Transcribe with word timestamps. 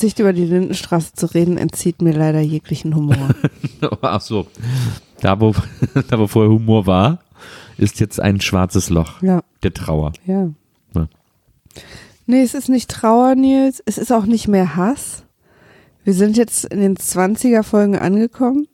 Die 0.00 0.06
Aussicht, 0.06 0.18
über 0.18 0.32
die 0.32 0.46
Lindenstraße 0.46 1.12
zu 1.12 1.26
reden, 1.26 1.58
entzieht 1.58 2.00
mir 2.00 2.14
leider 2.14 2.40
jeglichen 2.40 2.94
Humor. 2.94 3.34
Ach 4.00 4.20
so. 4.22 4.46
Da 5.20 5.38
wo, 5.38 5.54
da, 6.08 6.18
wo 6.18 6.26
vorher 6.26 6.50
Humor 6.50 6.86
war, 6.86 7.18
ist 7.76 8.00
jetzt 8.00 8.18
ein 8.18 8.40
schwarzes 8.40 8.88
Loch. 8.88 9.20
ja, 9.20 9.42
Der 9.62 9.74
Trauer. 9.74 10.12
ja. 10.24 10.48
Ja. 10.94 11.06
Nee, 12.26 12.40
es 12.42 12.54
ist 12.54 12.70
nicht 12.70 12.90
Trauer, 12.90 13.34
Nils. 13.34 13.82
Es 13.84 13.98
ist 13.98 14.10
auch 14.10 14.24
nicht 14.24 14.48
mehr 14.48 14.74
Hass. 14.74 15.24
Wir 16.02 16.14
sind 16.14 16.38
jetzt 16.38 16.64
in 16.64 16.80
den 16.80 16.96
20er 16.96 17.62
Folgen 17.62 17.98
angekommen. 17.98 18.68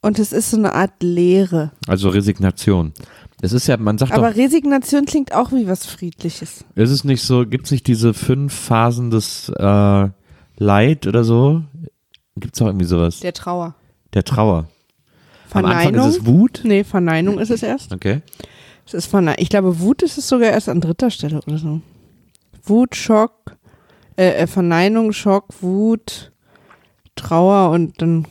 Und 0.00 0.18
es 0.18 0.32
ist 0.32 0.50
so 0.50 0.56
eine 0.56 0.72
Art 0.72 1.02
Leere. 1.02 1.72
Also 1.88 2.08
Resignation. 2.08 2.94
Es 3.42 3.52
ist 3.52 3.66
ja, 3.66 3.76
man 3.76 3.98
sagt 3.98 4.12
Aber 4.12 4.30
doch, 4.30 4.36
Resignation 4.36 5.04
klingt 5.04 5.34
auch 5.34 5.52
wie 5.52 5.66
was 5.66 5.84
Friedliches. 5.84 6.64
ist 6.74 6.90
es 6.90 7.04
nicht 7.04 7.22
so, 7.22 7.44
gibt 7.44 7.66
es 7.66 7.70
nicht 7.72 7.86
diese 7.86 8.14
fünf 8.14 8.54
Phasen 8.54 9.10
des 9.10 9.50
äh, 9.50 10.08
Leid 10.62 11.06
oder 11.06 11.24
so? 11.24 11.62
Gibt 12.36 12.54
es 12.54 12.62
auch 12.62 12.66
irgendwie 12.66 12.86
sowas? 12.86 13.20
Der, 13.20 13.32
Der 13.32 13.34
Trauer. 13.34 13.74
Trauer. 14.24 14.68
Am 15.52 15.64
Anfang 15.66 15.82
Verneinung? 15.82 16.08
ist 16.08 16.16
es 16.18 16.26
Wut. 16.26 16.60
Nee, 16.64 16.84
Verneinung 16.84 17.38
ist 17.38 17.50
es 17.50 17.62
erst. 17.62 17.92
Okay. 17.92 18.22
Es 18.86 18.94
ist 18.94 19.06
Verne 19.06 19.34
ich 19.38 19.48
glaube, 19.50 19.80
Wut 19.80 20.02
ist 20.02 20.16
es 20.18 20.28
sogar 20.28 20.50
erst 20.50 20.68
an 20.68 20.80
dritter 20.80 21.10
Stelle 21.10 21.40
oder 21.46 21.58
so. 21.58 21.80
Wut, 22.64 22.96
Schock, 22.96 23.56
äh, 24.16 24.30
äh, 24.30 24.46
Verneinung, 24.46 25.12
Schock, 25.12 25.46
Wut, 25.60 26.32
Trauer 27.16 27.70
und 27.70 28.00
dann 28.00 28.26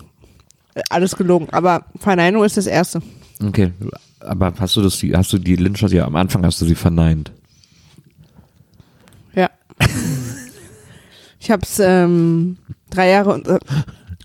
äh, 0.74 0.82
alles 0.90 1.16
gelogen. 1.16 1.48
Aber 1.52 1.86
Verneinung 2.00 2.44
ist 2.44 2.58
das 2.58 2.66
erste. 2.68 3.02
Okay. 3.46 3.72
Aber 4.20 4.54
hast 4.60 4.76
du 4.76 4.82
das, 4.82 4.98
die- 4.98 5.16
hast 5.16 5.32
du 5.34 5.38
die 5.38 5.56
Lynchers 5.56 5.92
ja 5.92 6.06
am 6.06 6.16
Anfang 6.16 6.46
hast 6.46 6.60
du 6.62 6.66
sie 6.66 6.76
verneint? 6.76 7.32
Ja. 9.36 9.50
Ich 11.42 11.50
habe 11.52 11.64
es 11.64 11.80
ähm, 11.80 12.58
drei 12.92 13.10
Jahre 13.10 13.34
unser, 13.34 13.60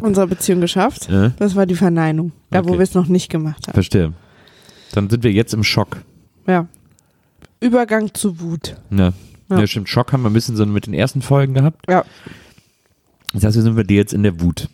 unserer 0.01 0.27
Beziehung 0.27 0.61
geschafft. 0.61 1.09
Ja? 1.11 1.31
Das 1.39 1.57
war 1.57 1.65
die 1.67 1.75
Verneinung. 1.75 2.33
Da, 2.51 2.63
wo 2.65 2.69
Okay. 2.69 2.79
wir 2.79 2.83
es 2.85 2.93
noch 2.95 3.09
nicht 3.09 3.31
gemacht 3.31 3.67
haben. 3.67 3.75
Verstehe. 3.75 4.13
Dann 4.93 5.09
sind 5.09 5.25
wir 5.25 5.33
jetzt 5.33 5.55
im 5.55 5.65
Schock. 5.65 6.03
Ja. 6.47 6.69
Übergang 7.61 8.13
zu 8.15 8.39
Wut. 8.41 8.77
Ja. 8.91 9.13
Ja. 9.49 9.59
Ja. 9.61 9.67
stimmt. 9.67 9.89
Schock 9.89 10.13
haben 10.13 10.23
wir 10.23 10.31
ein 10.31 10.35
bisschen 10.35 10.57
so 10.57 10.67
mit 10.67 10.87
den 10.87 10.95
ersten 10.95 11.23
Folgen 11.23 11.55
gehabt. 11.55 11.87
Ja. 11.89 12.05
Das 13.33 13.45
heißt, 13.45 13.57
wir 13.57 13.63
sind 13.63 13.77
wir 13.77 13.85
dir 13.85 13.97
jetzt 13.97 14.13
in 14.13 14.23
der 14.23 14.41
Wut. 14.41 14.69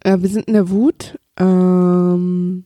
Äh, 0.00 0.18
wir 0.20 0.28
sind 0.28 0.46
in 0.46 0.54
der 0.54 0.70
Wut. 0.70 1.18
Ähm, 1.36 2.64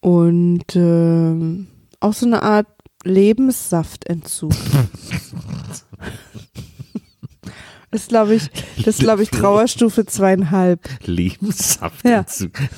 und 0.00 0.64
ähm, 0.74 1.66
auch 2.00 2.12
so 2.14 2.24
eine 2.26 2.42
Art 2.42 2.66
Lebenssaftentzug. 3.04 4.52
das 7.90 8.02
ist, 8.02 8.08
glaube 8.08 8.34
ich, 8.34 8.50
das 8.84 8.98
glaube 8.98 9.22
ich, 9.22 9.30
Trauerstufe 9.30 10.04
zweieinhalb. 10.06 10.80
Lebenssaft. 11.06 12.04
Ja. 12.04 12.24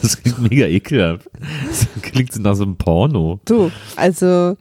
Das 0.03 0.23
klingt 0.23 0.39
mega 0.51 0.67
ekelhaft. 0.67 1.29
Das 1.69 1.89
klingt 2.03 2.37
nach 2.39 2.55
so 2.55 2.63
einem 2.65 2.77
Porno. 2.77 3.41
Du, 3.45 3.71
also 3.97 4.57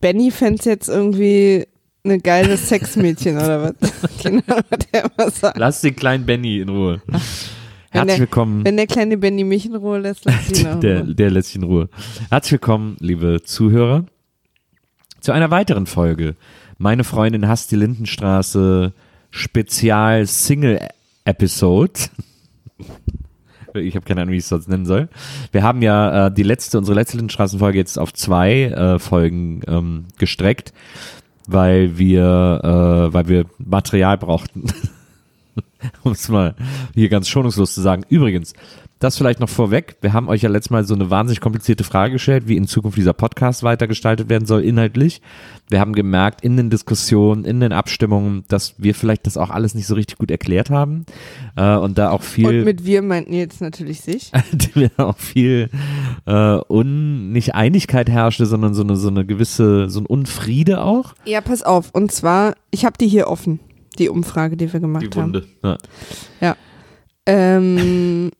Benny 0.00 0.30
fände 0.30 0.62
jetzt 0.64 0.88
irgendwie 0.88 1.66
eine 2.04 2.18
geile 2.20 2.56
Sexmädchen 2.56 3.36
oder 3.36 3.74
was? 3.80 3.92
genau, 4.22 4.42
was 4.68 4.78
der 4.92 5.04
immer 5.04 5.30
sagt. 5.30 5.58
Lass 5.58 5.80
den 5.80 5.96
kleinen 5.96 6.24
Benny 6.26 6.60
in 6.60 6.68
Ruhe. 6.68 7.02
Wenn 7.06 7.20
Herzlich 7.90 8.06
der- 8.16 8.18
willkommen. 8.20 8.64
Wenn 8.64 8.76
der 8.76 8.86
kleine 8.86 9.16
Benny 9.16 9.44
mich 9.44 9.66
in 9.66 9.74
Ruhe 9.74 9.98
lässt, 9.98 10.24
lass 10.26 10.50
ihn 10.60 10.66
auch. 10.68 10.80
Der, 10.80 11.02
der 11.02 11.30
lässt 11.30 11.48
sich 11.48 11.56
in 11.56 11.64
Ruhe. 11.64 11.88
Herzlich 12.30 12.52
willkommen, 12.52 12.96
liebe 13.00 13.42
Zuhörer, 13.42 14.04
zu 15.20 15.32
einer 15.32 15.50
weiteren 15.50 15.86
Folge. 15.86 16.34
Meine 16.76 17.02
Freundin 17.04 17.48
hasst 17.48 17.72
die 17.72 17.76
Lindenstraße 17.76 18.92
Spezial 19.30 20.26
Single 20.26 20.80
Episode. 21.24 21.92
Ich 23.74 23.94
habe 23.94 24.06
keine 24.06 24.22
Ahnung, 24.22 24.32
wie 24.32 24.38
ich 24.38 24.44
es 24.44 24.48
sonst 24.48 24.68
nennen 24.68 24.86
soll. 24.86 25.08
Wir 25.52 25.62
haben 25.62 25.82
ja 25.82 26.26
äh, 26.26 26.32
die 26.32 26.42
letzte, 26.42 26.78
unsere 26.78 26.94
letzte 26.94 27.18
Lindenstraßenfolge 27.18 27.78
jetzt 27.78 27.98
auf 27.98 28.12
zwei 28.14 28.64
äh, 28.64 28.98
Folgen 28.98 29.60
ähm, 29.66 30.06
gestreckt, 30.16 30.72
weil 31.46 31.98
wir, 31.98 32.60
äh, 32.62 33.12
weil 33.12 33.28
wir 33.28 33.44
Material 33.58 34.16
brauchten. 34.18 34.64
um 36.02 36.12
es 36.12 36.28
mal 36.28 36.54
hier 36.94 37.08
ganz 37.08 37.28
schonungslos 37.28 37.74
zu 37.74 37.80
sagen. 37.80 38.04
Übrigens, 38.08 38.54
das 38.98 39.16
vielleicht 39.16 39.40
noch 39.40 39.48
vorweg. 39.48 39.96
Wir 40.00 40.12
haben 40.12 40.28
euch 40.28 40.42
ja 40.42 40.48
letztes 40.48 40.70
Mal 40.70 40.84
so 40.84 40.94
eine 40.94 41.10
wahnsinnig 41.10 41.40
komplizierte 41.40 41.84
Frage 41.84 42.14
gestellt, 42.14 42.48
wie 42.48 42.56
in 42.56 42.66
Zukunft 42.66 42.98
dieser 42.98 43.12
Podcast 43.12 43.62
weitergestaltet 43.62 44.28
werden 44.28 44.46
soll, 44.46 44.62
inhaltlich. 44.62 45.22
Wir 45.68 45.80
haben 45.80 45.92
gemerkt 45.92 46.42
in 46.42 46.56
den 46.56 46.70
Diskussionen, 46.70 47.44
in 47.44 47.60
den 47.60 47.72
Abstimmungen, 47.72 48.44
dass 48.48 48.74
wir 48.78 48.94
vielleicht 48.94 49.26
das 49.26 49.36
auch 49.36 49.50
alles 49.50 49.74
nicht 49.74 49.86
so 49.86 49.94
richtig 49.94 50.18
gut 50.18 50.30
erklärt 50.30 50.70
haben. 50.70 51.06
Äh, 51.56 51.76
und 51.76 51.98
da 51.98 52.10
auch 52.10 52.22
viel 52.22 52.46
Und 52.46 52.64
mit 52.64 52.84
wir 52.84 53.02
meinten 53.02 53.32
jetzt 53.34 53.60
natürlich 53.60 54.00
sich. 54.00 54.32
die 54.52 54.88
auch 54.96 55.18
viel 55.18 55.70
äh, 56.26 56.58
un 56.68 57.30
nicht 57.32 57.54
Einigkeit 57.54 58.08
herrschte, 58.08 58.46
sondern 58.46 58.74
so 58.74 58.82
eine 58.82 58.96
so 58.96 59.08
eine 59.08 59.24
gewisse 59.24 59.88
so 59.90 60.00
ein 60.00 60.06
Unfriede 60.06 60.82
auch. 60.82 61.14
Ja, 61.24 61.40
pass 61.40 61.62
auf. 61.62 61.90
Und 61.92 62.10
zwar, 62.10 62.54
ich 62.70 62.84
habe 62.84 62.96
die 62.98 63.08
hier 63.08 63.28
offen, 63.28 63.60
die 63.98 64.08
Umfrage, 64.08 64.56
die 64.56 64.72
wir 64.72 64.80
gemacht 64.80 65.16
haben. 65.16 65.42
Ja. 66.40 66.56
Ähm, 67.26 68.30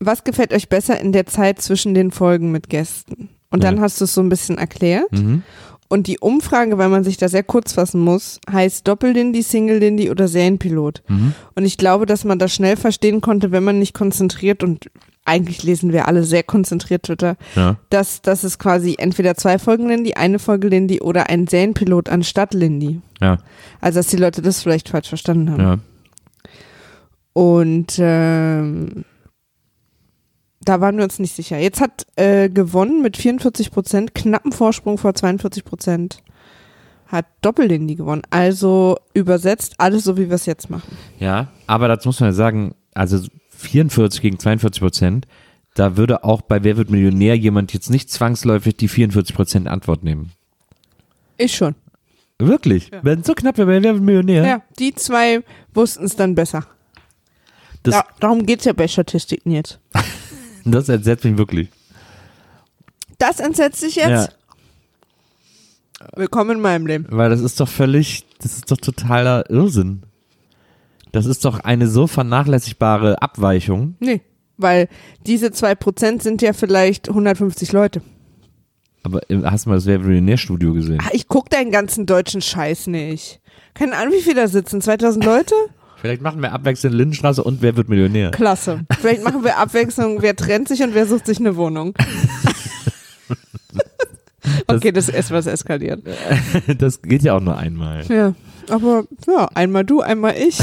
was 0.00 0.24
gefällt 0.24 0.52
euch 0.52 0.68
besser 0.68 1.00
in 1.00 1.12
der 1.12 1.26
Zeit 1.26 1.60
zwischen 1.60 1.94
den 1.94 2.10
Folgen 2.10 2.50
mit 2.52 2.68
Gästen? 2.68 3.28
Und 3.50 3.64
dann 3.64 3.76
Ja. 3.76 3.82
hast 3.82 4.00
du 4.00 4.04
es 4.04 4.14
so 4.14 4.20
ein 4.20 4.28
bisschen 4.28 4.58
erklärt. 4.58 5.10
Mhm. 5.12 5.42
Und 5.90 6.06
die 6.06 6.18
Umfrage, 6.18 6.76
weil 6.76 6.90
man 6.90 7.02
sich 7.02 7.16
da 7.16 7.28
sehr 7.30 7.42
kurz 7.42 7.72
fassen 7.72 8.00
muss, 8.02 8.40
heißt 8.52 8.86
Doppel-Lindy, 8.86 9.42
Single-Lindy 9.42 10.10
oder 10.10 10.28
Serienpilot. 10.28 11.02
Mhm. 11.08 11.32
Und 11.54 11.64
ich 11.64 11.78
glaube, 11.78 12.04
dass 12.04 12.24
man 12.24 12.38
das 12.38 12.52
schnell 12.54 12.76
verstehen 12.76 13.22
konnte, 13.22 13.52
wenn 13.52 13.64
man 13.64 13.78
nicht 13.78 13.94
konzentriert 13.94 14.62
und 14.62 14.90
eigentlich 15.24 15.62
lesen 15.62 15.92
wir 15.92 16.06
alle 16.06 16.24
sehr 16.24 16.42
konzentriert 16.42 17.04
Twitter, 17.04 17.36
Ja. 17.54 17.76
dass, 17.88 18.20
dass 18.20 18.44
es 18.44 18.58
quasi 18.58 18.96
entweder 18.98 19.34
zwei 19.34 19.58
Folgen 19.58 19.88
Lindy, 19.88 20.12
eine 20.14 20.38
Folge 20.38 20.68
Lindy 20.68 21.00
oder 21.00 21.30
ein 21.30 21.46
Serienpilot 21.46 22.10
anstatt 22.10 22.52
Lindy. 22.52 23.00
Ja. 23.20 23.38
Also, 23.80 23.98
dass 24.00 24.06
die 24.08 24.16
Leute 24.16 24.42
das 24.42 24.62
vielleicht 24.62 24.90
falsch 24.90 25.08
verstanden 25.08 25.50
haben. 25.50 25.60
Ja. 25.62 25.78
Und 27.32 27.96
ähm, 27.98 29.04
da 30.68 30.82
waren 30.82 30.98
wir 30.98 31.04
uns 31.04 31.18
nicht 31.18 31.34
sicher. 31.34 31.56
Jetzt 31.58 31.80
hat 31.80 32.06
äh, 32.16 32.50
gewonnen 32.50 33.00
mit 33.00 33.16
44 33.16 33.70
Prozent, 33.70 34.14
knappen 34.14 34.52
Vorsprung 34.52 34.98
vor 34.98 35.14
42 35.14 35.64
Prozent. 35.64 36.22
Hat 37.06 37.24
Doppellindy 37.40 37.94
gewonnen. 37.94 38.20
Also 38.28 38.98
übersetzt 39.14 39.76
alles 39.78 40.04
so, 40.04 40.18
wie 40.18 40.28
wir 40.28 40.34
es 40.34 40.44
jetzt 40.44 40.68
machen. 40.68 40.94
Ja, 41.18 41.48
aber 41.66 41.88
dazu 41.88 42.10
muss 42.10 42.20
man 42.20 42.28
ja 42.30 42.34
sagen, 42.34 42.74
also 42.92 43.18
44 43.48 44.20
gegen 44.20 44.38
42 44.38 44.82
Prozent, 44.82 45.26
da 45.74 45.96
würde 45.96 46.22
auch 46.22 46.42
bei 46.42 46.62
Wer 46.62 46.76
wird 46.76 46.90
Millionär 46.90 47.34
jemand 47.34 47.72
jetzt 47.72 47.88
nicht 47.88 48.10
zwangsläufig 48.10 48.76
die 48.76 48.88
44 48.88 49.34
Prozent 49.34 49.68
Antwort 49.68 50.04
nehmen. 50.04 50.32
Ich 51.38 51.56
schon. 51.56 51.76
Wirklich? 52.38 52.90
Wenn 53.00 53.20
es 53.20 53.26
so 53.26 53.32
knapp 53.32 53.56
wäre 53.56 53.68
bei 53.68 53.82
Wer 53.82 53.94
wird 53.94 54.02
Millionär? 54.02 54.46
Ja, 54.46 54.62
die 54.78 54.94
zwei 54.94 55.42
wussten 55.72 56.04
es 56.04 56.14
dann 56.14 56.34
besser. 56.34 56.66
Das, 57.84 57.94
ja, 57.94 58.04
darum 58.20 58.44
geht's 58.44 58.66
ja 58.66 58.74
bei 58.74 58.86
Statistiken 58.86 59.52
jetzt. 59.52 59.80
das 60.72 60.88
entsetzt 60.88 61.24
mich 61.24 61.38
wirklich. 61.38 61.68
Das 63.18 63.40
entsetzt 63.40 63.80
sich 63.80 63.96
jetzt? 63.96 64.08
Ja. 64.08 64.28
Willkommen 66.14 66.52
in 66.52 66.60
meinem 66.60 66.86
Leben. 66.86 67.06
Weil 67.10 67.30
das 67.30 67.40
ist 67.40 67.58
doch 67.58 67.68
völlig, 67.68 68.24
das 68.40 68.54
ist 68.54 68.70
doch 68.70 68.76
totaler 68.76 69.50
Irrsinn. 69.50 70.02
Das 71.12 71.26
ist 71.26 71.44
doch 71.44 71.60
eine 71.60 71.88
so 71.88 72.06
vernachlässigbare 72.06 73.20
Abweichung. 73.20 73.96
Nee, 73.98 74.20
weil 74.56 74.88
diese 75.26 75.50
zwei 75.52 75.74
Prozent 75.74 76.22
sind 76.22 76.42
ja 76.42 76.52
vielleicht 76.52 77.08
150 77.08 77.72
Leute. 77.72 78.02
Aber 79.02 79.28
äh, 79.30 79.42
hast 79.44 79.66
du 79.66 79.70
mal 79.70 79.76
das 79.76 79.86
Wer 79.86 79.98
wird 79.98 80.08
Millionär-Studio 80.08 80.74
gesehen? 80.74 80.98
Ach, 81.02 81.10
ich 81.12 81.28
guck 81.28 81.50
deinen 81.50 81.70
ganzen 81.70 82.06
deutschen 82.06 82.42
Scheiß 82.42 82.88
nicht. 82.88 83.40
Keine 83.74 83.96
Ahnung, 83.96 84.12
wie 84.12 84.22
viele 84.22 84.42
da 84.42 84.48
sitzen. 84.48 84.80
2000 84.80 85.24
Leute? 85.24 85.54
Vielleicht 86.00 86.22
machen 86.22 86.42
wir 86.42 86.52
abwechselnd 86.52 86.94
Lindenstraße 86.94 87.42
und 87.42 87.60
Wer 87.60 87.76
wird 87.76 87.88
Millionär? 87.88 88.30
Klasse. 88.30 88.80
Vielleicht 89.00 89.24
machen 89.24 89.42
wir 89.42 89.58
Abwechslung, 89.58 90.22
wer 90.22 90.36
trennt 90.36 90.68
sich 90.68 90.82
und 90.82 90.94
wer 90.94 91.06
sucht 91.06 91.26
sich 91.26 91.40
eine 91.40 91.56
Wohnung. 91.56 91.94
okay, 94.68 94.92
das 94.92 95.08
ist 95.08 95.14
etwas 95.14 95.46
eskaliert. 95.46 96.02
Das 96.78 97.02
geht 97.02 97.22
ja 97.22 97.36
auch 97.36 97.40
nur 97.40 97.56
einmal. 97.56 98.04
Ja, 98.06 98.34
aber 98.68 99.04
ja, 99.26 99.48
einmal 99.54 99.84
du, 99.84 100.00
einmal 100.00 100.36
ich. 100.36 100.58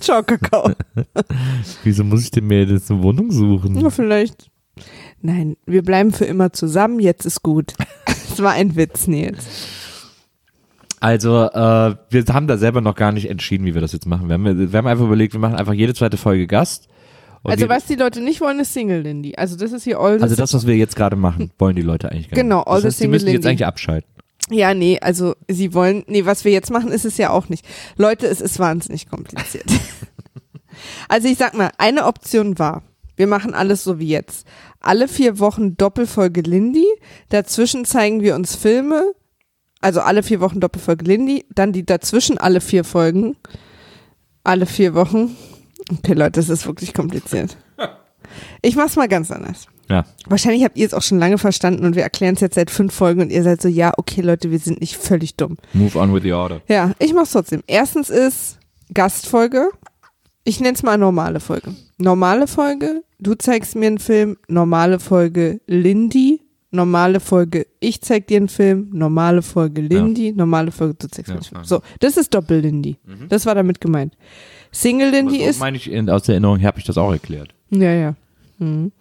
Ciao, 0.00 0.22
Kakao. 0.22 0.72
Wieso 1.84 2.04
muss 2.04 2.22
ich 2.22 2.30
denn 2.30 2.46
mir 2.46 2.64
jetzt 2.64 2.90
eine 2.90 3.02
Wohnung 3.02 3.30
suchen? 3.30 3.78
Ja, 3.78 3.90
vielleicht. 3.90 4.50
Nein, 5.20 5.56
wir 5.66 5.82
bleiben 5.82 6.12
für 6.12 6.24
immer 6.24 6.52
zusammen, 6.52 7.00
jetzt 7.00 7.26
ist 7.26 7.42
gut. 7.42 7.74
Es 8.32 8.40
war 8.40 8.52
ein 8.52 8.76
Witz, 8.76 9.08
Nils. 9.08 9.44
Also, 11.00 11.44
äh, 11.44 11.96
wir 12.10 12.24
haben 12.30 12.46
da 12.46 12.58
selber 12.58 12.82
noch 12.82 12.94
gar 12.94 13.10
nicht 13.10 13.28
entschieden, 13.28 13.64
wie 13.64 13.74
wir 13.74 13.80
das 13.80 13.92
jetzt 13.92 14.06
machen. 14.06 14.28
Wir 14.28 14.34
haben, 14.34 14.72
wir 14.72 14.78
haben 14.78 14.86
einfach 14.86 15.04
überlegt, 15.04 15.32
wir 15.32 15.40
machen 15.40 15.54
einfach 15.54 15.72
jede 15.72 15.94
zweite 15.94 16.18
Folge 16.18 16.46
Gast. 16.46 16.88
Und 17.42 17.52
Also 17.52 17.70
was 17.70 17.86
die 17.86 17.94
Leute 17.94 18.20
nicht 18.20 18.42
wollen, 18.42 18.60
ist 18.60 18.74
Single 18.74 19.00
Lindy. 19.00 19.34
Also 19.34 19.56
das 19.56 19.72
ist 19.72 19.84
hier 19.84 19.98
all 19.98 20.18
the 20.18 20.22
also 20.22 20.36
das, 20.36 20.52
was 20.52 20.66
wir 20.66 20.76
jetzt 20.76 20.94
gerade 20.94 21.16
machen, 21.16 21.50
wollen 21.58 21.74
die 21.74 21.82
Leute 21.82 22.10
eigentlich 22.10 22.28
gar 22.28 22.36
nicht. 22.36 22.42
Genau, 22.42 22.60
all 22.62 22.82
das 22.82 22.82
the 22.82 22.86
heißt, 22.86 22.98
die 22.98 23.02
single 23.04 23.12
müssen 23.12 23.28
jetzt 23.28 23.46
eigentlich 23.46 23.66
abschalten. 23.66 24.10
Ja, 24.50 24.74
nee, 24.74 24.98
also 25.00 25.36
sie 25.48 25.72
wollen, 25.74 26.04
nee, 26.06 26.26
was 26.26 26.44
wir 26.44 26.52
jetzt 26.52 26.70
machen, 26.70 26.90
ist 26.90 27.04
es 27.04 27.16
ja 27.16 27.30
auch 27.30 27.48
nicht. 27.48 27.64
Leute, 27.96 28.26
es 28.26 28.40
ist 28.40 28.58
wahnsinnig 28.58 29.08
kompliziert. 29.08 29.66
also 31.08 31.28
ich 31.28 31.38
sag 31.38 31.54
mal, 31.54 31.70
eine 31.78 32.04
Option 32.04 32.58
war, 32.58 32.82
wir 33.16 33.26
machen 33.26 33.54
alles 33.54 33.84
so 33.84 33.98
wie 33.98 34.08
jetzt. 34.08 34.46
Alle 34.80 35.08
vier 35.08 35.38
Wochen 35.38 35.76
Doppelfolge 35.76 36.40
Lindy, 36.40 36.86
dazwischen 37.28 37.84
zeigen 37.84 38.22
wir 38.22 38.34
uns 38.34 38.56
Filme, 38.56 39.12
also 39.80 40.00
alle 40.00 40.22
vier 40.22 40.40
Wochen 40.40 40.60
Doppelfolge 40.60 41.04
Lindy, 41.04 41.46
dann 41.54 41.72
die 41.72 41.84
dazwischen 41.84 42.38
alle 42.38 42.60
vier 42.60 42.84
Folgen, 42.84 43.36
alle 44.44 44.66
vier 44.66 44.94
Wochen. 44.94 45.36
Okay, 45.90 46.12
Leute, 46.14 46.32
das 46.32 46.48
ist 46.48 46.66
wirklich 46.66 46.94
kompliziert. 46.94 47.56
Ich 48.62 48.76
mach's 48.76 48.94
mal 48.94 49.08
ganz 49.08 49.32
anders. 49.32 49.66
Ja. 49.88 50.04
Wahrscheinlich 50.26 50.62
habt 50.62 50.78
ihr 50.78 50.86
es 50.86 50.94
auch 50.94 51.02
schon 51.02 51.18
lange 51.18 51.36
verstanden 51.36 51.84
und 51.84 51.96
wir 51.96 52.04
erklären 52.04 52.36
es 52.36 52.40
jetzt 52.40 52.54
seit 52.54 52.70
fünf 52.70 52.94
Folgen 52.94 53.22
und 53.22 53.30
ihr 53.30 53.42
seid 53.42 53.60
so, 53.60 53.66
ja, 53.68 53.92
okay, 53.96 54.20
Leute, 54.20 54.52
wir 54.52 54.58
sind 54.60 54.80
nicht 54.80 54.96
völlig 54.96 55.34
dumm. 55.34 55.56
Move 55.72 55.98
on 55.98 56.14
with 56.14 56.22
the 56.22 56.32
order. 56.32 56.60
Ja, 56.68 56.92
ich 57.00 57.12
mach's 57.12 57.32
trotzdem. 57.32 57.64
Erstens 57.66 58.08
ist 58.08 58.58
Gastfolge. 58.94 59.70
Ich 60.44 60.60
nenn's 60.60 60.82
mal 60.82 60.96
normale 60.96 61.40
Folge. 61.40 61.74
Normale 61.98 62.46
Folge, 62.46 63.02
du 63.18 63.34
zeigst 63.34 63.74
mir 63.74 63.88
einen 63.88 63.98
Film. 63.98 64.36
Normale 64.46 65.00
Folge 65.00 65.60
Lindy. 65.66 66.39
Normale 66.72 67.18
Folge, 67.20 67.66
ich 67.80 68.00
zeig 68.00 68.28
dir 68.28 68.36
einen 68.36 68.48
Film. 68.48 68.90
Normale 68.92 69.42
Folge 69.42 69.80
Lindy. 69.80 70.32
Normale 70.32 70.70
Folge, 70.70 70.94
du 70.94 71.08
zeigst 71.08 71.28
mir 71.28 71.34
Ja, 71.34 71.40
einen 71.40 71.44
Film. 71.44 71.64
So, 71.64 71.82
das 71.98 72.16
ist 72.16 72.32
Doppel-Lindy. 72.32 72.96
Das 73.28 73.44
war 73.46 73.54
damit 73.56 73.80
gemeint. 73.80 74.16
Single 74.70 75.10
Lindy 75.10 75.36
Aber 75.36 75.44
so 75.44 75.50
ist. 75.50 75.58
meine 75.60 75.76
ich, 75.76 75.90
in, 75.90 76.08
aus 76.08 76.22
der 76.22 76.34
Erinnerung 76.34 76.62
habe 76.62 76.78
ich 76.78 76.84
das 76.84 76.96
auch 76.96 77.10
erklärt. 77.10 77.52
Ja, 77.70 77.92
ja. 77.92 78.14
Mhm. 78.58 78.92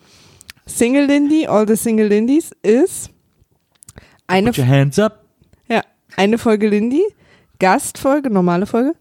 Single 0.66 1.06
Lindy, 1.06 1.46
all 1.48 1.68
the 1.68 1.76
Single 1.76 2.08
Lindies 2.08 2.52
ist 2.64 3.12
eine, 4.28 4.50
Put 4.52 4.60
your 4.60 4.68
hands 4.68 4.98
up. 5.00 5.26
ja, 5.68 5.82
eine 6.18 6.38
Folge 6.38 6.70
Lindy, 6.70 7.04
Gastfolge, 7.60 8.30
normale 8.32 8.66
Folge, 8.66 8.94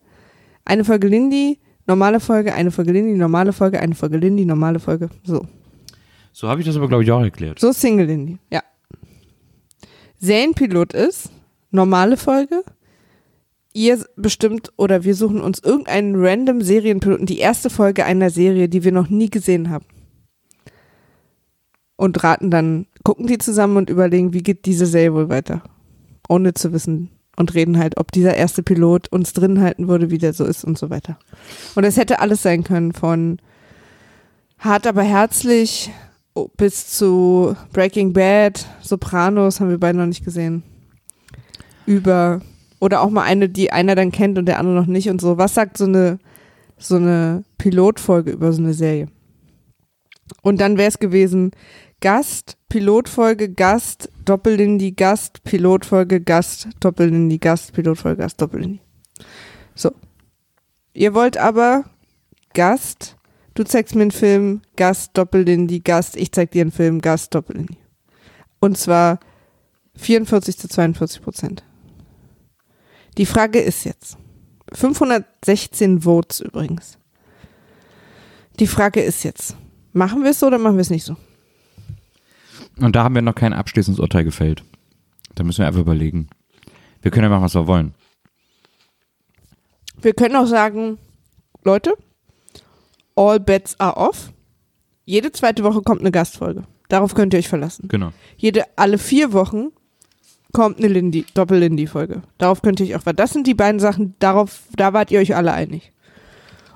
eine 0.64 0.84
Folge 0.84 1.08
Lindy, 1.08 1.58
normale 1.86 2.20
Folge, 2.20 2.52
eine 2.54 2.70
Folge 2.70 2.92
Lindy, 2.92 3.16
normale 3.18 3.52
Folge, 3.52 3.80
eine 3.80 3.94
Folge 3.94 4.18
Lindy, 4.18 4.44
normale 4.44 4.78
Folge. 4.78 5.08
So. 5.24 5.46
So 6.32 6.48
habe 6.48 6.60
ich 6.60 6.66
das 6.66 6.76
aber, 6.76 6.88
glaube 6.88 7.04
ich, 7.04 7.10
auch 7.10 7.22
erklärt. 7.22 7.58
So 7.58 7.72
Single 7.72 8.06
Lindy, 8.06 8.38
ja. 8.50 8.62
Serienpilot 10.19 10.94
ist 10.94 11.30
normale 11.70 12.16
Folge. 12.16 12.62
Ihr 13.72 14.04
bestimmt 14.16 14.72
oder 14.76 15.04
wir 15.04 15.14
suchen 15.14 15.40
uns 15.40 15.60
irgendeinen 15.60 16.14
random 16.16 16.62
Serienpiloten, 16.62 17.26
die 17.26 17.38
erste 17.38 17.70
Folge 17.70 18.04
einer 18.04 18.30
Serie, 18.30 18.69
die 18.69 18.82
wir 18.82 18.92
noch 18.92 19.08
nie 19.08 19.30
gesehen 19.30 19.70
haben. 19.70 19.84
Und 21.96 22.22
raten 22.25 22.50
dann, 22.50 22.86
gucken 23.04 23.26
die 23.26 23.38
zusammen 23.38 23.76
und 23.76 23.90
überlegen, 23.90 24.32
wie 24.32 24.42
geht 24.42 24.66
diese 24.66 24.86
Serie 24.86 25.14
wohl 25.14 25.28
weiter. 25.28 25.62
Ohne 26.28 26.54
zu 26.54 26.72
wissen. 26.72 27.10
Und 27.36 27.54
reden 27.54 27.78
halt, 27.78 27.98
ob 27.98 28.10
dieser 28.10 28.34
erste 28.34 28.64
Pilot 28.64 29.12
uns 29.12 29.32
drin 29.32 29.60
halten 29.60 29.86
würde, 29.86 30.10
wie 30.10 30.19
der 30.19 30.32
so 30.32 30.44
ist 30.44 30.64
und 30.64 30.76
so 30.76 30.90
weiter. 30.90 31.19
Und 31.76 31.84
es 31.84 31.96
hätte 31.96 32.19
alles 32.19 32.42
sein 32.42 32.64
können, 32.64 32.92
von 32.92 33.38
hart 34.58 34.88
aber 34.88 35.02
herzlich 35.02 35.90
bis 36.56 36.88
zu 36.88 37.56
Breaking 37.73 38.12
Bad, 38.12 38.67
Sopranos 38.81 39.61
haben 39.61 39.70
wir 39.70 39.79
beide 39.79 39.99
noch 39.99 40.06
nicht 40.06 40.25
gesehen. 40.25 40.62
Über 41.87 42.40
oder 42.81 43.00
auch 43.00 43.11
mal 43.11 43.23
eine, 43.23 43.49
die 43.49 43.73
einer 43.73 43.94
dann 43.94 44.12
kennt 44.12 44.38
und 44.38 44.46
der 44.46 44.58
andere 44.58 44.76
noch 44.76 44.87
nicht 44.87 45.11
und 45.11 45.20
so. 45.20 45.38
Was 45.38 45.55
sagt 45.55 45.79
so 45.79 45.85
eine 45.85 46.19
so 46.76 46.96
eine 46.96 47.44
Pilotfolge 47.58 48.31
über 48.31 48.52
so 48.52 48.62
eine 48.62 48.75
Serie? 48.75 49.08
Und 50.43 50.61
dann 50.61 50.79
wäre 50.79 50.88
es 50.88 50.99
gewesen 50.99 51.50
Gast, 52.00 52.56
Pilotfolge, 52.69 53.49
Gast, 53.49 54.11
Doppellindy, 54.25 54.93
Gast, 54.93 55.43
Pilotfolge, 55.43 56.20
Gast, 56.20 56.69
Doppellindy, 56.81 57.38
Gast, 57.38 57.73
Pilotfolge, 57.73 58.23
Gast, 58.23 58.40
Doppellindy. 58.40 58.81
So. 59.75 59.93
Ihr 60.93 61.14
wollt 61.14 61.37
aber 61.37 61.85
Gast, 62.55 63.17
du 63.58 63.64
zeigst 63.64 63.96
mir 63.96 64.02
einen 64.02 64.10
Film, 64.12 64.62
Gast, 64.76 65.16
Doppellindy, 65.19 65.81
Gast, 65.81 66.16
ich 66.16 66.31
zeig 66.31 66.52
dir 66.52 66.62
einen 66.62 66.70
Film, 66.70 67.00
Gast, 67.00 67.34
Doppellindy. 67.34 67.76
Und 68.60 68.78
zwar 68.78 69.19
44 69.96 70.56
zu 70.56 70.69
42 70.69 71.22
Prozent. 71.22 71.64
Die 73.16 73.26
Frage 73.26 73.58
ist 73.58 73.84
jetzt, 73.84 74.16
516 74.72 76.02
Votes 76.02 76.40
übrigens. 76.40 76.99
Die 78.60 78.69
Frage 78.69 79.00
ist 79.00 79.25
jetzt, 79.25 79.56
machen 79.93 80.22
wir 80.22 80.31
es 80.31 80.38
so 80.38 80.46
oder 80.46 80.58
machen 80.58 80.76
wir 80.76 80.82
es 80.82 80.90
nicht 80.90 81.04
so? 81.04 81.16
Und 82.76 82.94
da 82.94 83.02
haben 83.02 83.16
wir 83.16 83.22
noch 83.22 83.34
kein 83.34 83.52
abschließendes 83.52 83.99
Urteil 83.99 84.22
gefällt. 84.22 84.62
Da 85.34 85.43
müssen 85.43 85.61
wir 85.61 85.66
einfach 85.66 85.81
überlegen. 85.81 86.28
Wir 87.02 87.11
können 87.11 87.25
ja 87.25 87.31
machen, 87.31 87.43
was 87.43 87.54
wir 87.54 87.66
wollen. 87.66 87.94
Wir 90.00 90.14
können 90.14 90.37
auch 90.37 90.46
sagen, 90.46 90.99
Leute, 91.64 91.96
all 93.18 93.40
bets 93.40 93.78
are 93.80 93.96
off. 93.96 94.32
Jede 95.04 95.32
zweite 95.32 95.64
Woche 95.64 95.82
kommt 95.82 96.00
eine 96.00 96.10
Gastfolge. 96.12 96.64
Darauf 96.88 97.14
könnt 97.14 97.32
ihr 97.34 97.38
euch 97.40 97.48
verlassen. 97.48 97.88
Genau. 97.88 98.12
Jede, 98.36 98.64
alle 98.76 98.98
vier 98.98 99.32
Wochen 99.32 99.68
kommt 100.52 100.78
eine 100.78 100.88
Lindy, 100.88 101.26
Doppel-Lindy-Folge. 101.34 102.22
Darauf 102.38 102.62
könnt 102.62 102.80
ihr 102.80 102.86
euch 102.86 102.96
auch, 102.96 103.02
ver- 103.02 103.12
das 103.12 103.32
sind 103.32 103.46
die 103.46 103.54
beiden 103.54 103.80
Sachen, 103.80 104.14
darauf, 104.18 104.62
da 104.76 104.92
wart 104.92 105.10
ihr 105.10 105.18
euch 105.20 105.34
alle 105.36 105.52
einig. 105.52 105.92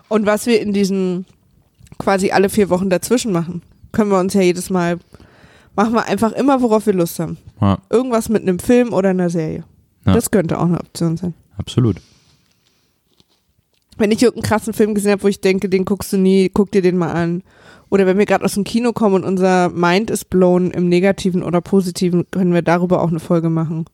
Und 0.09 0.27
was 0.27 0.45
wir 0.47 0.61
in 0.61 0.73
diesen 0.75 1.25
quasi 1.99 2.31
alle 2.33 2.49
vier 2.51 2.69
Wochen 2.69 2.91
dazwischen 2.91 3.33
machen, 3.33 3.63
können 3.93 4.11
wir 4.11 4.19
uns 4.19 4.35
ja 4.35 4.43
jedes 4.43 4.69
Mal, 4.69 4.99
machen 5.77 5.95
wir 5.95 6.05
einfach 6.07 6.33
immer, 6.33 6.61
worauf 6.61 6.85
wir 6.87 6.93
Lust 6.95 7.19
haben. 7.19 7.39
Ja, 7.61 7.79
Irgendwas 7.91 8.29
mit 8.29 8.43
einem 8.43 8.59
Film 8.59 8.93
oder 8.93 9.11
einer 9.11 9.31
Serie. 9.31 9.65
Ja. 10.05 10.13
Das 10.15 10.31
könnte 10.31 10.59
auch 10.59 10.65
eine 10.67 10.81
Option 10.81 11.17
sein. 11.17 11.33
absolut. 11.57 11.97
Wenn 13.99 14.11
ich 14.11 14.23
irgendeinen 14.23 14.49
krassen 14.49 14.73
Film 14.73 14.95
gesehen 14.95 15.13
habe, 15.13 15.23
wo 15.23 15.29
ich 15.29 15.41
denke, 15.41 15.69
den 15.69 15.85
guckst 15.85 16.13
du 16.13 16.17
nie, 16.17 16.49
guck 16.49 16.71
dir 16.73 16.83
den 16.83 16.97
mal 16.97 17.13
an. 17.13 17.43
Oder 17.91 18.07
wenn 18.07 18.17
wir 18.19 18.25
gerade 18.27 18.45
aus 18.45 18.55
dem 18.55 18.65
Kino 18.65 18.93
kommen 18.93 19.17
und 19.17 19.25
unser 19.25 19.69
Mind 19.69 20.11
ist 20.11 20.31
blown 20.31 20.71
im 20.71 20.89
Negativen 20.89 21.43
oder 21.43 21.61
Positiven, 21.61 22.27
können 22.31 22.55
wir 22.55 22.63
darüber 22.63 23.03
auch 23.03 23.09
eine 23.09 23.21
Folge 23.21 23.51
machen. 23.51 23.85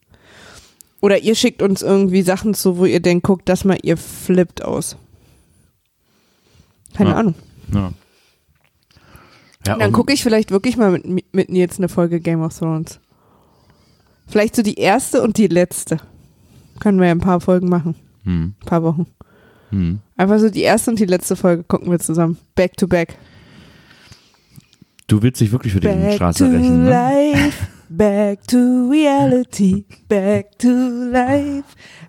Oder 1.00 1.18
ihr 1.18 1.34
schickt 1.34 1.62
uns 1.62 1.82
irgendwie 1.82 2.22
Sachen 2.22 2.54
zu, 2.54 2.78
wo 2.78 2.84
ihr 2.84 3.00
denkt, 3.00 3.24
guckt 3.26 3.48
das 3.48 3.64
mal, 3.64 3.78
ihr 3.82 3.96
flippt 3.96 4.64
aus. 4.64 4.96
Keine 6.94 7.10
Ja. 7.10 7.16
Ahnung. 7.16 7.34
Ja. 7.72 7.92
Ja, 9.66 9.76
dann 9.76 9.92
gucke 9.92 10.12
ich 10.12 10.22
vielleicht 10.22 10.50
wirklich 10.50 10.76
mal 10.76 10.90
mit, 10.92 11.34
mit 11.34 11.50
Nils 11.50 11.78
eine 11.78 11.88
Folge 11.88 12.20
Game 12.20 12.40
of 12.42 12.56
Thrones. 12.56 13.00
Vielleicht 14.26 14.56
so 14.56 14.62
die 14.62 14.76
erste 14.76 15.22
und 15.22 15.36
die 15.36 15.46
letzte. 15.48 15.98
Können 16.80 16.98
wir 17.00 17.06
ja 17.06 17.12
ein 17.12 17.18
paar 17.20 17.40
Folgen 17.40 17.68
machen. 17.68 17.94
Hm, 18.24 18.54
Ein 18.60 18.66
paar 18.66 18.82
Wochen. 18.82 19.06
Hm. 19.70 20.00
Einfach 20.16 20.38
so 20.38 20.50
die 20.50 20.62
erste 20.62 20.90
und 20.90 20.98
die 20.98 21.04
letzte 21.04 21.36
Folge 21.36 21.62
gucken 21.64 21.90
wir 21.90 21.98
zusammen. 21.98 22.38
Back 22.54 22.76
to 22.76 22.86
back. 22.86 23.16
Du 25.06 25.22
willst 25.22 25.40
dich 25.40 25.52
wirklich 25.52 25.72
für 25.72 25.80
die 25.80 25.88
Back 25.88 26.14
Straße 26.14 26.44
to 26.44 26.50
rächen, 26.50 26.84
ne? 26.84 26.90
life, 26.90 27.66
back 27.88 28.46
to 28.46 28.90
reality, 28.90 29.84
back 30.08 30.58
to 30.58 30.68
life, 30.68 31.64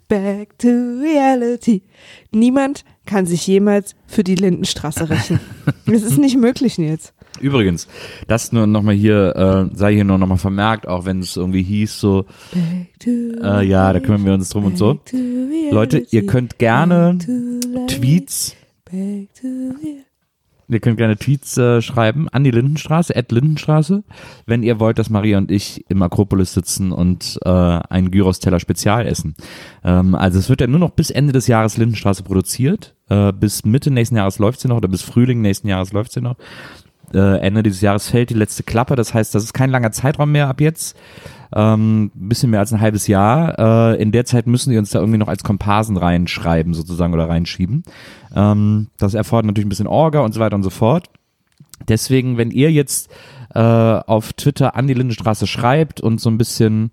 back 0.09 0.57
to 0.59 0.67
reality. 0.67 1.83
Niemand 2.31 2.83
kann 3.05 3.25
sich 3.25 3.47
jemals 3.47 3.95
für 4.05 4.23
die 4.23 4.35
Lindenstraße 4.35 5.09
rächen. 5.09 5.39
Das 5.85 6.03
ist 6.03 6.19
nicht 6.19 6.37
möglich, 6.37 6.77
Nils. 6.77 7.13
Übrigens, 7.41 7.87
das 8.27 8.51
nur 8.51 8.67
nochmal 8.67 8.95
hier, 8.95 9.35
äh, 9.71 9.75
sei 9.75 9.93
hier 9.93 10.03
nur 10.03 10.17
nochmal 10.17 10.37
vermerkt, 10.37 10.87
auch 10.87 11.05
wenn 11.05 11.19
es 11.19 11.37
irgendwie 11.37 11.63
hieß 11.63 11.99
so, 11.99 12.25
äh, 13.05 13.65
ja, 13.65 13.93
da 13.93 13.99
kümmern 13.99 14.25
wir 14.25 14.33
uns 14.33 14.49
drum 14.49 14.65
und 14.65 14.77
so. 14.77 14.99
Leute, 15.71 16.05
ihr 16.11 16.25
könnt 16.25 16.59
gerne 16.59 17.17
Tweets, 17.87 18.55
ihr 20.69 20.79
könnt 20.79 20.97
gerne 20.97 21.17
Tweets 21.17 21.57
äh, 21.57 21.81
schreiben 21.81 22.29
an 22.29 22.43
die 22.43 22.51
Lindenstraße, 22.51 23.15
at 23.15 23.31
Lindenstraße, 23.31 24.03
wenn 24.45 24.63
ihr 24.63 24.79
wollt, 24.79 24.99
dass 24.99 25.09
Maria 25.09 25.37
und 25.37 25.51
ich 25.51 25.83
im 25.89 26.01
Akropolis 26.01 26.53
sitzen 26.53 26.91
und 26.91 27.39
äh, 27.43 27.49
einen 27.49 28.11
Gyros-Teller 28.11 28.59
Spezial 28.59 29.07
essen. 29.07 29.35
Ähm, 29.83 30.15
also 30.15 30.39
es 30.39 30.49
wird 30.49 30.61
ja 30.61 30.67
nur 30.67 30.79
noch 30.79 30.91
bis 30.91 31.09
Ende 31.09 31.33
des 31.33 31.47
Jahres 31.47 31.77
Lindenstraße 31.77 32.23
produziert. 32.23 32.95
Äh, 33.09 33.33
bis 33.33 33.65
Mitte 33.65 33.91
nächsten 33.91 34.15
Jahres 34.15 34.39
läuft 34.39 34.59
sie 34.59 34.67
noch 34.67 34.77
oder 34.77 34.87
bis 34.87 35.01
Frühling 35.01 35.41
nächsten 35.41 35.67
Jahres 35.67 35.91
läuft 35.91 36.11
sie 36.11 36.21
noch. 36.21 36.35
Äh, 37.13 37.39
Ende 37.39 37.63
dieses 37.63 37.81
Jahres 37.81 38.09
fällt 38.09 38.29
die 38.29 38.35
letzte 38.35 38.63
Klappe. 38.63 38.95
Das 38.95 39.13
heißt, 39.13 39.33
das 39.33 39.43
ist 39.43 39.53
kein 39.53 39.69
langer 39.69 39.91
Zeitraum 39.91 40.31
mehr 40.31 40.47
ab 40.47 40.61
jetzt. 40.61 40.97
Ähm, 41.55 42.11
bisschen 42.13 42.51
mehr 42.51 42.59
als 42.59 42.71
ein 42.71 42.81
halbes 42.81 43.07
Jahr. 43.07 43.57
Äh, 43.93 44.01
in 44.01 44.11
der 44.11 44.25
Zeit 44.25 44.45
müssen 44.45 44.69
die 44.69 44.77
uns 44.77 44.91
da 44.91 44.99
irgendwie 44.99 45.17
noch 45.17 45.27
als 45.27 45.43
Komparsen 45.43 45.97
reinschreiben, 45.97 46.73
sozusagen, 46.73 47.13
oder 47.13 47.27
reinschieben. 47.27 47.83
Ähm, 48.35 48.87
das 48.97 49.15
erfordert 49.15 49.47
natürlich 49.47 49.65
ein 49.65 49.69
bisschen 49.69 49.87
Orga 49.87 50.19
und 50.19 50.33
so 50.33 50.39
weiter 50.39 50.55
und 50.55 50.63
so 50.63 50.69
fort. 50.69 51.09
Deswegen, 51.87 52.37
wenn 52.37 52.51
ihr 52.51 52.71
jetzt 52.71 53.09
äh, 53.55 53.59
auf 53.59 54.33
Twitter 54.33 54.75
an 54.75 54.87
die 54.87 54.93
Lindenstraße 54.93 55.47
schreibt 55.47 56.01
und 56.01 56.21
so 56.21 56.29
ein 56.29 56.37
bisschen 56.37 56.91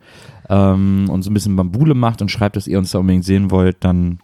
ähm, 0.49 1.07
und 1.11 1.23
so 1.23 1.31
ein 1.31 1.35
bisschen 1.35 1.57
Bambule 1.57 1.95
macht 1.95 2.23
und 2.23 2.31
schreibt, 2.31 2.57
dass 2.57 2.67
ihr 2.67 2.79
uns 2.79 2.93
da 2.93 2.99
unbedingt 2.99 3.25
sehen 3.25 3.51
wollt, 3.51 3.77
dann 3.81 4.21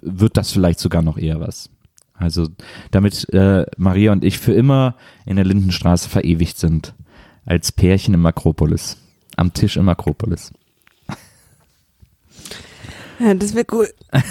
wird 0.00 0.36
das 0.36 0.50
vielleicht 0.50 0.80
sogar 0.80 1.02
noch 1.02 1.18
eher 1.18 1.40
was. 1.40 1.70
Also 2.18 2.48
damit 2.90 3.28
äh, 3.32 3.66
Maria 3.76 4.12
und 4.12 4.24
ich 4.24 4.38
für 4.38 4.52
immer 4.52 4.96
in 5.24 5.36
der 5.36 5.44
Lindenstraße 5.44 6.08
verewigt 6.08 6.58
sind. 6.58 6.94
Als 7.44 7.70
Pärchen 7.70 8.14
im 8.14 8.26
Akropolis. 8.26 8.96
Am 9.36 9.52
Tisch 9.52 9.76
im 9.76 9.88
Akropolis. 9.88 10.52
Ja, 13.18 13.34
das 13.34 13.54
wäre 13.54 13.66
cool. 13.72 13.88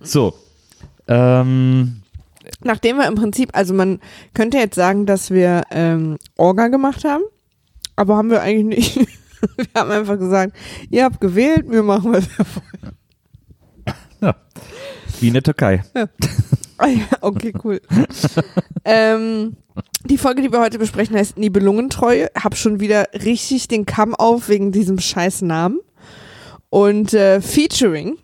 So. 0.00 0.34
Ähm, 1.06 2.02
Nachdem 2.62 2.96
wir 2.96 3.06
im 3.06 3.14
Prinzip, 3.14 3.50
also 3.52 3.74
man 3.74 4.00
könnte 4.34 4.58
jetzt 4.58 4.74
sagen, 4.74 5.06
dass 5.06 5.30
wir 5.30 5.62
ähm, 5.70 6.18
Orga 6.36 6.68
gemacht 6.68 7.04
haben, 7.04 7.24
aber 7.96 8.16
haben 8.16 8.30
wir 8.30 8.42
eigentlich 8.42 8.96
nicht. 8.96 9.08
wir 9.56 9.66
haben 9.74 9.90
einfach 9.90 10.18
gesagt, 10.18 10.56
ihr 10.90 11.04
habt 11.04 11.20
gewählt, 11.20 11.66
wir 11.68 11.82
machen 11.82 12.12
was 12.12 12.28
wir 12.38 12.46
wollen. 12.46 12.96
ja. 14.20 14.34
Wie 15.20 15.28
in 15.28 15.34
der 15.34 15.42
Türkei. 15.42 15.82
Ah 16.80 16.86
ja, 16.86 17.06
okay, 17.22 17.52
cool. 17.64 17.80
ähm, 18.84 19.56
die 20.04 20.16
Folge, 20.16 20.42
die 20.42 20.52
wir 20.52 20.60
heute 20.60 20.78
besprechen, 20.78 21.16
heißt 21.16 21.36
Nibelungentreue. 21.36 22.28
Hab 22.36 22.56
schon 22.56 22.78
wieder 22.78 23.08
richtig 23.12 23.66
den 23.66 23.84
Kamm 23.84 24.14
auf 24.14 24.48
wegen 24.48 24.70
diesem 24.70 25.00
scheiß 25.00 25.42
Namen. 25.42 25.80
Und 26.70 27.14
äh, 27.14 27.40
Featuring. 27.40 28.16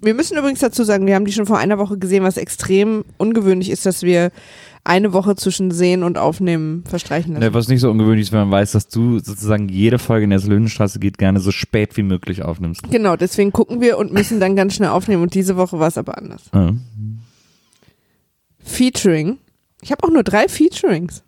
Wir 0.00 0.14
müssen 0.14 0.38
übrigens 0.38 0.60
dazu 0.60 0.84
sagen, 0.84 1.08
wir 1.08 1.16
haben 1.16 1.24
die 1.24 1.32
schon 1.32 1.46
vor 1.46 1.58
einer 1.58 1.78
Woche 1.78 1.98
gesehen, 1.98 2.22
was 2.22 2.36
extrem 2.36 3.04
ungewöhnlich 3.18 3.68
ist, 3.68 3.84
dass 3.84 4.04
wir 4.04 4.30
eine 4.84 5.12
Woche 5.12 5.36
zwischen 5.36 5.70
Sehen 5.70 6.02
und 6.02 6.18
Aufnehmen 6.18 6.84
verstreichen 6.84 7.34
lassen. 7.34 7.44
Ne, 7.44 7.54
was 7.54 7.68
nicht 7.68 7.80
so 7.80 7.90
ungewöhnlich 7.90 8.26
ist, 8.26 8.32
wenn 8.32 8.40
man 8.40 8.50
weiß, 8.50 8.72
dass 8.72 8.88
du 8.88 9.20
sozusagen 9.20 9.68
jede 9.68 9.98
Folge 9.98 10.24
in 10.24 10.30
der 10.30 10.40
Löwenstraße 10.40 10.98
geht, 10.98 11.18
gerne 11.18 11.38
so 11.40 11.52
spät 11.52 11.96
wie 11.96 12.02
möglich 12.02 12.42
aufnimmst. 12.42 12.90
Genau, 12.90 13.16
deswegen 13.16 13.52
gucken 13.52 13.80
wir 13.80 13.96
und 13.98 14.12
müssen 14.12 14.40
dann 14.40 14.56
ganz 14.56 14.74
schnell 14.74 14.88
aufnehmen. 14.88 15.22
Und 15.22 15.34
diese 15.34 15.56
Woche 15.56 15.78
war 15.78 15.88
es 15.88 15.98
aber 15.98 16.18
anders. 16.18 16.42
Ja. 16.52 16.74
Featuring. 18.58 19.38
Ich 19.82 19.92
habe 19.92 20.04
auch 20.04 20.10
nur 20.10 20.24
drei 20.24 20.48
Featurings. 20.48 21.22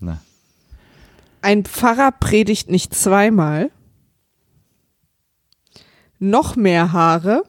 Na. 0.00 0.20
Ein 1.40 1.64
Pfarrer 1.64 2.12
predigt 2.12 2.70
nicht 2.70 2.94
zweimal. 2.94 3.70
Noch 6.18 6.56
mehr 6.56 6.92
Haare. 6.92 7.44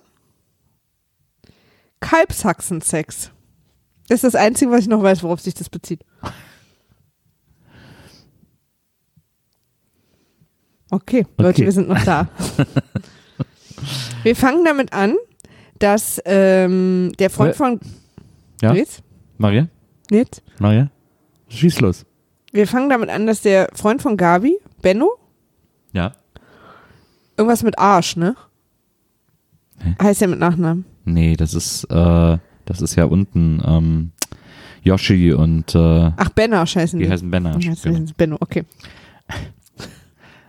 Kalbshaxensex. 1.99 3.31
Das 4.07 4.17
ist 4.17 4.23
das 4.23 4.35
Einzige, 4.35 4.71
was 4.71 4.81
ich 4.81 4.87
noch 4.87 5.01
weiß, 5.01 5.23
worauf 5.23 5.39
sich 5.41 5.53
das 5.53 5.69
bezieht. 5.69 6.01
Okay, 10.91 11.25
Leute, 11.37 11.49
Okay. 11.49 11.65
wir 11.65 11.71
sind 11.71 11.89
noch 11.89 12.03
da. 12.03 12.27
wir 14.23 14.35
fangen 14.35 14.63
damit 14.63 14.93
an, 14.93 15.15
dass 15.79 16.21
ähm, 16.25 17.11
der 17.19 17.29
Freund 17.29 17.51
Äh, 17.53 17.57
von 17.57 17.79
Ja? 18.61 18.73
Jetzt? 18.73 19.01
Maria? 19.37 19.67
Jetzt? 20.11 20.41
Maria? 20.59 20.89
Schieß 21.49 21.81
los. 21.81 22.05
Wir 22.51 22.67
fangen 22.67 22.89
damit 22.89 23.09
an, 23.09 23.27
dass 23.27 23.41
der 23.41 23.69
Freund 23.73 24.01
von 24.01 24.15
Gabi, 24.15 24.57
Benno, 24.81 25.09
Ja. 25.91 26.13
irgendwas 27.35 27.63
mit 27.63 27.77
Arsch, 27.79 28.15
ne? 28.15 28.35
Hä? 29.79 29.95
Heißt 30.01 30.21
er 30.21 30.29
mit 30.29 30.39
Nachnamen. 30.39 30.85
Nee, 31.03 31.35
das 31.35 31.53
ist, 31.53 31.83
äh, 31.85 32.37
das 32.65 32.81
ist 32.81 32.95
ja 32.95 33.05
unten, 33.05 33.61
ähm, 33.65 34.11
Yoshi 34.85 35.33
und, 35.33 35.73
äh, 35.73 36.11
Ach, 36.15 36.29
Benarsch 36.29 36.75
heißen 36.75 36.99
die. 36.99 37.05
die 37.05 37.11
heißen 37.11 37.29
Benner. 37.29 37.57
Ja, 37.59 37.71
jetzt 37.71 37.85
heißen 37.85 38.07
sie 38.07 38.13
Benno, 38.13 38.37
okay. 38.39 38.63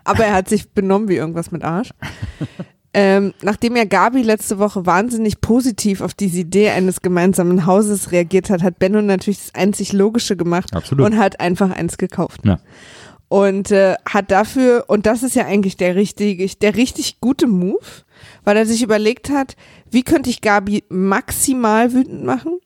Aber 0.04 0.24
er 0.24 0.34
hat 0.34 0.48
sich 0.48 0.70
benommen 0.70 1.08
wie 1.08 1.16
irgendwas 1.16 1.50
mit 1.50 1.64
Arsch. 1.64 1.90
ähm, 2.94 3.32
nachdem 3.42 3.76
ja 3.76 3.84
Gabi 3.84 4.22
letzte 4.22 4.58
Woche 4.58 4.86
wahnsinnig 4.86 5.40
positiv 5.40 6.02
auf 6.02 6.14
diese 6.14 6.40
Idee 6.40 6.70
eines 6.70 7.00
gemeinsamen 7.00 7.66
Hauses 7.66 8.12
reagiert 8.12 8.50
hat, 8.50 8.62
hat 8.62 8.78
Benno 8.78 9.00
natürlich 9.02 9.38
das 9.38 9.54
einzig 9.54 9.92
Logische 9.92 10.36
gemacht 10.36 10.74
Absolut. 10.74 11.06
und 11.06 11.18
hat 11.18 11.40
einfach 11.40 11.70
eins 11.70 11.98
gekauft. 11.98 12.42
Ja. 12.44 12.60
Und 13.28 13.72
äh, 13.72 13.96
hat 14.08 14.30
dafür, 14.30 14.84
und 14.86 15.06
das 15.06 15.24
ist 15.24 15.34
ja 15.34 15.46
eigentlich 15.46 15.76
der 15.76 15.96
richtige, 15.96 16.46
der 16.46 16.76
richtig 16.76 17.20
gute 17.20 17.48
Move, 17.48 17.80
weil 18.44 18.56
er 18.56 18.66
sich 18.66 18.82
überlegt 18.82 19.30
hat, 19.30 19.56
wie 19.90 20.02
könnte 20.02 20.30
ich 20.30 20.40
Gabi 20.40 20.84
maximal 20.88 21.92
wütend 21.92 22.24
machen? 22.24 22.58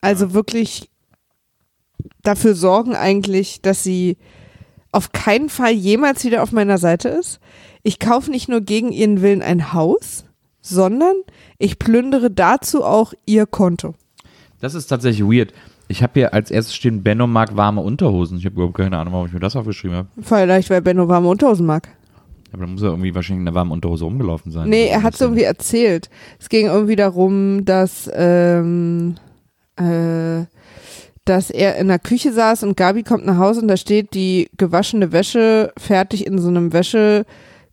Also 0.00 0.34
wirklich 0.34 0.90
dafür 2.22 2.54
sorgen 2.54 2.94
eigentlich, 2.94 3.62
dass 3.62 3.82
sie 3.82 4.16
auf 4.92 5.12
keinen 5.12 5.48
Fall 5.48 5.72
jemals 5.72 6.24
wieder 6.24 6.42
auf 6.42 6.52
meiner 6.52 6.78
Seite 6.78 7.08
ist. 7.08 7.40
Ich 7.82 7.98
kaufe 7.98 8.30
nicht 8.30 8.48
nur 8.48 8.60
gegen 8.60 8.92
ihren 8.92 9.22
Willen 9.22 9.42
ein 9.42 9.72
Haus, 9.72 10.24
sondern 10.60 11.14
ich 11.58 11.78
plündere 11.78 12.30
dazu 12.30 12.84
auch 12.84 13.12
ihr 13.26 13.46
Konto. 13.46 13.94
Das 14.60 14.74
ist 14.74 14.86
tatsächlich 14.86 15.26
weird. 15.26 15.52
Ich 15.88 16.02
habe 16.02 16.12
hier 16.14 16.32
als 16.32 16.50
erstes 16.50 16.74
stehen, 16.74 17.02
Benno 17.02 17.26
mag 17.26 17.56
warme 17.56 17.82
Unterhosen. 17.82 18.38
Ich 18.38 18.46
habe 18.46 18.54
überhaupt 18.54 18.76
keine 18.76 18.96
Ahnung, 18.96 19.12
warum 19.12 19.26
ich 19.26 19.32
mir 19.32 19.40
das 19.40 19.56
aufgeschrieben 19.56 19.96
habe. 19.96 20.08
Vielleicht, 20.22 20.70
weil 20.70 20.80
Benno 20.80 21.08
warme 21.08 21.28
Unterhosen 21.28 21.66
mag. 21.66 21.88
Aber 22.54 22.62
dann 22.62 22.74
muss 22.74 22.82
er 22.82 22.90
irgendwie 22.90 23.12
wahrscheinlich 23.16 23.42
in 23.42 23.48
einer 23.48 23.54
warmen 23.56 23.72
Unterhose 23.72 24.04
rumgelaufen 24.04 24.52
sein. 24.52 24.68
Nee, 24.68 24.86
er 24.86 25.02
hat 25.02 25.14
es 25.14 25.20
irgendwie 25.20 25.42
erzählt. 25.42 26.08
Es 26.38 26.48
ging 26.48 26.66
irgendwie 26.66 26.94
darum, 26.94 27.64
dass, 27.64 28.08
ähm, 28.14 29.16
äh, 29.74 30.44
dass 31.24 31.50
er 31.50 31.74
in 31.78 31.88
der 31.88 31.98
Küche 31.98 32.32
saß 32.32 32.62
und 32.62 32.76
Gabi 32.76 33.02
kommt 33.02 33.26
nach 33.26 33.38
Hause 33.38 33.60
und 33.60 33.66
da 33.66 33.76
steht 33.76 34.14
die 34.14 34.48
gewaschene 34.56 35.10
Wäsche 35.10 35.72
fertig 35.76 36.28
in 36.28 36.38
so 36.38 36.46
einem 36.46 36.72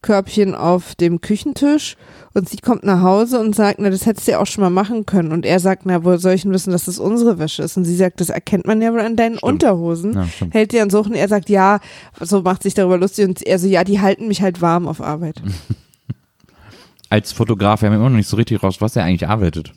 Wäschekörbchen 0.02 0.56
auf 0.56 0.96
dem 0.96 1.22
Küchentisch 1.22 1.96
und 2.34 2.50
sie 2.50 2.58
kommt 2.58 2.84
nach 2.84 3.02
Hause 3.02 3.40
und 3.40 3.56
sagt, 3.56 3.80
na, 3.80 3.90
das 3.90 4.06
hättest 4.06 4.28
du 4.28 4.32
ja 4.32 4.40
auch 4.40 4.46
schon 4.48 4.64
mal 4.64 4.70
machen 4.70 5.06
können. 5.06 5.32
Und 5.32 5.46
er 5.46 5.60
sagt, 5.60 5.86
na, 5.86 6.04
woher 6.04 6.18
soll 6.18 6.34
ich 6.34 6.44
denn 6.44 6.54
wissen, 6.54 6.72
dass 6.72 6.86
das 6.86 7.00
unsere 7.00 7.40
Wäsche 7.40 7.64
ist? 7.64 7.78
Und 7.78 7.86
sie 7.86 7.96
sagt, 7.96 8.20
das 8.22 8.30
erkennt 8.30 8.66
man 8.66 8.82
ja 8.82 8.92
wohl 8.92 9.02
an 9.02 9.16
deinen 9.16 9.38
Stimmt. 9.38 9.44
Unterhosen. 9.52 10.14
Ja. 10.14 10.28
Hält 10.52 10.72
die 10.72 10.80
an 10.80 10.90
Suchen. 10.90 11.14
Er 11.14 11.28
sagt, 11.28 11.50
ja, 11.50 11.80
so 12.20 12.42
macht 12.42 12.64
sich 12.64 12.74
darüber 12.74 12.98
lustig 12.98 13.28
und 13.28 13.42
er 13.42 13.60
so, 13.60 13.68
ja, 13.68 13.84
die 13.84 14.00
halten 14.00 14.28
mich 14.28 14.42
halt 14.42 14.62
warm 14.62 14.88
auf 14.88 15.02
Arbeit. 15.02 15.42
Als 17.10 17.34
Fotograf, 17.34 17.82
wir 17.82 17.90
haben 17.90 17.96
immer 17.96 18.10
noch 18.10 18.16
nicht 18.16 18.30
so 18.30 18.38
richtig 18.38 18.64
raus, 18.64 18.80
was 18.80 18.96
er 18.96 19.04
eigentlich 19.04 19.28
arbeitet. 19.28 19.74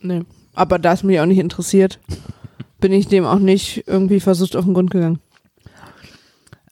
Nee. 0.00 0.22
Aber 0.54 0.78
da 0.78 0.92
es 0.92 1.02
mich 1.02 1.18
auch 1.18 1.26
nicht 1.26 1.38
interessiert, 1.38 1.98
bin 2.80 2.92
ich 2.92 3.08
dem 3.08 3.24
auch 3.24 3.38
nicht 3.38 3.84
irgendwie 3.86 4.20
versucht 4.20 4.54
auf 4.54 4.64
den 4.64 4.74
Grund 4.74 4.90
gegangen. 4.90 5.18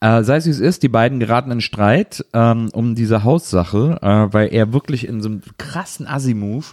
Äh, 0.01 0.23
sei 0.23 0.37
es 0.37 0.47
wie 0.47 0.51
es 0.51 0.61
ist, 0.61 0.83
die 0.83 0.89
beiden 0.89 1.21
geraten 1.21 1.51
in 1.51 1.61
Streit 1.61 2.25
ähm, 2.33 2.71
um 2.73 2.95
diese 2.95 3.23
Haussache, 3.25 3.99
äh, 4.01 4.33
weil 4.33 4.53
er 4.53 4.73
wirklich 4.73 5.07
in 5.07 5.21
so 5.21 5.29
einem 5.29 5.43
krassen 5.59 6.07
Assi-Move, 6.07 6.65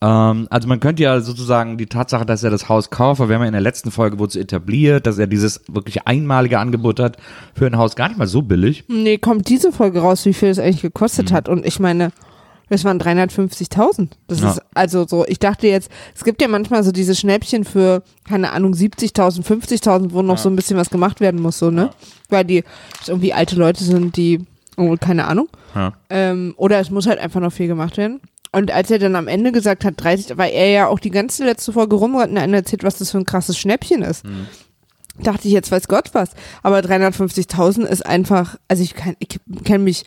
ähm, 0.00 0.46
also 0.50 0.68
man 0.68 0.78
könnte 0.78 1.02
ja 1.02 1.20
sozusagen 1.20 1.76
die 1.76 1.86
Tatsache, 1.86 2.24
dass 2.24 2.44
er 2.44 2.50
das 2.50 2.68
Haus 2.68 2.90
kauft, 2.90 3.20
weil 3.20 3.28
wir 3.28 3.34
haben 3.34 3.42
ja 3.42 3.48
in 3.48 3.52
der 3.52 3.60
letzten 3.60 3.90
Folge 3.90 4.18
wurde 4.18 4.30
es 4.30 4.36
etabliert, 4.36 5.06
dass 5.06 5.18
er 5.18 5.26
dieses 5.26 5.62
wirklich 5.68 6.06
einmalige 6.06 6.58
Angebot 6.58 7.00
hat 7.00 7.16
für 7.54 7.66
ein 7.66 7.76
Haus 7.76 7.96
gar 7.96 8.08
nicht 8.08 8.18
mal 8.18 8.28
so 8.28 8.42
billig. 8.42 8.84
Nee, 8.88 9.18
kommt 9.18 9.48
diese 9.48 9.72
Folge 9.72 10.00
raus, 10.00 10.24
wie 10.24 10.34
viel 10.34 10.48
es 10.48 10.58
eigentlich 10.58 10.82
gekostet 10.82 11.32
hat. 11.32 11.48
Und 11.48 11.66
ich 11.66 11.80
meine, 11.80 12.12
das 12.70 12.84
waren 12.84 12.98
350.000. 13.00 14.08
Das 14.26 14.40
Ja. 14.40 14.50
ist 14.50 14.62
also 14.74 15.06
so, 15.06 15.24
ich 15.26 15.38
dachte 15.38 15.66
jetzt, 15.68 15.90
es 16.14 16.24
gibt 16.24 16.40
ja 16.42 16.48
manchmal 16.48 16.84
so 16.84 16.92
diese 16.92 17.14
Schnäppchen 17.14 17.64
für, 17.64 18.02
keine 18.28 18.52
Ahnung, 18.52 18.72
70.000, 18.74 19.42
50.000, 19.44 20.12
wo 20.12 20.22
noch 20.22 20.38
so 20.38 20.48
ein 20.48 20.56
bisschen 20.56 20.76
was 20.76 20.90
gemacht 20.90 21.20
werden 21.20 21.40
muss, 21.40 21.58
so, 21.58 21.70
ne? 21.70 21.90
Weil 22.28 22.44
die 22.44 22.64
irgendwie 23.06 23.32
alte 23.32 23.56
Leute 23.56 23.82
sind, 23.84 24.16
die, 24.16 24.40
oh, 24.76 24.96
keine 25.00 25.26
Ahnung. 25.26 25.48
Ja. 25.74 25.92
Ähm, 26.10 26.54
oder 26.56 26.78
es 26.80 26.90
muss 26.90 27.06
halt 27.06 27.18
einfach 27.18 27.40
noch 27.40 27.52
viel 27.52 27.66
gemacht 27.68 27.96
werden. 27.96 28.20
Und 28.50 28.70
als 28.70 28.90
er 28.90 28.98
dann 28.98 29.14
am 29.16 29.28
Ende 29.28 29.52
gesagt 29.52 29.84
hat, 29.84 29.94
30, 29.98 30.38
weil 30.38 30.52
er 30.52 30.68
ja 30.70 30.86
auch 30.86 30.98
die 30.98 31.10
ganze 31.10 31.44
letzte 31.44 31.72
Folge 31.72 31.96
rumrennt 31.96 32.38
und 32.38 32.54
erzählt, 32.54 32.82
was 32.82 32.96
das 32.96 33.10
für 33.10 33.18
ein 33.18 33.26
krasses 33.26 33.58
Schnäppchen 33.58 34.00
ist. 34.02 34.24
Dachte 35.20 35.48
ich, 35.48 35.52
jetzt 35.54 35.70
weiß 35.70 35.86
Gott 35.88 36.10
was. 36.14 36.30
Aber 36.62 36.78
350.000 36.78 37.82
ist 37.84 38.06
einfach, 38.06 38.56
also 38.68 38.82
ich 38.82 38.94
kann, 38.94 39.16
ich 39.18 39.38
kenne 39.64 39.84
mich, 39.84 40.04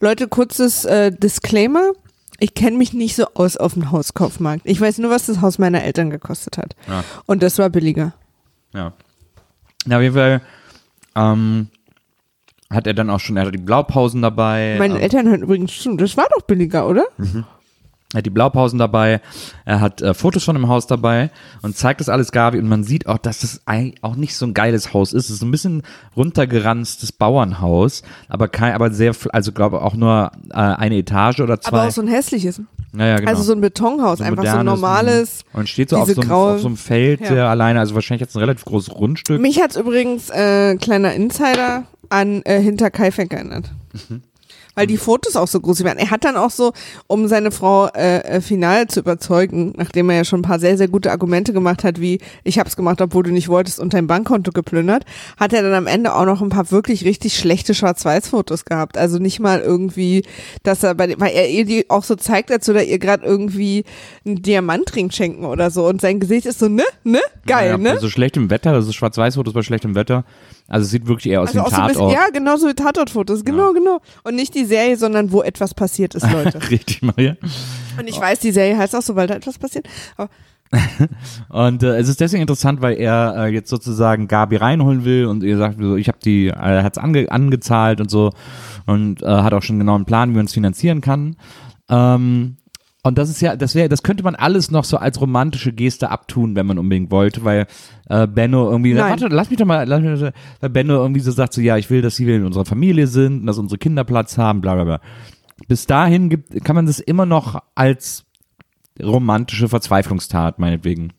Leute, 0.00 0.28
kurzes 0.28 0.84
äh, 0.84 1.10
Disclaimer. 1.10 1.92
Ich 2.38 2.54
kenne 2.54 2.76
mich 2.76 2.92
nicht 2.92 3.16
so 3.16 3.26
aus 3.34 3.56
auf 3.56 3.74
dem 3.74 3.90
Hauskaufmarkt. 3.90 4.62
Ich 4.64 4.80
weiß 4.80 4.98
nur, 4.98 5.10
was 5.10 5.26
das 5.26 5.40
Haus 5.40 5.58
meiner 5.58 5.82
Eltern 5.82 6.10
gekostet 6.10 6.56
hat. 6.56 6.76
Ja. 6.86 7.02
Und 7.26 7.42
das 7.42 7.58
war 7.58 7.68
billiger. 7.68 8.12
Ja. 8.72 8.92
Na, 9.86 10.00
jeden 10.00 10.14
Fall 10.14 10.40
ähm, 11.16 11.68
hat 12.70 12.86
er 12.86 12.94
dann 12.94 13.10
auch 13.10 13.18
schon, 13.18 13.36
er 13.36 13.46
hat 13.46 13.54
die 13.54 13.58
Blaupausen 13.58 14.22
dabei. 14.22 14.76
Meine 14.78 14.94
ähm, 14.94 15.00
Eltern 15.00 15.28
hören 15.28 15.42
übrigens 15.42 15.76
zu. 15.78 15.96
Das 15.96 16.16
war 16.16 16.26
doch 16.36 16.42
billiger, 16.42 16.86
oder? 16.86 17.06
Er 18.14 18.18
hat 18.18 18.26
die 18.26 18.30
Blaupausen 18.30 18.78
dabei, 18.78 19.20
er 19.66 19.80
hat 19.82 20.00
äh, 20.00 20.14
Fotos 20.14 20.42
von 20.44 20.54
dem 20.54 20.66
Haus 20.68 20.86
dabei 20.86 21.30
und 21.60 21.76
zeigt 21.76 22.00
das 22.00 22.08
alles 22.08 22.32
Gabi 22.32 22.58
und 22.58 22.66
man 22.66 22.82
sieht 22.82 23.06
auch, 23.06 23.18
dass 23.18 23.40
das 23.40 23.60
auch 24.00 24.16
nicht 24.16 24.34
so 24.34 24.46
ein 24.46 24.54
geiles 24.54 24.94
Haus 24.94 25.12
ist. 25.12 25.26
Es 25.26 25.36
ist 25.36 25.42
ein 25.42 25.50
bisschen 25.50 25.82
runtergeranztes 26.16 27.12
Bauernhaus, 27.12 28.02
aber 28.28 28.48
kein, 28.48 28.72
aber 28.72 28.90
sehr, 28.92 29.12
also 29.32 29.52
glaube 29.52 29.82
auch 29.82 29.94
nur 29.94 30.30
äh, 30.50 30.54
eine 30.54 30.96
Etage 30.96 31.40
oder 31.40 31.60
zwei. 31.60 31.76
Aber 31.78 31.88
auch 31.88 31.92
so 31.92 32.00
ein 32.00 32.08
hässliches. 32.08 32.62
Naja, 32.92 33.16
genau. 33.18 33.28
Also 33.30 33.42
so 33.42 33.52
ein 33.52 33.60
Betonhaus, 33.60 34.18
So 34.18 34.24
einfach 34.24 34.42
so 34.42 34.48
ein 34.48 34.56
modernes, 34.64 34.80
normales. 34.80 35.44
mh. 35.52 35.60
Und 35.60 35.68
steht 35.68 35.90
so 35.90 35.96
auf 35.98 36.08
so, 36.10 36.20
einem, 36.20 36.30
graue- 36.30 36.54
auf 36.54 36.60
so 36.62 36.68
einem 36.68 36.76
Feld 36.78 37.20
Ja. 37.20 37.50
alleine, 37.50 37.80
also 37.80 37.94
wahrscheinlich 37.94 38.22
jetzt 38.22 38.34
ein 38.34 38.40
relativ 38.40 38.64
großes 38.64 38.94
Grundstück. 38.94 39.40
Mich 39.40 39.60
hat's 39.60 39.76
übrigens, 39.76 40.30
äh, 40.30 40.76
kleiner 40.76 41.12
Insider, 41.12 41.84
an 42.08 42.40
äh, 42.46 42.58
Hinter 42.62 42.90
Kaifek 42.90 43.34
erinnert. 43.34 43.70
Mhm. 44.08 44.22
Weil 44.78 44.86
die 44.86 44.96
Fotos 44.96 45.34
auch 45.34 45.48
so 45.48 45.58
groß 45.58 45.82
waren. 45.82 45.98
Er 45.98 46.12
hat 46.12 46.24
dann 46.24 46.36
auch 46.36 46.50
so, 46.50 46.72
um 47.08 47.26
seine 47.26 47.50
Frau 47.50 47.88
äh, 47.88 48.18
äh, 48.18 48.40
final 48.40 48.86
zu 48.86 49.00
überzeugen, 49.00 49.72
nachdem 49.76 50.08
er 50.08 50.18
ja 50.18 50.24
schon 50.24 50.38
ein 50.38 50.42
paar 50.42 50.60
sehr, 50.60 50.78
sehr 50.78 50.86
gute 50.86 51.10
Argumente 51.10 51.52
gemacht 51.52 51.82
hat, 51.82 52.00
wie 52.00 52.20
ich 52.44 52.60
hab's 52.60 52.76
gemacht, 52.76 53.00
obwohl 53.00 53.24
du 53.24 53.32
nicht 53.32 53.48
wolltest 53.48 53.80
und 53.80 53.92
dein 53.92 54.06
Bankkonto 54.06 54.52
geplündert, 54.52 55.04
hat 55.36 55.52
er 55.52 55.62
dann 55.62 55.74
am 55.74 55.88
Ende 55.88 56.14
auch 56.14 56.26
noch 56.26 56.42
ein 56.42 56.48
paar 56.48 56.70
wirklich 56.70 57.04
richtig 57.04 57.36
schlechte 57.36 57.74
Schwarz-Weiß-Fotos 57.74 58.66
gehabt. 58.66 58.96
Also 58.96 59.18
nicht 59.18 59.40
mal 59.40 59.58
irgendwie, 59.58 60.22
dass 60.62 60.84
er 60.84 60.94
bei, 60.94 61.12
weil 61.18 61.32
er 61.32 61.48
ihr 61.48 61.64
die 61.64 61.90
auch 61.90 62.04
so 62.04 62.14
zeigt, 62.14 62.52
als 62.52 62.68
würde 62.68 62.78
er 62.78 62.86
ihr 62.86 63.00
gerade 63.00 63.26
irgendwie 63.26 63.82
einen 64.24 64.42
Diamantring 64.42 65.10
schenken 65.10 65.44
oder 65.44 65.72
so. 65.72 65.88
Und 65.88 66.00
sein 66.00 66.20
Gesicht 66.20 66.46
ist 66.46 66.60
so, 66.60 66.68
ne, 66.68 66.84
ne, 67.02 67.18
geil, 67.46 67.70
ja, 67.70 67.78
ne? 67.78 67.90
Also 67.90 68.08
schlechtem 68.08 68.48
Wetter, 68.48 68.70
das 68.74 68.86
ist 68.86 68.94
Schwarz-Weiß-Fotos 68.94 69.54
bei 69.54 69.62
schlechtem 69.62 69.96
Wetter. 69.96 70.24
Also 70.68 70.84
es 70.84 70.90
sieht 70.90 71.06
wirklich 71.08 71.32
eher 71.32 71.40
aus 71.40 71.48
Also 71.48 71.60
wie 71.60 71.64
ein 71.64 71.70
so 71.70 71.76
ein 71.80 71.86
bisschen, 71.88 72.02
Tatort. 72.08 72.12
ja, 72.14 72.30
genau 72.30 72.56
so 72.56 72.68
wie 72.68 72.74
Tatortfotos, 72.74 73.44
genau, 73.44 73.72
genau. 73.72 74.00
Und 74.22 74.36
nicht 74.36 74.54
die 74.54 74.64
Serie, 74.66 74.96
sondern 74.96 75.32
wo 75.32 75.42
etwas 75.42 75.74
passiert 75.74 76.14
ist, 76.14 76.30
Leute. 76.32 76.60
Richtig, 76.70 77.02
Maria. 77.02 77.36
Und 77.98 78.06
ich 78.06 78.20
weiß, 78.20 78.38
die 78.40 78.52
Serie 78.52 78.76
heißt 78.76 78.94
auch 78.94 79.02
so, 79.02 79.16
weil 79.16 79.26
da 79.26 79.34
etwas 79.34 79.58
passiert. 79.58 79.88
Aber 80.16 80.28
Und 81.48 81.82
äh, 81.82 81.96
es 81.96 82.08
ist 82.08 82.20
deswegen 82.20 82.42
interessant, 82.42 82.82
weil 82.82 82.98
er 82.98 83.34
äh, 83.38 83.46
jetzt 83.48 83.70
sozusagen 83.70 84.28
Gabi 84.28 84.56
reinholen 84.56 85.06
will 85.06 85.24
und 85.24 85.42
ihr 85.42 85.56
sagt, 85.56 85.78
so, 85.80 85.96
ich 85.96 86.08
habe 86.08 86.18
die, 86.22 86.48
er 86.48 86.84
hat's 86.84 86.98
ange, 86.98 87.32
angezahlt 87.32 88.02
und 88.02 88.10
so 88.10 88.32
und 88.84 89.22
äh, 89.22 89.26
hat 89.26 89.54
auch 89.54 89.62
schon 89.62 89.78
genau 89.78 89.94
einen 89.94 90.04
Plan, 90.04 90.30
wie 90.32 90.36
man 90.36 90.44
es 90.44 90.52
finanzieren 90.52 91.00
kann. 91.00 91.36
Ähm, 91.88 92.57
und 93.04 93.16
das 93.16 93.30
ist 93.30 93.40
ja, 93.40 93.56
das 93.56 93.74
wäre, 93.74 93.88
das 93.88 94.02
könnte 94.02 94.24
man 94.24 94.34
alles 94.34 94.70
noch 94.70 94.84
so 94.84 94.96
als 94.96 95.20
romantische 95.20 95.72
Geste 95.72 96.10
abtun, 96.10 96.56
wenn 96.56 96.66
man 96.66 96.78
unbedingt 96.78 97.10
wollte, 97.10 97.44
weil 97.44 97.66
äh, 98.08 98.26
Benno 98.26 98.70
irgendwie, 98.70 98.92
Nein. 98.94 99.10
warte, 99.10 99.28
lass 99.28 99.50
mich 99.50 99.58
doch 99.58 99.66
mal, 99.66 99.86
lass 99.86 100.02
mich, 100.02 100.20
doch- 100.20 100.32
weil 100.60 100.70
Benno 100.70 100.94
irgendwie 100.94 101.20
so 101.20 101.30
sagt 101.30 101.52
so, 101.52 101.60
ja, 101.60 101.76
ich 101.76 101.88
will, 101.90 102.02
dass 102.02 102.16
sie 102.16 102.28
in 102.30 102.44
unserer 102.44 102.64
Familie 102.64 103.06
sind, 103.06 103.40
und 103.40 103.46
dass 103.46 103.58
unsere 103.58 103.78
Kinder 103.78 104.04
Platz 104.04 104.36
haben, 104.36 104.60
bla 104.60 104.74
bla 104.74 104.84
bla. 104.84 105.00
Bis 105.68 105.86
dahin 105.86 106.28
gibt, 106.28 106.64
kann 106.64 106.76
man 106.76 106.86
das 106.86 106.98
immer 107.00 107.26
noch 107.26 107.62
als 107.74 108.24
romantische 109.02 109.68
Verzweiflungstat, 109.68 110.58
meinetwegen, 110.58 111.12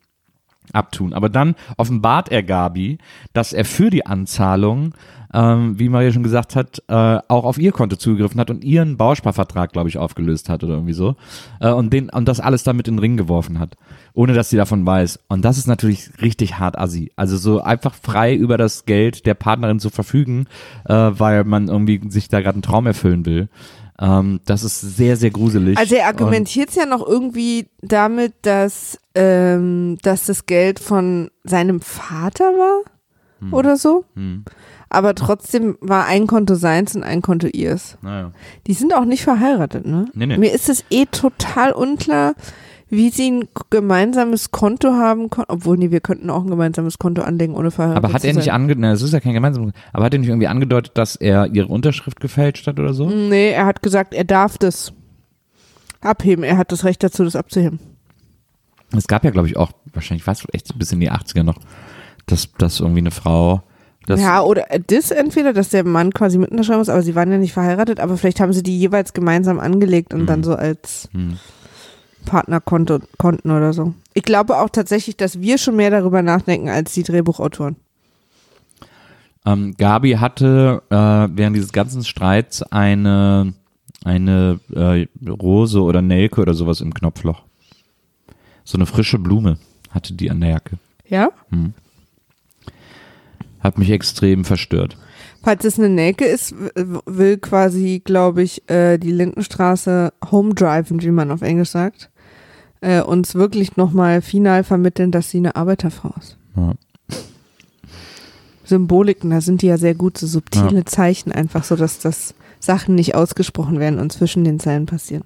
abtun. 0.73 1.13
Aber 1.13 1.29
dann 1.29 1.55
offenbart 1.77 2.29
er 2.29 2.43
Gabi, 2.43 2.97
dass 3.33 3.53
er 3.53 3.65
für 3.65 3.89
die 3.89 4.05
Anzahlung, 4.05 4.93
ähm, 5.33 5.77
wie 5.77 5.89
Maria 5.89 6.11
schon 6.11 6.23
gesagt 6.23 6.55
hat, 6.55 6.81
äh, 6.87 6.93
auch 6.93 7.45
auf 7.45 7.57
ihr 7.57 7.71
Konto 7.71 7.95
zugegriffen 7.95 8.39
hat 8.39 8.49
und 8.49 8.63
ihren 8.63 8.97
Bausparvertrag, 8.97 9.71
glaube 9.71 9.89
ich, 9.89 9.97
aufgelöst 9.97 10.49
hat 10.49 10.63
oder 10.63 10.73
irgendwie 10.73 10.93
so. 10.93 11.15
Äh, 11.59 11.71
und, 11.71 11.93
den, 11.93 12.09
und 12.09 12.27
das 12.27 12.39
alles 12.39 12.63
damit 12.63 12.87
in 12.87 12.95
den 12.95 12.99
Ring 12.99 13.17
geworfen 13.17 13.59
hat, 13.59 13.75
ohne 14.13 14.33
dass 14.33 14.49
sie 14.49 14.57
davon 14.57 14.85
weiß. 14.85 15.19
Und 15.27 15.45
das 15.45 15.57
ist 15.57 15.67
natürlich 15.67 16.09
richtig 16.21 16.57
hart 16.57 16.77
assi. 16.77 17.11
Also 17.15 17.37
so 17.37 17.61
einfach 17.61 17.93
frei 17.93 18.33
über 18.33 18.57
das 18.57 18.85
Geld 18.85 19.25
der 19.25 19.35
Partnerin 19.35 19.79
zu 19.79 19.89
verfügen, 19.89 20.47
äh, 20.85 20.93
weil 20.93 21.43
man 21.43 21.67
irgendwie 21.67 22.01
sich 22.09 22.29
da 22.29 22.41
gerade 22.41 22.55
einen 22.55 22.63
Traum 22.63 22.87
erfüllen 22.87 23.25
will. 23.25 23.49
Ähm, 24.01 24.39
das 24.45 24.63
ist 24.63 24.79
sehr, 24.79 25.17
sehr 25.17 25.29
gruselig. 25.29 25.77
Also 25.77 25.95
er 25.95 26.07
argumentiert 26.07 26.73
ja 26.73 26.85
noch 26.85 27.05
irgendwie 27.05 27.67
damit, 27.81 28.33
dass, 28.43 28.97
ähm, 29.13 29.97
dass 30.01 30.25
das 30.25 30.45
Geld 30.45 30.79
von 30.79 31.29
seinem 31.43 31.81
Vater 31.81 32.45
war 32.45 32.81
oder 33.51 33.77
so. 33.77 34.05
Hm. 34.15 34.43
Aber 34.89 35.13
trotzdem 35.13 35.77
war 35.81 36.05
ein 36.05 36.25
Konto 36.25 36.55
seins 36.55 36.95
und 36.95 37.03
ein 37.03 37.21
Konto 37.21 37.47
ihrs. 37.47 37.97
Naja. 38.01 38.31
Die 38.67 38.73
sind 38.73 38.93
auch 38.93 39.05
nicht 39.05 39.23
verheiratet, 39.23 39.85
ne? 39.85 40.05
Nee, 40.13 40.25
nee. 40.25 40.37
Mir 40.37 40.51
ist 40.51 40.67
es 40.67 40.83
eh 40.89 41.05
total 41.05 41.71
unklar, 41.71 42.33
wie 42.89 43.11
sie 43.11 43.29
ein 43.29 43.47
gemeinsames 43.69 44.49
Konto 44.49 44.93
haben 44.93 45.29
konnten. 45.29 45.51
Obwohl, 45.51 45.77
nee, 45.77 45.91
wir 45.91 45.99
könnten 45.99 46.31
auch 46.31 46.43
ein 46.43 46.49
gemeinsames 46.49 46.97
Konto 46.97 47.21
anlegen, 47.21 47.53
ohne 47.53 47.69
verheiratet 47.69 48.03
Aber 48.03 48.13
hat 48.13 48.25
er 48.25 48.33
nicht 48.33 48.51
angedeutet, 48.51 48.93
das 48.93 49.01
ist 49.03 49.13
ja 49.13 49.19
kein 49.19 49.33
gemeinsames, 49.33 49.73
aber 49.93 50.05
hat 50.05 50.13
er 50.13 50.19
nicht 50.19 50.29
irgendwie 50.29 50.47
angedeutet, 50.47 50.97
dass 50.97 51.15
er 51.15 51.47
ihre 51.53 51.67
Unterschrift 51.67 52.19
gefälscht 52.19 52.65
hat 52.65 52.79
oder 52.79 52.93
so? 52.93 53.07
Nee, 53.07 53.51
er 53.51 53.67
hat 53.67 53.83
gesagt, 53.83 54.15
er 54.15 54.23
darf 54.23 54.57
das 54.57 54.91
abheben. 56.01 56.43
Er 56.43 56.57
hat 56.57 56.71
das 56.71 56.83
Recht 56.83 57.03
dazu, 57.03 57.23
das 57.23 57.35
abzuheben. 57.35 57.79
Es 58.95 59.07
gab 59.07 59.23
ja, 59.23 59.29
glaube 59.29 59.47
ich, 59.47 59.57
auch, 59.57 59.71
wahrscheinlich 59.93 60.25
war 60.25 60.33
es 60.33 60.43
echt 60.51 60.77
bis 60.77 60.91
in 60.91 60.99
die 60.99 61.11
80er 61.11 61.43
noch, 61.43 61.59
dass, 62.25 62.51
dass 62.53 62.79
irgendwie 62.79 62.99
eine 62.99 63.11
Frau, 63.11 63.61
das, 64.09 64.19
ja, 64.19 64.41
oder 64.41 64.65
das 64.87 65.11
entweder, 65.11 65.53
dass 65.53 65.69
der 65.69 65.83
Mann 65.83 66.11
quasi 66.11 66.39
mit 66.39 66.49
unterschreiben 66.49 66.79
muss, 66.79 66.89
aber 66.89 67.03
sie 67.03 67.13
waren 67.13 67.31
ja 67.31 67.37
nicht 67.37 67.53
verheiratet, 67.53 67.99
aber 67.99 68.17
vielleicht 68.17 68.39
haben 68.39 68.53
sie 68.53 68.63
die 68.63 68.79
jeweils 68.79 69.13
gemeinsam 69.13 69.59
angelegt 69.59 70.15
und 70.15 70.25
dann 70.25 70.43
so 70.43 70.55
als 70.55 71.07
Hm. 71.13 71.37
Partnerkonto 72.25 73.01
Konten 73.19 73.51
oder 73.51 73.71
so. 73.71 73.93
Ich 74.15 74.23
glaube 74.23 74.57
auch 74.57 74.69
tatsächlich, 74.69 75.15
dass 75.15 75.41
wir 75.41 75.59
schon 75.59 75.75
mehr 75.75 75.91
darüber 75.91 76.23
nachdenken 76.23 76.69
als 76.69 76.91
die 76.93 77.03
Drehbuchautoren. 77.03 77.75
ähm, 79.45 79.75
Gabi 79.77 80.13
hatte 80.13 80.81
äh, 80.89 80.95
während 80.95 81.55
dieses 81.55 81.71
ganzen 81.71 82.03
Streits 82.03 82.63
eine, 82.63 83.53
eine 84.03 84.59
äh, 84.73 85.05
Rose 85.29 85.81
oder 85.81 86.01
Nelke 86.01 86.41
oder 86.41 86.55
sowas 86.55 86.81
im 86.81 86.95
Knopfloch. 86.95 87.43
So 88.63 88.75
eine 88.79 88.87
frische 88.87 89.19
Blume 89.19 89.59
hatte 89.91 90.13
die 90.15 90.31
an 90.31 90.41
der 90.41 90.49
Jacke. 90.49 90.77
Ja? 91.07 91.29
Hat 93.59 93.77
mich 93.77 93.89
extrem 93.89 94.45
verstört. 94.45 94.97
Falls 95.41 95.63
es 95.65 95.79
eine 95.79 95.89
Nelke 95.89 96.25
ist, 96.25 96.53
will 97.05 97.37
quasi, 97.37 98.01
glaube 98.03 98.43
ich, 98.43 98.69
äh, 98.69 98.97
die 98.97 99.11
Lindenstraße 99.11 100.13
home 100.31 100.53
driven, 100.53 101.01
wie 101.01 101.11
man 101.11 101.31
auf 101.31 101.41
Englisch 101.41 101.69
sagt, 101.69 102.09
äh, 102.81 103.01
uns 103.01 103.35
wirklich 103.35 103.77
nochmal 103.77 104.21
final 104.21 104.63
vermitteln, 104.63 105.11
dass 105.11 105.29
sie 105.29 105.37
eine 105.37 105.55
Arbeiterfrau 105.55 106.13
ist. 106.19 106.37
Ja. 106.55 106.73
Symboliken, 108.65 109.31
da 109.31 109.41
sind 109.41 109.61
die 109.61 109.67
ja 109.67 109.77
sehr 109.77 109.95
gut, 109.95 110.17
so 110.17 110.27
subtile 110.27 110.85
Zeichen 110.85 111.31
einfach, 111.31 111.63
so 111.63 111.75
dass 111.75 111.99
das 111.99 112.35
Sachen 112.59 112.95
nicht 112.95 113.15
ausgesprochen 113.15 113.79
werden 113.79 113.99
und 113.99 114.11
zwischen 114.11 114.43
den 114.43 114.59
Zeilen 114.59 114.85
passieren. 114.85 115.23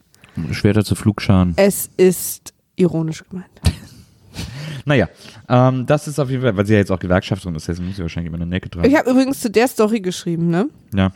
Schwerter 0.52 0.84
zu 0.84 0.96
Flugscharen. 0.96 1.54
Es 1.58 1.90
ist 1.98 2.54
ironisch 2.76 3.24
gemeint. 3.30 3.50
Naja, 4.86 5.10
ähm, 5.50 5.86
das 5.86 6.08
ist 6.08 6.20
auf 6.20 6.30
jeden 6.30 6.42
Fall, 6.42 6.56
weil 6.58 6.66
sie 6.66 6.74
ja 6.74 6.80
jetzt 6.80 6.92
auch 6.92 7.00
Gewerkschafterin 7.00 7.56
ist, 7.56 7.68
deswegen 7.68 7.88
muss 7.88 7.98
sie 7.98 8.02
wahrscheinlich 8.02 8.32
immer 8.32 8.42
eine 8.42 8.50
Necke 8.50 8.70
tragen. 8.70 8.88
Ich 8.88 8.98
habe 8.98 9.10
übrigens 9.10 9.40
zu 9.40 9.50
der 9.50 9.68
Story 9.68 10.02
geschrieben, 10.02 10.50
ne? 10.50 10.70
ja. 10.94 11.12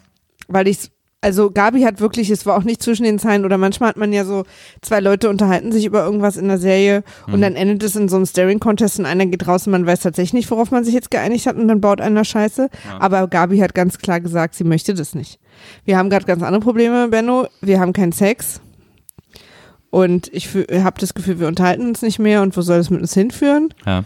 weil 0.47 0.67
ich 0.67 0.91
also 1.19 1.49
Gabi 1.49 1.82
hat 1.82 1.99
wirklich, 1.99 2.30
es 2.30 2.45
war 2.45 2.56
auch 2.56 2.63
nicht 2.63 2.82
zwischen 2.82 3.03
den 3.03 3.17
Zeilen 3.17 3.43
oder 3.43 3.58
manchmal 3.58 3.89
hat 3.89 3.97
man 3.97 4.13
ja 4.13 4.23
so, 4.23 4.43
zwei 4.82 4.99
Leute 4.99 5.30
unterhalten 5.30 5.71
sich 5.71 5.86
über 5.86 6.06
irgendwas 6.06 6.38
in 6.38 6.47
der 6.47 6.60
Serie 6.60 7.03
und 7.25 7.41
dann 7.41 7.56
endet 7.56 7.82
es 7.82 7.95
in 7.95 8.08
so 8.08 8.17
einem 8.17 8.25
Staring-Contest 8.25 8.99
und 8.99 9.06
einer 9.06 9.25
geht 9.25 9.47
raus 9.47 9.65
und 9.65 9.71
man 9.71 9.86
weiß 9.86 10.01
tatsächlich 10.01 10.34
nicht, 10.34 10.51
worauf 10.51 10.69
man 10.69 10.84
sich 10.84 10.93
jetzt 10.93 11.10
geeinigt 11.10 11.47
hat 11.47 11.56
und 11.56 11.67
dann 11.67 11.82
baut 11.82 12.01
einer 12.01 12.23
Scheiße. 12.23 12.69
Aber 12.99 13.27
Gabi 13.27 13.58
hat 13.58 13.73
ganz 13.73 13.97
klar 13.97 14.21
gesagt, 14.21 14.53
sie 14.53 14.63
möchte 14.63 14.93
das 14.93 15.15
nicht. 15.15 15.39
Wir 15.86 15.97
haben 15.97 16.12
gerade 16.12 16.25
ganz 16.25 16.43
andere 16.43 16.62
Probleme, 16.62 17.08
Benno. 17.08 17.47
Wir 17.62 17.80
haben 17.80 17.93
keinen 17.93 18.12
Sex. 18.12 18.62
Und 19.89 20.30
ich 20.34 20.50
habe 20.54 21.00
das 21.00 21.13
Gefühl, 21.13 21.39
wir 21.39 21.47
unterhalten 21.47 21.88
uns 21.88 22.02
nicht 22.02 22.19
mehr 22.19 22.41
und 22.41 22.56
wo 22.58 22.62
soll 22.62 22.78
das 22.78 22.89
mit 22.89 23.02
uns 23.02 23.13
hinführen? 23.13 23.73
ja. 23.86 24.04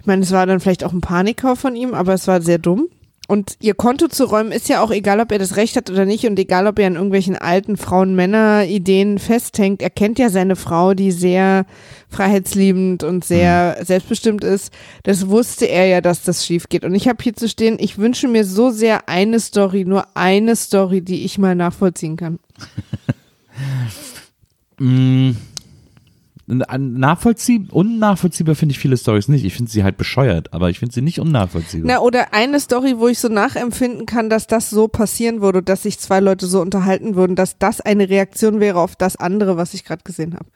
Ich 0.00 0.06
meine, 0.06 0.22
es 0.22 0.30
war 0.30 0.46
dann 0.46 0.60
vielleicht 0.60 0.84
auch 0.84 0.92
ein 0.92 1.00
Panikkauf 1.00 1.58
von 1.58 1.74
ihm, 1.74 1.92
aber 1.92 2.14
es 2.14 2.28
war 2.28 2.40
sehr 2.40 2.58
dumm. 2.58 2.88
Und 3.30 3.58
ihr 3.60 3.74
Konto 3.74 4.08
zu 4.08 4.24
räumen 4.24 4.52
ist 4.52 4.70
ja 4.70 4.80
auch 4.80 4.90
egal, 4.90 5.20
ob 5.20 5.30
er 5.30 5.38
das 5.38 5.56
Recht 5.56 5.76
hat 5.76 5.90
oder 5.90 6.06
nicht 6.06 6.24
und 6.24 6.38
egal, 6.38 6.66
ob 6.66 6.78
er 6.78 6.86
an 6.86 6.94
irgendwelchen 6.94 7.36
alten 7.36 7.76
Frauen-Männer-Ideen 7.76 9.18
festhängt. 9.18 9.82
Er 9.82 9.90
kennt 9.90 10.18
ja 10.18 10.30
seine 10.30 10.56
Frau, 10.56 10.94
die 10.94 11.12
sehr 11.12 11.66
freiheitsliebend 12.08 13.04
und 13.04 13.26
sehr 13.26 13.76
selbstbestimmt 13.82 14.44
ist. 14.44 14.72
Das 15.02 15.28
wusste 15.28 15.66
er 15.66 15.86
ja, 15.88 16.00
dass 16.00 16.22
das 16.22 16.46
schief 16.46 16.70
geht. 16.70 16.84
Und 16.84 16.94
ich 16.94 17.06
habe 17.06 17.22
hier 17.22 17.34
zu 17.34 17.50
stehen, 17.50 17.76
ich 17.78 17.98
wünsche 17.98 18.28
mir 18.28 18.46
so 18.46 18.70
sehr 18.70 19.10
eine 19.10 19.40
Story, 19.40 19.84
nur 19.84 20.06
eine 20.16 20.56
Story, 20.56 21.02
die 21.02 21.26
ich 21.26 21.36
mal 21.36 21.54
nachvollziehen 21.54 22.16
kann. 22.16 22.38
Mm, 24.78 25.32
nachvollziehbar, 26.46 27.76
unnachvollziehbar 27.76 28.54
finde 28.54 28.72
ich 28.72 28.78
viele 28.78 28.96
Stories 28.96 29.28
nicht. 29.28 29.44
Ich 29.44 29.54
finde 29.54 29.70
sie 29.70 29.84
halt 29.84 29.98
bescheuert, 29.98 30.52
aber 30.54 30.70
ich 30.70 30.78
finde 30.78 30.94
sie 30.94 31.02
nicht 31.02 31.20
unnachvollziehbar. 31.20 31.86
Na, 31.86 32.00
oder 32.00 32.32
eine 32.32 32.58
Story, 32.58 32.94
wo 32.98 33.08
ich 33.08 33.18
so 33.18 33.28
nachempfinden 33.28 34.06
kann, 34.06 34.30
dass 34.30 34.46
das 34.46 34.70
so 34.70 34.88
passieren 34.88 35.42
würde, 35.42 35.62
dass 35.62 35.82
sich 35.82 35.98
zwei 35.98 36.20
Leute 36.20 36.46
so 36.46 36.60
unterhalten 36.60 37.16
würden, 37.16 37.36
dass 37.36 37.58
das 37.58 37.80
eine 37.80 38.08
Reaktion 38.08 38.60
wäre 38.60 38.80
auf 38.80 38.96
das 38.96 39.16
andere, 39.16 39.56
was 39.56 39.74
ich 39.74 39.84
gerade 39.84 40.02
gesehen 40.04 40.34
habe. 40.34 40.46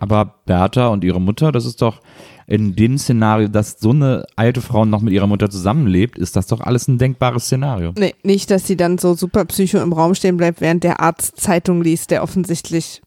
Aber 0.00 0.34
Bertha 0.44 0.88
und 0.88 1.02
ihre 1.02 1.20
Mutter, 1.20 1.50
das 1.50 1.64
ist 1.64 1.80
doch 1.80 2.02
in 2.46 2.74
dem 2.74 2.96
Szenario, 2.98 3.48
dass 3.48 3.78
so 3.78 3.90
eine 3.90 4.26
alte 4.36 4.60
Frau 4.60 4.84
noch 4.84 5.02
mit 5.02 5.12
ihrer 5.12 5.26
Mutter 5.26 5.50
zusammenlebt, 5.50 6.18
ist 6.18 6.36
das 6.36 6.46
doch 6.46 6.60
alles 6.60 6.88
ein 6.88 6.98
denkbares 6.98 7.44
Szenario. 7.44 7.92
Nee, 7.98 8.14
nicht, 8.22 8.50
dass 8.50 8.66
sie 8.66 8.76
dann 8.76 8.98
so 8.98 9.14
super 9.14 9.44
psycho 9.46 9.78
im 9.78 9.92
Raum 9.92 10.14
stehen 10.14 10.36
bleibt, 10.36 10.60
während 10.60 10.84
der 10.84 11.00
Arzt 11.00 11.40
Zeitung 11.40 11.82
liest, 11.82 12.10
der 12.10 12.22
offensichtlich. 12.22 13.02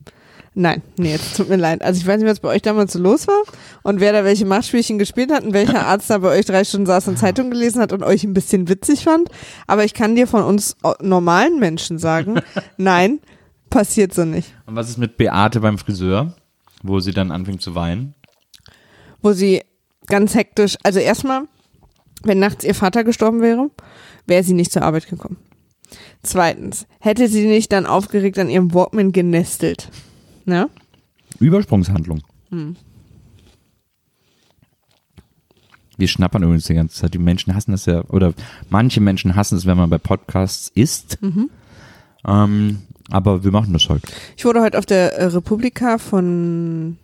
Nein, 0.54 0.82
nee, 0.98 1.12
jetzt 1.12 1.38
tut 1.38 1.48
mir 1.48 1.56
leid. 1.56 1.82
Also 1.82 2.02
ich 2.02 2.08
weiß 2.08 2.20
nicht, 2.20 2.30
was 2.30 2.42
bei 2.42 2.50
euch 2.50 2.62
damals 2.62 2.92
so 2.92 3.00
los 3.00 3.26
war 3.26 3.42
und 3.84 4.02
wer 4.02 4.12
da 4.12 4.26
welche 4.26 4.46
Machtspielchen 4.46 5.00
gespielt 5.00 5.32
hat 5.32 5.44
und 5.46 5.54
welcher 5.54 5.88
Arzt 5.88 6.10
da 6.10 6.18
bei 6.18 6.38
euch 6.38 6.46
drei 6.46 6.66
Stunden 6.66 6.88
saß 6.88 7.08
und 7.08 7.18
Zeitung 7.18 7.50
gelesen 7.50 7.82
hat 7.82 7.94
und 7.94 8.04
euch 8.04 8.26
ein 8.26 8.34
bisschen 8.34 8.68
witzig 8.68 9.06
fand. 9.06 9.30
Aber 9.66 9.86
ich 9.86 9.94
kann 9.94 10.16
dir 10.16 10.28
von 10.28 10.44
uns 10.44 10.76
äh, 10.84 10.92
normalen 11.02 11.58
Menschen 11.60 11.98
sagen, 12.00 12.42
nein, 12.78 13.20
passiert 13.70 14.14
so 14.14 14.26
nicht. 14.26 14.54
Und 14.66 14.76
was 14.76 14.90
ist 14.90 14.98
mit 14.98 15.16
Beate 15.16 15.62
beim 15.62 15.78
Friseur, 15.78 16.36
wo 16.84 17.00
sie 17.00 17.12
dann 17.12 17.32
anfängt 17.32 17.62
zu 17.62 17.74
weinen? 17.74 18.14
Wo 19.22 19.32
sie 19.32 19.62
ganz 20.08 20.36
hektisch, 20.36 20.76
also 20.84 21.00
erstmal, 21.00 21.44
wenn 22.24 22.40
nachts 22.40 22.66
ihr 22.66 22.76
Vater 22.76 23.06
gestorben 23.06 23.42
wäre, 23.42 23.70
wäre 24.28 24.44
sie 24.44 24.54
nicht 24.54 24.74
zur 24.74 24.82
Arbeit 24.82 25.08
gekommen. 25.08 25.38
Zweitens, 26.24 26.88
hätte 27.00 27.30
sie 27.30 27.48
nicht 27.48 27.72
dann 27.72 27.86
aufgeregt 27.86 28.38
an 28.38 28.50
ihrem 28.50 28.74
Walkman 28.74 29.14
genestelt. 29.14 29.90
Ne? 30.52 30.70
Übersprungshandlung. 31.40 32.22
Hm. 32.50 32.76
Wir 35.98 36.10
schnappern 36.10 36.44
übrigens 36.44 36.66
die 36.66 36.74
ganze 36.74 36.96
Zeit. 36.98 37.14
Die 37.14 37.20
Menschen 37.20 37.56
hassen 37.56 37.72
das 37.72 37.86
ja, 37.86 38.04
oder 38.10 38.34
manche 38.70 39.00
Menschen 39.00 39.38
hassen 39.38 39.58
es, 39.58 39.66
wenn 39.66 39.78
man 39.78 39.90
bei 39.90 39.98
Podcasts 39.98 40.70
isst. 40.76 41.20
Mhm. 41.22 41.50
Ähm, 42.28 42.80
aber 43.10 43.46
wir 43.46 43.52
machen 43.52 43.72
das 43.72 43.88
heute. 43.88 44.06
Ich 44.36 44.44
wurde 44.44 44.62
heute 44.62 44.78
auf 44.78 44.86
der 44.86 45.18
äh, 45.18 45.26
Republika 45.28 45.98
von 45.98 46.98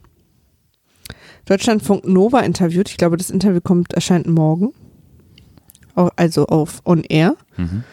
Deutschlandfunk 1.46 2.06
Nova 2.06 2.42
interviewt. 2.42 2.90
Ich 2.90 2.98
glaube, 2.98 3.16
das 3.16 3.30
Interview 3.30 3.62
kommt, 3.62 3.94
erscheint 3.94 4.28
morgen. 4.28 4.74
Also 6.18 6.48
auf 6.48 6.82
On 6.86 7.02
Air. 7.04 7.38
Mhm. 7.56 7.86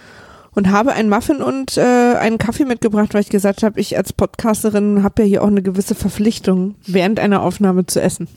Und 0.55 0.71
habe 0.71 0.93
einen 0.93 1.09
Muffin 1.09 1.43
und 1.43 1.77
äh, 1.77 2.15
einen 2.15 2.39
Kaffee 2.39 2.65
mitgebracht, 2.65 3.13
weil 3.13 3.23
ich 3.23 3.29
gesagt 3.29 3.63
habe, 3.63 3.81
ich 3.81 3.97
als 3.97 4.13
Podcasterin 4.13 5.03
habe 5.03 5.23
ja 5.23 5.29
hier 5.29 5.43
auch 5.43 5.49
eine 5.49 5.63
gewisse 5.63 5.95
Verpflichtung, 5.97 6.77
während 6.87 7.19
einer 7.19 7.43
Aufnahme 7.43 7.87
zu 7.87 8.01
essen. 8.01 8.29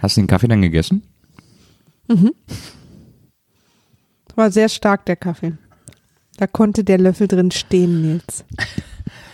Hast 0.00 0.16
du 0.16 0.22
den 0.22 0.26
Kaffee 0.26 0.48
dann 0.48 0.62
gegessen? 0.62 1.02
War 4.36 4.50
sehr 4.50 4.68
stark, 4.68 5.04
der 5.06 5.16
Kaffee. 5.16 5.54
Da 6.38 6.46
konnte 6.46 6.84
der 6.84 6.98
Löffel 6.98 7.26
drin 7.26 7.50
stehen, 7.50 8.00
Nils. 8.02 8.44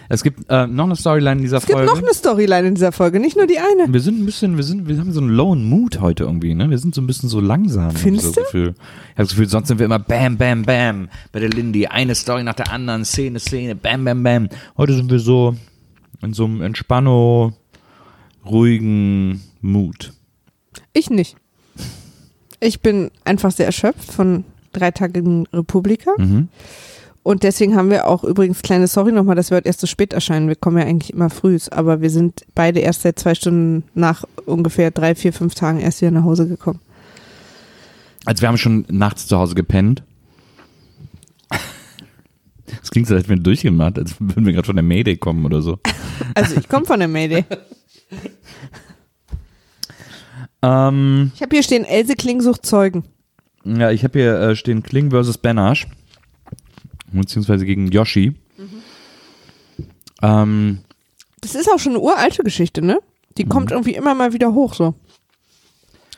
Es 0.08 0.22
gibt 0.22 0.50
äh, 0.50 0.66
noch 0.66 0.84
eine 0.84 0.96
Storyline 0.96 1.36
in 1.36 1.42
dieser 1.42 1.58
Es 1.58 1.66
gibt 1.66 1.78
Folge. 1.78 1.92
noch 1.92 1.98
eine 1.98 2.12
Storyline 2.14 2.68
in 2.68 2.74
dieser 2.74 2.92
Folge, 2.92 3.20
nicht 3.20 3.36
nur 3.36 3.46
die 3.46 3.58
eine. 3.58 3.92
wir 3.92 4.00
sind 4.00 4.20
ein 4.20 4.26
bisschen, 4.26 4.56
wir 4.56 4.64
sind, 4.64 4.86
wir 4.88 4.98
haben 4.98 5.12
so 5.12 5.20
einen 5.20 5.30
lowen 5.30 5.64
Mood 5.68 6.00
heute 6.00 6.24
irgendwie, 6.24 6.54
ne? 6.54 6.68
Wir 6.70 6.78
sind 6.78 6.94
so 6.94 7.00
ein 7.00 7.06
bisschen 7.06 7.28
so 7.28 7.40
langsam. 7.40 7.92
Findest 7.92 8.26
so 8.26 8.32
du? 8.32 8.40
Gefühl. 8.42 8.74
Ich 8.74 9.10
habe 9.12 9.24
das 9.24 9.28
Gefühl, 9.30 9.48
sonst 9.48 9.68
sind 9.68 9.78
wir 9.78 9.86
immer 9.86 9.98
bam, 9.98 10.36
bam, 10.36 10.62
bam. 10.62 11.08
Bei 11.32 11.40
der 11.40 11.48
Lindy 11.48 11.86
eine 11.86 12.14
Story 12.14 12.42
nach 12.42 12.54
der 12.54 12.70
anderen, 12.70 13.04
Szene, 13.04 13.38
Szene, 13.40 13.74
bam, 13.74 14.04
bam, 14.04 14.22
bam. 14.22 14.48
Heute 14.76 14.94
sind 14.94 15.10
wir 15.10 15.18
so 15.18 15.54
in 16.22 16.32
so 16.32 16.44
einem 16.44 16.62
Entspanno, 16.62 17.52
ruhigen 18.44 19.42
Mood. 19.60 20.12
Ich 20.92 21.10
nicht. 21.10 21.36
Ich 22.60 22.80
bin 22.80 23.10
einfach 23.24 23.50
sehr 23.52 23.66
erschöpft 23.66 24.12
von 24.12 24.44
drei 24.72 24.90
Tagen 24.90 25.46
Republika. 25.52 26.12
Mhm. 26.18 26.48
Und 27.24 27.42
deswegen 27.42 27.74
haben 27.74 27.90
wir 27.90 28.06
auch 28.06 28.22
übrigens, 28.22 28.60
kleine 28.60 28.86
Sorry 28.86 29.10
nochmal, 29.10 29.34
dass 29.34 29.50
wir 29.50 29.56
heute 29.56 29.66
erst 29.66 29.80
so 29.80 29.86
spät 29.86 30.12
erscheinen. 30.12 30.46
Wir 30.46 30.56
kommen 30.56 30.76
ja 30.78 30.84
eigentlich 30.84 31.12
immer 31.12 31.30
früh, 31.30 31.58
aber 31.70 32.02
wir 32.02 32.10
sind 32.10 32.44
beide 32.54 32.80
erst 32.80 33.00
seit 33.00 33.18
zwei 33.18 33.34
Stunden 33.34 33.82
nach 33.94 34.24
ungefähr 34.44 34.90
drei, 34.90 35.14
vier, 35.14 35.32
fünf 35.32 35.54
Tagen 35.54 35.80
erst 35.80 36.02
wieder 36.02 36.10
nach 36.10 36.24
Hause 36.24 36.46
gekommen. 36.46 36.80
Also 38.26 38.42
wir 38.42 38.48
haben 38.48 38.58
schon 38.58 38.84
nachts 38.90 39.26
zu 39.26 39.38
Hause 39.38 39.54
gepennt. 39.54 40.02
Das 42.80 42.90
klingt 42.90 43.06
so, 43.08 43.14
als 43.14 43.24
hätten 43.24 43.36
wir 43.38 43.42
durchgemacht, 43.42 43.98
als 43.98 44.16
würden 44.20 44.44
wir 44.44 44.52
gerade 44.52 44.66
von 44.66 44.76
der 44.76 44.82
Mayday 44.82 45.16
kommen 45.16 45.44
oder 45.46 45.62
so. 45.62 45.78
Also 46.34 46.56
ich 46.56 46.68
komme 46.68 46.84
von 46.86 46.98
der 47.00 47.08
Mayday. 47.08 47.44
Ähm, 50.62 51.32
Ich 51.34 51.42
habe 51.42 51.54
hier 51.54 51.62
stehen, 51.62 51.84
Else 51.84 52.14
Kling 52.14 52.40
sucht 52.40 52.64
Zeugen. 52.64 53.04
ja, 53.64 53.90
ich 53.90 54.02
habe 54.02 54.18
hier 54.18 54.40
äh, 54.40 54.56
stehen 54.56 54.82
Kling 54.82 55.10
versus 55.10 55.36
Benasch. 55.36 55.86
Beziehungsweise 57.20 57.64
gegen 57.64 57.88
Yoshi. 57.88 58.34
Ähm, 60.22 60.78
Das 61.40 61.54
ist 61.54 61.68
auch 61.70 61.78
schon 61.78 61.92
eine 61.92 62.00
uralte 62.00 62.42
Geschichte, 62.42 62.82
ne? 62.82 62.98
Die 63.36 63.44
kommt 63.44 63.70
irgendwie 63.72 63.94
immer 63.94 64.14
mal 64.14 64.32
wieder 64.32 64.54
hoch 64.54 64.74
so. 64.74 64.94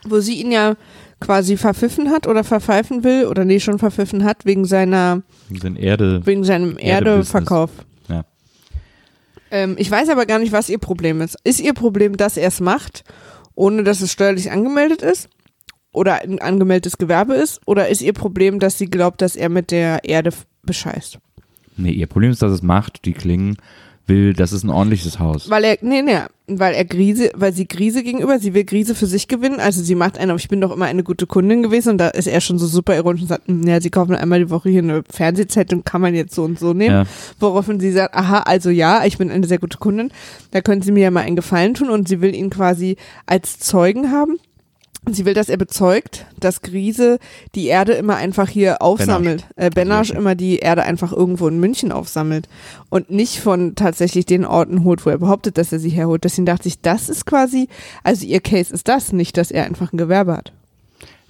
Wo 0.07 0.21
sie 0.21 0.41
ihn 0.41 0.53
ja 0.53 0.77
quasi 1.21 1.57
verpfiffen 1.57 2.11
hat 2.11 2.27
oder 2.27 2.45
verpfeifen 2.45 3.03
will 3.03 3.25
oder 3.27 3.45
nee, 3.45 3.59
schon 3.59 3.79
verpfiffen 3.79 4.23
hat 4.25 4.45
wegen 4.45 4.67
seiner 4.67 5.23
gegen 5.49 5.61
sein 5.61 5.77
Erde. 5.77 6.27
wegen 6.27 6.45
seinem. 6.45 6.77
Erdeverkauf. 6.77 7.71
Ja. 8.09 8.25
Ähm, 9.51 9.77
ich 9.79 9.91
weiß 9.91 10.11
aber 10.11 10.27
gar 10.27 10.39
nicht, 10.39 10.53
was 10.53 10.69
ihr 10.69 10.79
Problem 10.79 11.23
ist. 11.23 11.39
Ist 11.43 11.61
ihr 11.61 11.73
Problem, 11.73 12.17
dass 12.19 12.37
er 12.37 12.49
es 12.49 12.61
macht, 12.61 13.03
ohne 13.55 13.83
dass 13.83 14.03
es 14.03 14.13
steuerlich 14.13 14.51
angemeldet 14.51 15.01
ist? 15.03 15.29
Oder 15.93 16.21
ein 16.21 16.41
angemeldetes 16.41 16.99
Gewerbe 16.99 17.35
ist? 17.35 17.61
Oder 17.65 17.89
ist 17.89 18.03
ihr 18.03 18.13
Problem, 18.13 18.59
dass 18.61 18.77
sie 18.77 18.87
glaubt, 18.87 19.23
dass 19.23 19.35
er 19.35 19.49
mit 19.49 19.71
der 19.71 20.05
Erde 20.05 20.31
bescheißt? 20.67 21.19
Nee, 21.77 21.93
ihr 21.93 22.07
Problem 22.07 22.31
ist, 22.31 22.43
dass 22.43 22.53
es 22.53 22.63
macht. 22.63 23.05
Die 23.05 23.13
Klingen 23.13 23.57
will, 24.07 24.33
das 24.35 24.53
ist 24.53 24.63
ein 24.65 24.71
ordentliches 24.71 25.19
Haus. 25.19 25.51
Weil 25.51 25.65
er, 25.65 25.79
nee, 25.81 26.03
nee, 26.03 26.19
weil 26.47 26.75
er 26.75 26.85
Grise, 26.85 27.31
weil 27.35 27.53
sie 27.53 27.67
Grise 27.67 28.03
gegenüber, 28.03 28.39
sie 28.39 28.55
will 28.55 28.65
Grise 28.65 28.95
für 28.95 29.07
sich 29.07 29.27
gewinnen. 29.29 29.59
Also 29.59 29.83
sie 29.83 29.95
macht 29.95 30.17
einen, 30.19 30.31
aber 30.31 30.39
ich 30.39 30.49
bin 30.49 30.61
doch 30.61 30.73
immer 30.73 30.87
eine 30.87 31.03
gute 31.03 31.27
Kundin 31.27 31.63
gewesen 31.63 31.91
und 31.91 31.99
da 31.99 32.09
ist 32.09 32.29
er 32.29 32.41
schon 32.41 32.59
so 32.59 32.67
super 32.67 32.95
ironisch 32.95 33.23
und 33.23 33.29
sagt, 33.29 33.49
"Hm, 33.49 33.67
ja, 33.67 33.81
sie 33.81 33.91
kaufen 33.91 34.15
einmal 34.15 34.39
die 34.39 34.51
Woche 34.51 34.71
hier 34.71 34.83
eine 34.83 35.03
Fernsehzeitung, 35.11 35.85
kann 35.85 36.01
man 36.01 36.15
jetzt 36.15 36.35
so 36.35 36.45
und 36.45 36.59
so 36.59 36.73
nehmen. 36.73 36.95
Ja. 36.95 37.05
Woraufhin 37.41 37.81
sie 37.81 37.91
sagt, 37.91 38.15
aha, 38.15 38.41
also 38.41 38.71
ja, 38.71 39.05
ich 39.05 39.19
bin 39.19 39.31
eine 39.31 39.47
sehr 39.47 39.59
gute 39.59 39.79
Kundin, 39.79 40.11
da 40.53 40.61
können 40.61 40.83
Sie 40.83 40.93
mir 40.93 41.05
ja 41.05 41.11
mal 41.11 41.23
einen 41.23 41.37
Gefallen 41.37 41.75
tun 41.75 41.91
und 41.91 42.09
sie 42.09 42.21
will 42.21 42.35
ihn 42.35 42.51
quasi 42.51 42.97
als 43.27 43.59
Zeugen 43.59 44.13
haben. 44.13 44.39
Und 45.07 45.15
Sie 45.15 45.25
will, 45.25 45.35
dass 45.35 45.49
er 45.49 45.57
bezeugt, 45.57 46.27
dass 46.41 46.63
Grise 46.63 47.21
die 47.55 47.69
Erde 47.69 47.93
immer 47.93 48.17
einfach 48.17 48.49
hier 48.49 48.83
aufsammelt. 48.83 49.47
Äh, 49.55 49.71
Benasch 49.71 50.11
immer 50.11 50.35
die 50.35 50.59
Erde 50.59 50.83
einfach 50.83 51.13
irgendwo 51.13 51.47
in 51.47 51.61
München 51.61 51.93
aufsammelt 51.93 52.49
und 52.91 53.09
nicht 53.09 53.39
von 53.39 53.77
tatsächlich 53.77 54.27
den 54.27 54.45
Orten 54.45 54.83
holt, 54.83 55.07
wo 55.07 55.11
er 55.11 55.19
behauptet, 55.19 55.59
dass 55.59 55.73
er 55.73 55.79
sie 55.79 55.91
herholt. 55.91 56.25
Deswegen 56.25 56.45
dachte 56.45 56.67
ich, 56.67 56.81
das 56.81 57.09
ist 57.09 57.25
quasi, 57.25 57.69
also 58.03 58.27
ihr 58.27 58.41
Case 58.41 58.75
ist 58.75 58.89
das, 58.89 59.13
nicht, 59.13 59.37
dass 59.37 59.53
er 59.53 59.65
einfach 59.65 59.93
ein 59.93 59.97
Gewerbe 59.97 60.37
hat. 60.37 60.53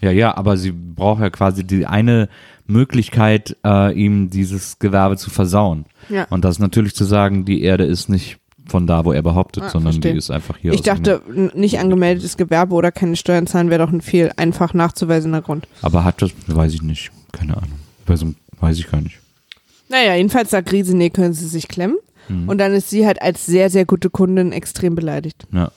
Ja, 0.01 0.11
ja, 0.11 0.35
aber 0.35 0.57
sie 0.57 0.73
braucht 0.73 1.21
ja 1.21 1.29
quasi 1.29 1.63
die 1.63 1.85
eine 1.85 2.31
Möglichkeit, 2.67 3.59
äh, 3.63 3.93
ihm 3.93 4.31
dieses 4.31 4.79
Gewerbe 4.79 5.19
zu 5.19 5.29
versauen. 5.29 5.85
Ja. 6.09 6.27
Und 6.31 6.47
das 6.47 6.57
ist 6.57 6.61
natürlich 6.61 6.95
zu 6.95 7.05
sagen, 7.05 7.45
die 7.45 7.63
Erde 7.63 7.85
ist 7.85 8.09
nicht 8.09 8.39
von 8.69 8.87
da, 8.87 9.05
wo 9.05 9.13
er 9.13 9.23
behauptet, 9.23 9.65
Ah, 9.65 9.71
sondern 9.71 9.93
verstehe. 9.95 10.13
die 10.13 10.19
ist 10.19 10.31
einfach 10.31 10.57
hier 10.57 10.73
Ich 10.73 10.83
dachte, 10.83 11.23
nicht 11.55 11.79
angemeldetes 11.79 12.37
Gewerbe 12.37 12.75
oder 12.75 12.93
keine 12.93 13.17
Steuern 13.17 13.47
zahlen 13.47 13.71
wäre 13.71 13.85
doch 13.87 13.93
ein 13.93 14.01
viel 14.01 14.33
einfach 14.37 14.75
nachzuweisender 14.75 15.43
Grund. 15.43 15.69
Aber 15.83 16.05
hat 16.05 16.21
das, 16.23 16.31
weiß 16.47 16.75
ich 16.75 16.83
nicht, 16.83 17.11
keine 17.33 17.57
Ahnung. 17.57 17.79
Bei 18.07 18.17
so, 18.17 18.27
einem- 18.27 18.37
weiß 18.61 18.79
ich 18.79 18.91
gar 18.91 19.01
nicht. 19.01 19.19
Naja, 19.89 20.15
jedenfalls 20.17 20.51
sagt 20.51 20.69
Grise, 20.69 20.97
nee, 20.97 21.11
können 21.11 21.33
Sie 21.33 21.47
sich 21.47 21.69
klemmen. 21.69 21.97
Mhm. 22.29 22.49
Und 22.49 22.59
dann 22.59 22.73
ist 22.75 22.91
sie 22.91 23.07
halt 23.07 23.23
als 23.23 23.47
sehr, 23.47 23.71
sehr 23.71 23.85
gute 23.85 24.11
Kundin 24.11 24.51
extrem 24.51 24.97
beleidigt. 24.97 25.47
Ja. 25.53 25.71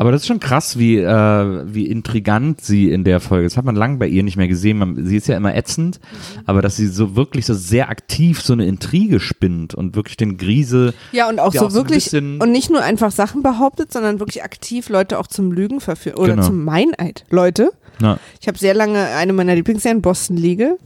Aber 0.00 0.12
das 0.12 0.22
ist 0.22 0.28
schon 0.28 0.40
krass, 0.40 0.78
wie, 0.78 0.96
äh, 0.96 1.62
wie 1.74 1.86
intrigant 1.86 2.62
sie 2.62 2.90
in 2.90 3.04
der 3.04 3.20
Folge 3.20 3.44
ist. 3.44 3.52
Das 3.52 3.58
hat 3.58 3.66
man 3.66 3.76
lange 3.76 3.98
bei 3.98 4.06
ihr 4.08 4.22
nicht 4.22 4.38
mehr 4.38 4.48
gesehen. 4.48 4.78
Man, 4.78 5.04
sie 5.04 5.16
ist 5.18 5.26
ja 5.28 5.36
immer 5.36 5.54
ätzend, 5.54 6.00
aber 6.46 6.62
dass 6.62 6.76
sie 6.76 6.86
so 6.86 7.16
wirklich 7.16 7.44
so 7.44 7.52
sehr 7.52 7.90
aktiv 7.90 8.40
so 8.40 8.54
eine 8.54 8.64
Intrige 8.64 9.20
spinnt 9.20 9.74
und 9.74 9.96
wirklich 9.96 10.16
den 10.16 10.38
Grise. 10.38 10.94
Ja, 11.12 11.28
und 11.28 11.38
auch 11.38 11.52
so 11.52 11.66
auch 11.66 11.70
so 11.70 11.76
wirklich, 11.76 12.04
bisschen- 12.04 12.40
und 12.40 12.50
nicht 12.50 12.70
nur 12.70 12.82
einfach 12.82 13.10
Sachen 13.10 13.42
behauptet, 13.42 13.92
sondern 13.92 14.20
wirklich 14.20 14.42
aktiv 14.42 14.88
Leute 14.88 15.18
auch 15.18 15.26
zum 15.26 15.52
Lügen 15.52 15.80
verführt 15.80 16.18
oder 16.18 16.32
Genau. 16.36 16.46
zum 16.46 16.64
Meineid. 16.64 17.26
Leute, 17.28 17.70
Na, 18.00 18.18
ich 18.40 18.48
habe 18.48 18.56
sehr 18.56 18.72
lange 18.72 19.04
eine 19.04 19.34
meiner 19.34 19.54
Lieblingsserien, 19.54 20.00
Boston 20.00 20.38
Legal. 20.38 20.78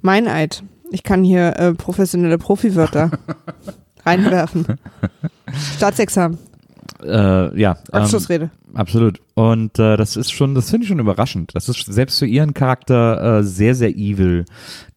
Meineid. 0.00 0.62
Ich 0.90 1.02
kann 1.02 1.24
hier 1.24 1.58
äh, 1.58 1.74
professionelle 1.74 2.38
Profiwörter 2.38 3.10
reinwerfen. 4.06 4.64
Staatsexamen, 5.76 6.38
äh, 7.04 7.60
ja. 7.60 7.78
ähm, 7.92 8.02
Abschlussrede. 8.02 8.50
Absolut. 8.74 9.20
Und 9.34 9.78
äh, 9.78 9.96
das 9.96 10.16
ist 10.16 10.30
schon, 10.30 10.54
das 10.54 10.68
finde 10.70 10.84
ich 10.84 10.88
schon 10.88 10.98
überraschend. 10.98 11.52
Das 11.54 11.68
ist 11.68 11.86
selbst 11.86 12.18
für 12.18 12.26
ihren 12.26 12.52
Charakter 12.54 13.38
äh, 13.38 13.42
sehr, 13.42 13.74
sehr 13.74 13.90
evil, 13.96 14.44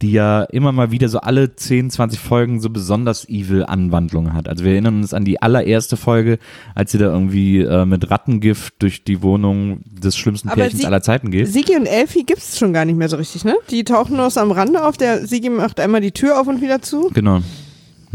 die 0.01 0.11
ja 0.11 0.43
immer 0.43 0.71
mal 0.71 0.91
wieder 0.91 1.07
so 1.09 1.19
alle 1.19 1.55
10, 1.55 1.89
20 1.89 2.19
Folgen 2.19 2.59
so 2.59 2.69
besonders 2.69 3.29
evil 3.29 3.63
Anwandlungen 3.63 4.33
hat. 4.33 4.49
Also 4.49 4.65
wir 4.65 4.73
erinnern 4.73 4.97
uns 4.97 5.13
an 5.13 5.23
die 5.25 5.41
allererste 5.41 5.95
Folge, 5.95 6.37
als 6.75 6.91
sie 6.91 6.97
da 6.97 7.05
irgendwie 7.05 7.59
äh, 7.61 7.85
mit 7.85 8.09
Rattengift 8.11 8.73
durch 8.79 9.03
die 9.03 9.21
Wohnung 9.21 9.81
des 9.85 10.17
schlimmsten 10.17 10.49
Aber 10.49 10.61
Pärchens 10.61 10.81
sie- 10.81 10.85
aller 10.87 11.01
Zeiten 11.01 11.31
geht. 11.31 11.47
Sigi 11.47 11.75
und 11.77 11.85
Elfi 11.85 12.23
gibt's 12.23 12.57
schon 12.57 12.73
gar 12.73 12.83
nicht 12.85 12.97
mehr 12.97 13.09
so 13.09 13.15
richtig, 13.17 13.45
ne? 13.45 13.55
Die 13.69 13.83
tauchen 13.85 14.17
nur 14.17 14.29
so 14.29 14.41
am 14.41 14.51
Rande 14.51 14.83
auf. 14.85 14.97
Der 14.97 15.25
Sigi 15.27 15.49
macht 15.49 15.79
einmal 15.79 16.01
die 16.01 16.11
Tür 16.11 16.41
auf 16.41 16.47
und 16.47 16.61
wieder 16.61 16.81
zu. 16.81 17.09
Genau. 17.13 17.41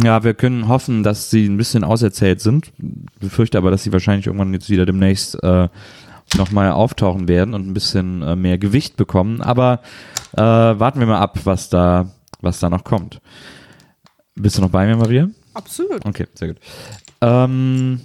Ja, 0.03 0.25
wir 0.25 0.35
können 0.35 0.69
hoffen, 0.69 1.03
dass 1.03 1.31
sie 1.31 1.47
ein 1.47 1.57
bisschen 1.57 1.83
auserzählt 1.85 2.41
sind. 2.41 2.73
Befürchte 3.21 3.57
aber, 3.59 3.71
dass 3.71 3.83
sie 3.83 3.93
wahrscheinlich 3.93 4.27
irgendwann 4.27 4.53
jetzt 4.53 4.69
wieder 4.69 4.85
demnächst 4.85 5.43
äh, 5.43 5.69
nochmal 6.37 6.71
auftauchen 6.73 7.29
werden 7.29 7.55
und 7.55 7.67
ein 7.67 7.73
bisschen 7.75 8.21
äh, 8.23 8.37
mehr 8.37 8.59
Gewicht 8.59 8.97
bekommen. 8.97 9.41
Aber 9.41 9.81
äh, 10.33 10.41
warten 10.43 11.01
wir 11.01 11.07
mal 11.07 11.21
ab, 11.21 11.39
was 11.45 11.71
da, 11.71 12.11
was 12.41 12.61
da 12.61 12.69
noch 12.69 12.85
kommt. 12.85 13.21
Bist 14.35 14.59
du 14.59 14.63
noch 14.63 14.71
bei 14.71 14.87
mir, 14.87 14.97
Maria? 14.97 15.29
Absolut. 15.55 16.05
Okay, 16.05 16.27
sehr 16.35 16.49
gut. 16.49 16.59
Ähm, 17.23 18.01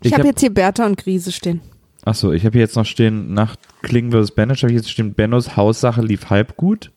Ich, 0.00 0.08
Ich 0.08 0.12
habe 0.12 0.22
hab- 0.24 0.26
jetzt 0.32 0.40
hier 0.40 0.52
Bertha 0.52 0.84
und 0.84 0.98
Grise 0.98 1.32
stehen. 1.32 1.60
Achso, 2.04 2.32
ich 2.32 2.44
habe 2.44 2.52
hier 2.52 2.60
jetzt 2.60 2.76
noch 2.76 2.84
stehen, 2.84 3.32
nach 3.32 3.56
Kling 3.80 4.12
vs. 4.12 4.32
Banish 4.32 4.62
habe 4.62 4.72
ich 4.72 4.76
jetzt 4.76 4.90
stehen, 4.90 5.14
Bennos 5.14 5.56
Haussache 5.56 6.02
lief 6.02 6.28
halb 6.28 6.56
gut. 6.58 6.90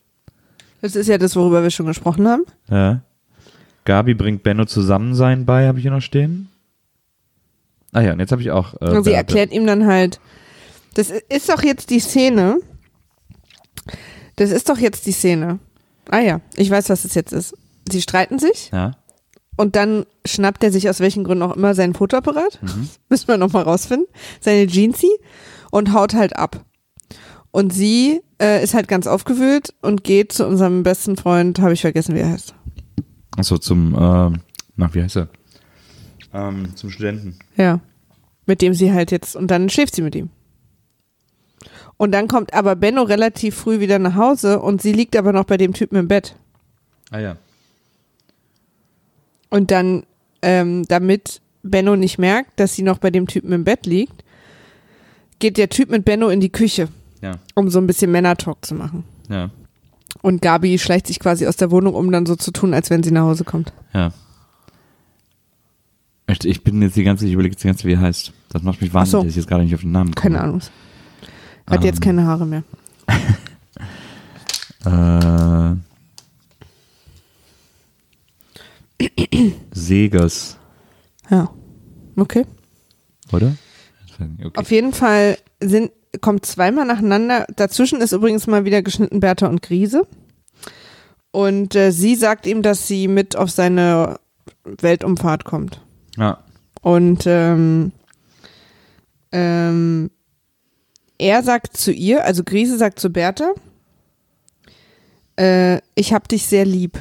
Das 0.82 0.96
ist 0.96 1.08
ja 1.08 1.18
das, 1.18 1.36
worüber 1.36 1.64
wir 1.64 1.72
schon 1.72 1.86
gesprochen 1.88 2.28
haben. 2.28 2.44
Ja. 2.70 3.02
Gabi 3.86 4.14
bringt 4.14 4.44
Benno 4.44 4.66
Zusammensein 4.66 5.46
bei, 5.46 5.68
habe 5.68 5.80
ich 5.80 5.84
hier 5.84 5.92
noch 5.92 6.02
stehen. 6.02 6.50
Ah 7.94 8.02
ja, 8.02 8.14
und 8.14 8.20
jetzt 8.20 8.32
habe 8.32 8.42
ich 8.42 8.52
auch. 8.52 8.74
Äh, 8.82 8.90
Und 8.98 9.04
sie 9.06 9.14
erklärt 9.14 9.52
ihm 9.52 9.66
dann 9.66 9.88
halt, 9.88 10.20
das 10.94 11.10
ist 11.30 11.50
doch 11.50 11.64
jetzt 11.64 11.90
die 11.90 12.00
Szene. 12.00 12.60
Das 14.36 14.52
ist 14.52 14.70
doch 14.70 14.78
jetzt 14.78 15.06
die 15.06 15.12
Szene. 15.14 15.60
Ah 16.10 16.20
ja, 16.20 16.42
ich 16.56 16.70
weiß, 16.70 16.90
was 16.90 17.06
es 17.06 17.16
jetzt 17.16 17.34
ist. 17.34 17.56
Sie 17.90 18.02
streiten 18.02 18.40
sich 18.40 18.70
Ja. 18.72 18.92
und 19.56 19.76
dann 19.76 20.06
schnappt 20.26 20.64
er 20.64 20.72
sich 20.72 20.90
aus 20.90 21.00
welchen 21.00 21.24
Gründen 21.24 21.44
auch 21.44 21.56
immer 21.56 21.74
seinen 21.74 21.94
Fotoapparat. 21.94 22.60
Müssen 23.10 23.28
wir 23.28 23.38
nochmal 23.38 23.64
rausfinden. 23.64 24.08
Seine 24.42 24.68
Jeansie 24.68 25.12
und 25.72 25.94
haut 25.94 26.14
halt 26.14 26.36
ab. 26.36 26.64
Und 27.58 27.74
sie 27.74 28.22
äh, 28.40 28.64
ist 28.64 28.76
halt 28.76 28.88
ganz 28.88 29.08
aufgewühlt 29.08 29.74
und 29.82 30.04
geht 30.04 30.32
zu 30.32 30.46
unserem 30.46 30.84
besten 30.84 31.18
Freund, 31.18 31.60
habe 31.60 31.74
ich 31.74 31.82
vergessen, 31.82 32.14
wie 32.14 32.20
er 32.20 32.30
heißt. 32.30 32.54
Achso, 33.36 33.58
zum, 33.58 33.96
äh, 33.96 34.38
na, 34.76 34.94
wie 34.94 35.02
heißt 35.02 35.18
er? 35.18 35.30
Ähm, 36.36 36.76
zum 36.76 36.92
Studenten. 36.92 37.40
Ja. 37.56 37.80
Mit 38.46 38.62
dem 38.62 38.76
sie 38.76 38.94
halt 38.94 39.10
jetzt, 39.10 39.36
und 39.36 39.50
dann 39.50 39.70
schläft 39.70 39.96
sie 39.96 40.04
mit 40.04 40.14
ihm. 40.14 40.30
Und 41.98 42.12
dann 42.12 42.28
kommt 42.28 42.54
aber 42.54 42.76
Benno 42.76 43.02
relativ 43.02 43.56
früh 43.56 43.80
wieder 43.80 43.98
nach 43.98 44.14
Hause 44.14 44.60
und 44.60 44.84
sie 44.84 44.94
liegt 44.94 45.16
aber 45.16 45.34
noch 45.34 45.46
bei 45.46 45.58
dem 45.58 45.74
Typen 45.74 45.96
im 45.96 46.08
Bett. 46.08 46.36
Ah 47.10 47.18
ja. 47.18 47.38
Und 49.50 49.72
dann, 49.72 50.04
ähm, 50.44 50.84
damit 50.90 51.42
Benno 51.64 51.96
nicht 51.96 52.20
merkt, 52.20 52.60
dass 52.60 52.76
sie 52.76 52.84
noch 52.84 53.00
bei 53.00 53.10
dem 53.10 53.26
Typen 53.26 53.52
im 53.52 53.64
Bett 53.64 53.88
liegt, 53.88 54.24
geht 55.40 55.58
der 55.58 55.70
Typ 55.70 55.90
mit 55.90 56.06
Benno 56.06 56.30
in 56.30 56.40
die 56.40 56.52
Küche, 56.52 56.90
Ja, 57.22 57.40
um 57.56 57.70
so 57.70 57.80
ein 57.80 57.88
bisschen 57.88 58.12
Männertalk 58.12 58.64
zu 58.66 58.76
machen. 58.76 59.04
ja, 59.30 59.50
Und 60.22 60.42
Gabi 60.42 60.78
schleicht 60.78 61.08
sich 61.08 61.20
quasi 61.20 61.48
aus 61.48 61.56
der 61.58 61.72
Wohnung, 61.72 61.96
um 61.96 62.12
dann 62.12 62.26
so 62.26 62.36
zu 62.36 62.52
tun, 62.52 62.74
als 62.74 62.90
wenn 62.90 63.02
sie 63.04 63.12
nach 63.12 63.24
Hause 63.24 63.44
kommt. 63.44 63.74
ja. 63.94 64.12
Ich 66.44 66.62
bin 66.62 66.82
jetzt 66.82 66.98
die 66.98 67.06
ganze, 67.06 67.26
ich 67.26 67.32
überlege 67.32 67.54
jetzt 67.54 67.64
die 67.64 67.68
ganze, 67.68 67.88
wie 67.88 67.94
er 67.94 68.02
heißt. 68.02 68.34
Das 68.50 68.62
macht 68.62 68.82
mich 68.82 68.94
wahnsinnig, 68.94 69.12
so. 69.22 69.24
dass 69.24 69.30
ich 69.30 69.36
jetzt 69.38 69.48
gerade 69.48 69.64
nicht 69.64 69.74
auf 69.74 69.80
den 69.82 69.94
Namen 69.94 70.14
komme. 70.14 70.36
Keine 70.36 70.42
Ahnung. 70.44 70.62
Hat 71.70 71.86
jetzt 71.86 71.98
Ähm. 72.00 72.02
keine 72.04 72.26
Haare 72.26 72.46
mehr. 72.46 72.64
Äh, 74.86 75.76
Segers, 79.74 80.58
Ja. 81.30 81.50
Okay. 82.16 82.46
oder? 83.32 83.56
Okay. 84.40 84.52
Auf 84.60 84.72
jeden 84.72 84.94
Fall 84.94 85.38
sind, 85.60 85.92
kommt 86.18 86.46
zweimal 86.46 86.86
nacheinander. 86.86 87.46
Dazwischen 87.56 88.02
ist 88.02 88.12
übrigens 88.12 88.48
mal 88.48 88.66
wieder 88.66 88.82
geschnitten 88.82 89.20
Bertha 89.20 89.48
und 89.48 89.62
Grise. 89.62 90.08
Und 91.32 91.76
äh, 91.76 91.92
sie 91.92 92.16
sagt 92.16 92.46
ihm, 92.46 92.62
dass 92.62 92.88
sie 92.88 93.08
mit 93.08 93.36
auf 93.36 93.52
seine 93.52 94.20
Weltumfahrt 94.64 95.44
kommt. 95.44 95.82
Ja, 96.18 96.44
Und 96.82 97.26
ähm, 97.28 97.92
ähm, 99.32 100.10
er 101.18 101.44
sagt 101.44 101.78
zu 101.78 101.92
ihr, 101.92 102.26
also 102.26 102.44
Grise 102.44 102.78
sagt 102.78 103.00
zu 103.00 103.12
Bertha, 103.12 103.54
äh, 105.38 105.80
ich 105.96 106.14
hab 106.14 106.28
dich 106.28 106.46
sehr 106.46 106.66
lieb. 106.66 106.98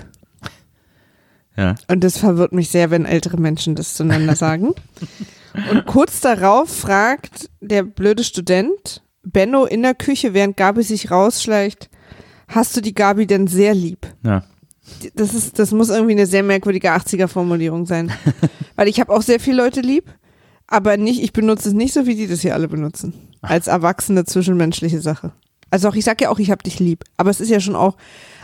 ja, 1.57 1.75
Und 1.89 2.05
das 2.05 2.19
verwirrt 2.19 2.53
mich 2.53 2.71
sehr, 2.71 2.91
wenn 2.91 3.05
ältere 3.05 3.39
Menschen 3.39 3.75
das 3.75 3.95
zueinander 3.95 4.37
sagen. 4.37 4.75
Und 5.71 5.87
kurz 5.87 6.21
darauf 6.21 6.69
fragt 6.69 7.49
der 7.61 7.83
blöde 7.83 8.25
Student 8.25 9.03
Benno 9.27 9.65
in 9.65 9.83
der 9.83 9.95
Küche, 9.95 10.35
während 10.35 10.57
Gabi 10.57 10.83
sich 10.83 11.11
rausschleicht, 11.11 11.91
hast 12.49 12.77
du 12.77 12.81
die 12.81 12.95
Gabi 12.95 13.27
denn 13.27 13.47
sehr 13.47 13.75
lieb? 13.75 14.07
ja. 14.25 14.43
Das 15.17 15.35
ist, 15.35 15.59
das 15.59 15.73
muss 15.73 15.89
irgendwie 15.89 16.13
eine 16.13 16.27
sehr 16.27 16.45
merkwürdige 16.45 16.93
80er-Formulierung 16.93 17.87
sein. 17.87 18.13
Weil 18.77 18.87
ich 18.87 19.01
habe 19.01 19.13
auch 19.13 19.23
sehr 19.23 19.41
viele 19.41 19.57
Leute 19.57 19.81
lieb, 19.81 20.05
aber 20.69 20.97
nicht, 20.97 21.21
ich 21.23 21.33
benutze 21.33 21.71
es 21.71 21.75
nicht 21.75 21.93
so, 21.93 22.07
wie 22.07 22.15
die 22.15 22.29
das 22.29 22.43
hier 22.43 22.55
alle 22.55 22.69
benutzen. 22.69 23.13
Als 23.43 23.67
erwachsene 23.67 24.25
zwischenmenschliche 24.25 25.01
Sache. 25.01 25.33
Also 25.71 25.89
auch, 25.89 25.97
ich 25.97 26.05
sag 26.05 26.21
ja 26.21 26.31
auch, 26.31 26.39
ich 26.39 26.53
hab 26.53 26.63
dich 26.63 26.79
lieb. 26.79 27.03
Aber 27.17 27.31
es 27.31 27.41
ist 27.41 27.51
ja 27.51 27.59
schon 27.59 27.75
auch, 27.75 27.97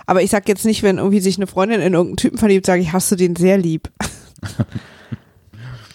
aber 0.06 0.22
ich 0.22 0.30
sag 0.30 0.48
jetzt 0.48 0.64
nicht, 0.64 0.82
wenn 0.82 0.98
irgendwie 0.98 1.20
sich 1.20 1.36
eine 1.36 1.46
Freundin 1.46 1.80
in 1.80 1.92
irgendeinen 1.92 2.16
Typen 2.16 2.38
verliebt, 2.38 2.66
sage 2.66 2.82
ich, 2.82 2.92
hast 2.92 3.10
du 3.12 3.16
den 3.16 3.36
sehr 3.36 3.58
lieb. 3.58 3.90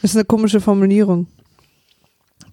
das 0.02 0.12
ist 0.12 0.16
eine 0.16 0.26
komische 0.26 0.62
Formulierung. 0.62 1.28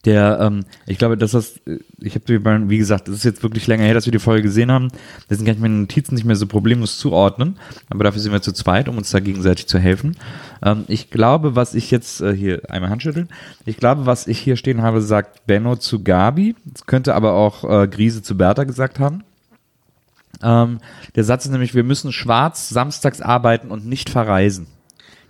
Der, 0.05 0.39
ähm, 0.41 0.65
ich 0.87 0.99
glaube, 0.99 1.17
dass 1.17 1.31
das, 1.31 1.57
äh, 1.67 1.79
ich 2.01 2.15
habe, 2.15 2.69
wie 2.69 2.79
gesagt, 2.79 3.09
das 3.09 3.17
ist 3.17 3.25
jetzt 3.25 3.43
wirklich 3.43 3.67
länger 3.67 3.85
her, 3.85 3.95
dass 3.95 4.07
wir 4.07 4.13
die 4.13 4.19
Folge 4.19 4.43
gesehen 4.43 4.71
haben. 4.71 4.89
Deswegen 5.31 5.47
kann 5.47 5.55
ich 5.57 5.61
meine 5.61 5.75
Notizen 5.75 6.15
nicht 6.15 6.25
mehr 6.25 6.37
so 6.37 6.47
problemlos 6.47 6.99
zuordnen. 6.99 7.59
Aber 7.89 8.05
dafür 8.05 8.21
sind 8.21 8.33
wir 8.33 8.43
zu 8.43 8.53
zweit, 8.53 8.89
um 8.89 8.99
uns 8.99 9.11
da 9.11 9.21
gegenseitig 9.21 9.67
zu 9.67 9.79
helfen. 9.79 10.17
Ähm, 10.63 10.85
ich 10.89 11.11
glaube, 11.11 11.57
was 11.57 11.75
ich 11.75 11.91
jetzt, 11.91 12.21
äh, 12.21 12.35
hier 12.35 12.63
einmal 12.71 12.91
Handschütteln. 12.91 13.29
Ich 13.65 13.79
glaube, 13.79 14.07
was 14.07 14.27
ich 14.27 14.39
hier 14.39 14.57
stehen 14.57 14.83
habe, 14.83 15.01
sagt 15.01 15.47
Benno 15.47 15.77
zu 15.77 16.03
Gabi. 16.03 16.55
Das 16.65 16.87
könnte 16.87 17.15
aber 17.15 17.33
auch 17.33 17.65
äh, 17.65 17.89
Grise 17.89 18.23
zu 18.23 18.37
Bertha 18.37 18.65
gesagt 18.65 19.01
haben. 19.01 19.23
Ähm, 20.43 20.79
der 21.15 21.25
Satz 21.25 21.47
ist 21.47 21.53
nämlich, 21.53 21.75
wir 21.75 21.85
müssen 21.85 22.13
schwarz 22.13 22.69
samstags 22.69 23.21
arbeiten 23.21 23.71
und 23.71 23.87
nicht 23.87 24.11
verreisen. 24.11 24.67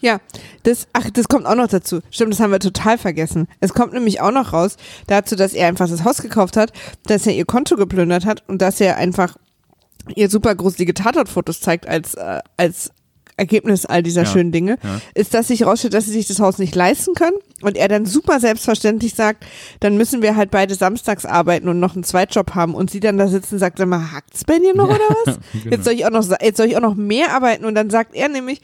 Ja, 0.04 0.20
das, 0.64 0.86
ach, 0.92 1.08
das 1.10 1.28
kommt 1.28 1.46
auch 1.46 1.54
noch 1.54 1.66
dazu. 1.66 2.00
Stimmt, 2.10 2.34
das 2.34 2.40
haben 2.40 2.52
wir 2.52 2.58
total 2.60 2.98
vergessen. 2.98 3.48
Es 3.60 3.72
kommt 3.72 3.94
nämlich 3.94 4.20
auch 4.20 4.32
noch 4.32 4.52
raus, 4.52 4.76
dazu, 5.06 5.34
dass 5.34 5.54
er 5.54 5.66
einfach 5.66 5.88
das 5.88 6.04
Haus 6.04 6.20
gekauft 6.20 6.58
hat, 6.58 6.72
dass 7.06 7.26
er 7.26 7.32
ihr 7.32 7.46
Konto 7.46 7.76
geplündert 7.76 8.26
hat 8.26 8.44
und 8.46 8.60
dass 8.60 8.82
er 8.82 8.98
einfach 8.98 9.36
ihr 10.14 10.28
super 10.28 10.54
gruselige 10.54 10.92
Tatortfotos 10.92 11.62
zeigt 11.62 11.88
als, 11.88 12.12
äh, 12.16 12.40
als 12.58 12.90
Ergebnis 13.38 13.86
all 13.86 14.02
dieser 14.02 14.24
Ja, 14.24 14.28
schönen 14.28 14.52
Dinge, 14.52 14.76
ja. 14.82 15.00
ist, 15.14 15.32
dass 15.32 15.48
sich 15.48 15.64
rausstellt, 15.64 15.94
dass 15.94 16.04
sie 16.04 16.12
sich 16.12 16.26
das 16.28 16.38
Haus 16.38 16.58
nicht 16.58 16.74
leisten 16.74 17.14
können 17.14 17.38
und 17.62 17.78
er 17.78 17.88
dann 17.88 18.04
super 18.04 18.40
selbstverständlich 18.40 19.14
sagt, 19.14 19.44
dann 19.80 19.96
müssen 19.96 20.20
wir 20.20 20.36
halt 20.36 20.50
beide 20.50 20.74
samstags 20.74 21.24
arbeiten 21.24 21.68
und 21.68 21.80
noch 21.80 21.94
einen 21.94 22.04
Zweitjob 22.04 22.54
haben 22.54 22.74
und 22.74 22.90
sie 22.90 23.00
dann 23.00 23.16
da 23.16 23.26
sitzen 23.26 23.54
und 23.54 23.60
sagt, 23.60 23.78
sag 23.78 23.88
mal, 23.88 24.12
hackt's 24.12 24.44
bei 24.44 24.58
dir 24.58 24.76
noch 24.76 24.90
oder 24.90 25.00
was? 25.24 25.38
Genau. 25.54 25.76
Jetzt 25.76 25.84
soll 25.84 25.94
ich 25.94 26.04
auch 26.04 26.10
noch, 26.10 26.26
jetzt 26.42 26.58
soll 26.58 26.66
ich 26.66 26.76
auch 26.76 26.82
noch 26.82 26.94
mehr 26.94 27.32
arbeiten 27.32 27.64
und 27.64 27.74
dann 27.74 27.88
sagt 27.88 28.14
er 28.14 28.28
nämlich, 28.28 28.60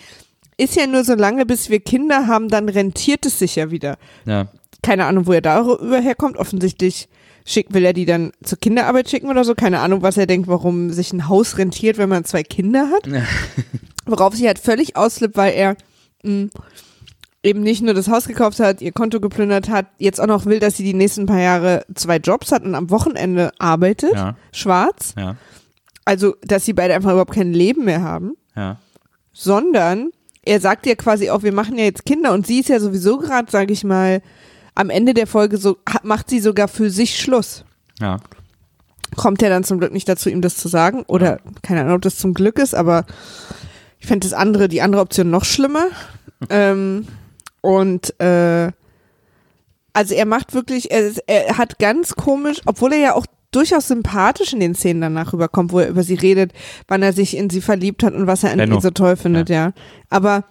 ist 0.61 0.77
ja 0.77 0.87
nur 0.87 1.05
so 1.05 1.15
lange, 1.15 1.47
bis 1.47 1.71
wir 1.71 1.81
Kinder 1.81 2.27
haben, 2.27 2.49
dann 2.49 2.69
rentiert 2.69 3.27
es 3.27 3.39
sich 3.39 3.57
ja 3.57 3.71
wieder. 3.71 3.97
Ja, 4.27 4.49
Keine 4.83 5.07
Ahnung, 5.07 5.27
wo 5.27 5.33
er 5.33 5.41
darüber 5.41 5.99
herkommt. 6.01 6.37
Offensichtlich 6.37 7.09
schick, 7.45 7.73
will 7.73 7.85
er 7.85 7.93
die 7.93 8.05
dann 8.05 8.33
zur 8.43 8.59
Kinderarbeit 8.59 9.09
schicken 9.11 9.29
oder 9.31 9.45
so. 9.45 9.55
Keine 9.55 9.81
Ahnung, 9.81 10.03
was 10.03 10.17
er 10.17 10.27
denkt, 10.27 10.49
warum 10.49 10.91
sich 10.91 11.13
ein 11.13 11.29
Haus 11.29 11.59
rentiert, 11.59 11.99
wenn 11.99 12.09
man 12.09 12.25
zwei 12.25 12.43
Kinder 12.43 12.91
hat. 12.91 13.09
Worauf 14.07 14.35
sie 14.35 14.47
halt 14.47 14.59
völlig 14.59 14.97
ausflippt, 14.97 15.37
weil 15.37 15.53
er 15.55 15.77
mh, 16.23 16.49
eben 17.43 17.61
nicht 17.63 17.83
nur 17.83 17.95
das 17.95 18.09
Haus 18.09 18.27
gekauft 18.29 18.61
hat, 18.61 18.83
ihr 18.83 18.93
Konto 18.93 19.21
geplündert 19.21 19.69
hat, 19.71 19.87
jetzt 19.99 20.21
auch 20.21 20.27
noch 20.27 20.47
will, 20.47 20.59
dass 20.61 20.77
sie 20.77 20.85
die 20.85 20.95
nächsten 20.95 21.27
paar 21.27 21.41
Jahre 21.41 21.85
zwei 21.95 22.17
Jobs 22.17 22.53
hat 22.53 22.65
und 22.65 22.75
am 22.75 22.91
Wochenende 22.91 23.51
arbeitet, 23.59 24.13
ja, 24.15 24.37
schwarz. 24.53 25.15
ja, 25.17 25.37
Also, 26.05 26.35
dass 26.43 26.65
sie 26.65 26.73
beide 26.75 26.95
einfach 26.95 27.13
überhaupt 27.13 27.35
kein 27.35 27.53
Leben 27.53 27.85
mehr 27.87 28.03
haben 28.03 28.35
ja. 28.57 28.79
sondern 29.33 30.11
er 30.43 30.61
sagt 30.61 30.87
ja 30.87 30.95
quasi 30.95 31.31
auch, 31.31 31.43
wir 31.43 31.53
machen 31.53 31.77
ja 31.79 31.85
jetzt 31.85 32.07
Kinder 32.07 32.33
und 32.33 32.47
sie 32.47 32.61
ist 32.61 32.69
ja 32.69 32.81
sowieso 32.81 33.19
gerade, 33.19 33.51
sage 33.51 33.73
ich 33.73 33.85
mal, 33.85 34.23
am 34.75 34.91
Ende 34.91 35.15
der 35.15 35.27
Folge 35.27 35.59
so 35.59 35.79
macht 36.03 36.31
sie 36.31 36.41
sogar 36.41 36.69
für 36.69 36.91
sich 36.91 37.19
Schluss. 37.19 37.65
Ja, 38.01 38.19
Kommt 39.17 39.43
er 39.43 39.51
dann 39.51 39.65
zum 39.65 39.81
Glück 39.81 39.93
nicht 39.93 40.09
dazu, 40.09 40.31
ihm 40.31 40.41
das 40.41 40.57
zu 40.57 40.69
sagen 40.69 41.03
oder 41.09 41.41
keine 41.63 41.81
Ahnung, 41.81 41.97
ob 41.97 42.03
das 42.03 42.17
zum 42.17 42.33
Glück 42.33 42.59
ist, 42.59 42.75
aber 42.75 43.07
ich 43.99 44.07
fände 44.07 44.27
das 44.27 44.33
andere, 44.33 44.69
die 44.69 44.83
andere 44.83 45.03
Option 45.03 45.31
noch 45.31 45.45
schlimmer. 45.45 45.89
ähm, 46.51 47.07
und 47.61 48.19
äh, 48.21 48.71
also 49.93 50.15
er 50.15 50.27
macht 50.27 50.55
wirklich, 50.55 50.91
er, 50.91 51.13
er 51.27 51.59
hat 51.59 51.79
ganz 51.79 52.15
komisch, 52.15 52.61
obwohl 52.67 52.93
er 52.93 53.01
ja 53.01 53.15
auch 53.15 53.27
durchaus 53.51 53.89
sympathisch 53.89 54.53
in 54.53 54.61
den 54.61 54.75
Szenen 54.75 55.01
danach 55.01 55.33
rüberkommt, 55.33 55.73
wo 55.73 55.81
er 55.81 55.89
über 55.89 56.03
sie 56.03 56.15
redet, 56.15 56.53
wann 56.89 57.03
er 57.03 57.13
sich 57.13 57.37
in 57.37 57.51
sie 57.51 57.61
verliebt 57.61 58.03
hat 58.03 58.15
und 58.15 58.27
was 58.27 58.45
er 58.45 58.53
an 58.53 58.59
Benno. 58.59 58.77
ihr 58.77 58.81
so 58.81 58.91
toll 58.91 59.17
findet, 59.17 59.49
ja. 59.49 59.73
Aber 60.09 60.45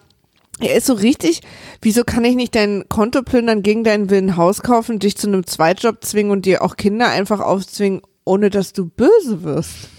er 0.60 0.76
ist 0.76 0.88
so 0.88 0.94
richtig, 0.94 1.42
wieso 1.82 2.04
kann 2.04 2.26
ich 2.26 2.36
nicht 2.36 2.56
dein 2.56 2.88
Konto 2.90 3.22
plündern, 3.22 3.64
gegen 3.64 3.84
deinen 3.84 4.10
Willen 4.10 4.36
Haus 4.36 4.62
kaufen, 4.62 5.00
dich 5.00 5.18
zu 5.18 5.28
einem 5.28 5.46
Zweitjob 5.46 6.04
zwingen 6.04 6.32
und 6.32 6.46
dir 6.46 6.62
auch 6.62 6.76
Kinder 6.76 7.10
einfach 7.10 7.40
aufzwingen, 7.40 8.02
ohne 8.26 8.50
dass 8.50 8.74
du 8.74 8.86
böse 8.86 9.44
wirst? 9.44 9.90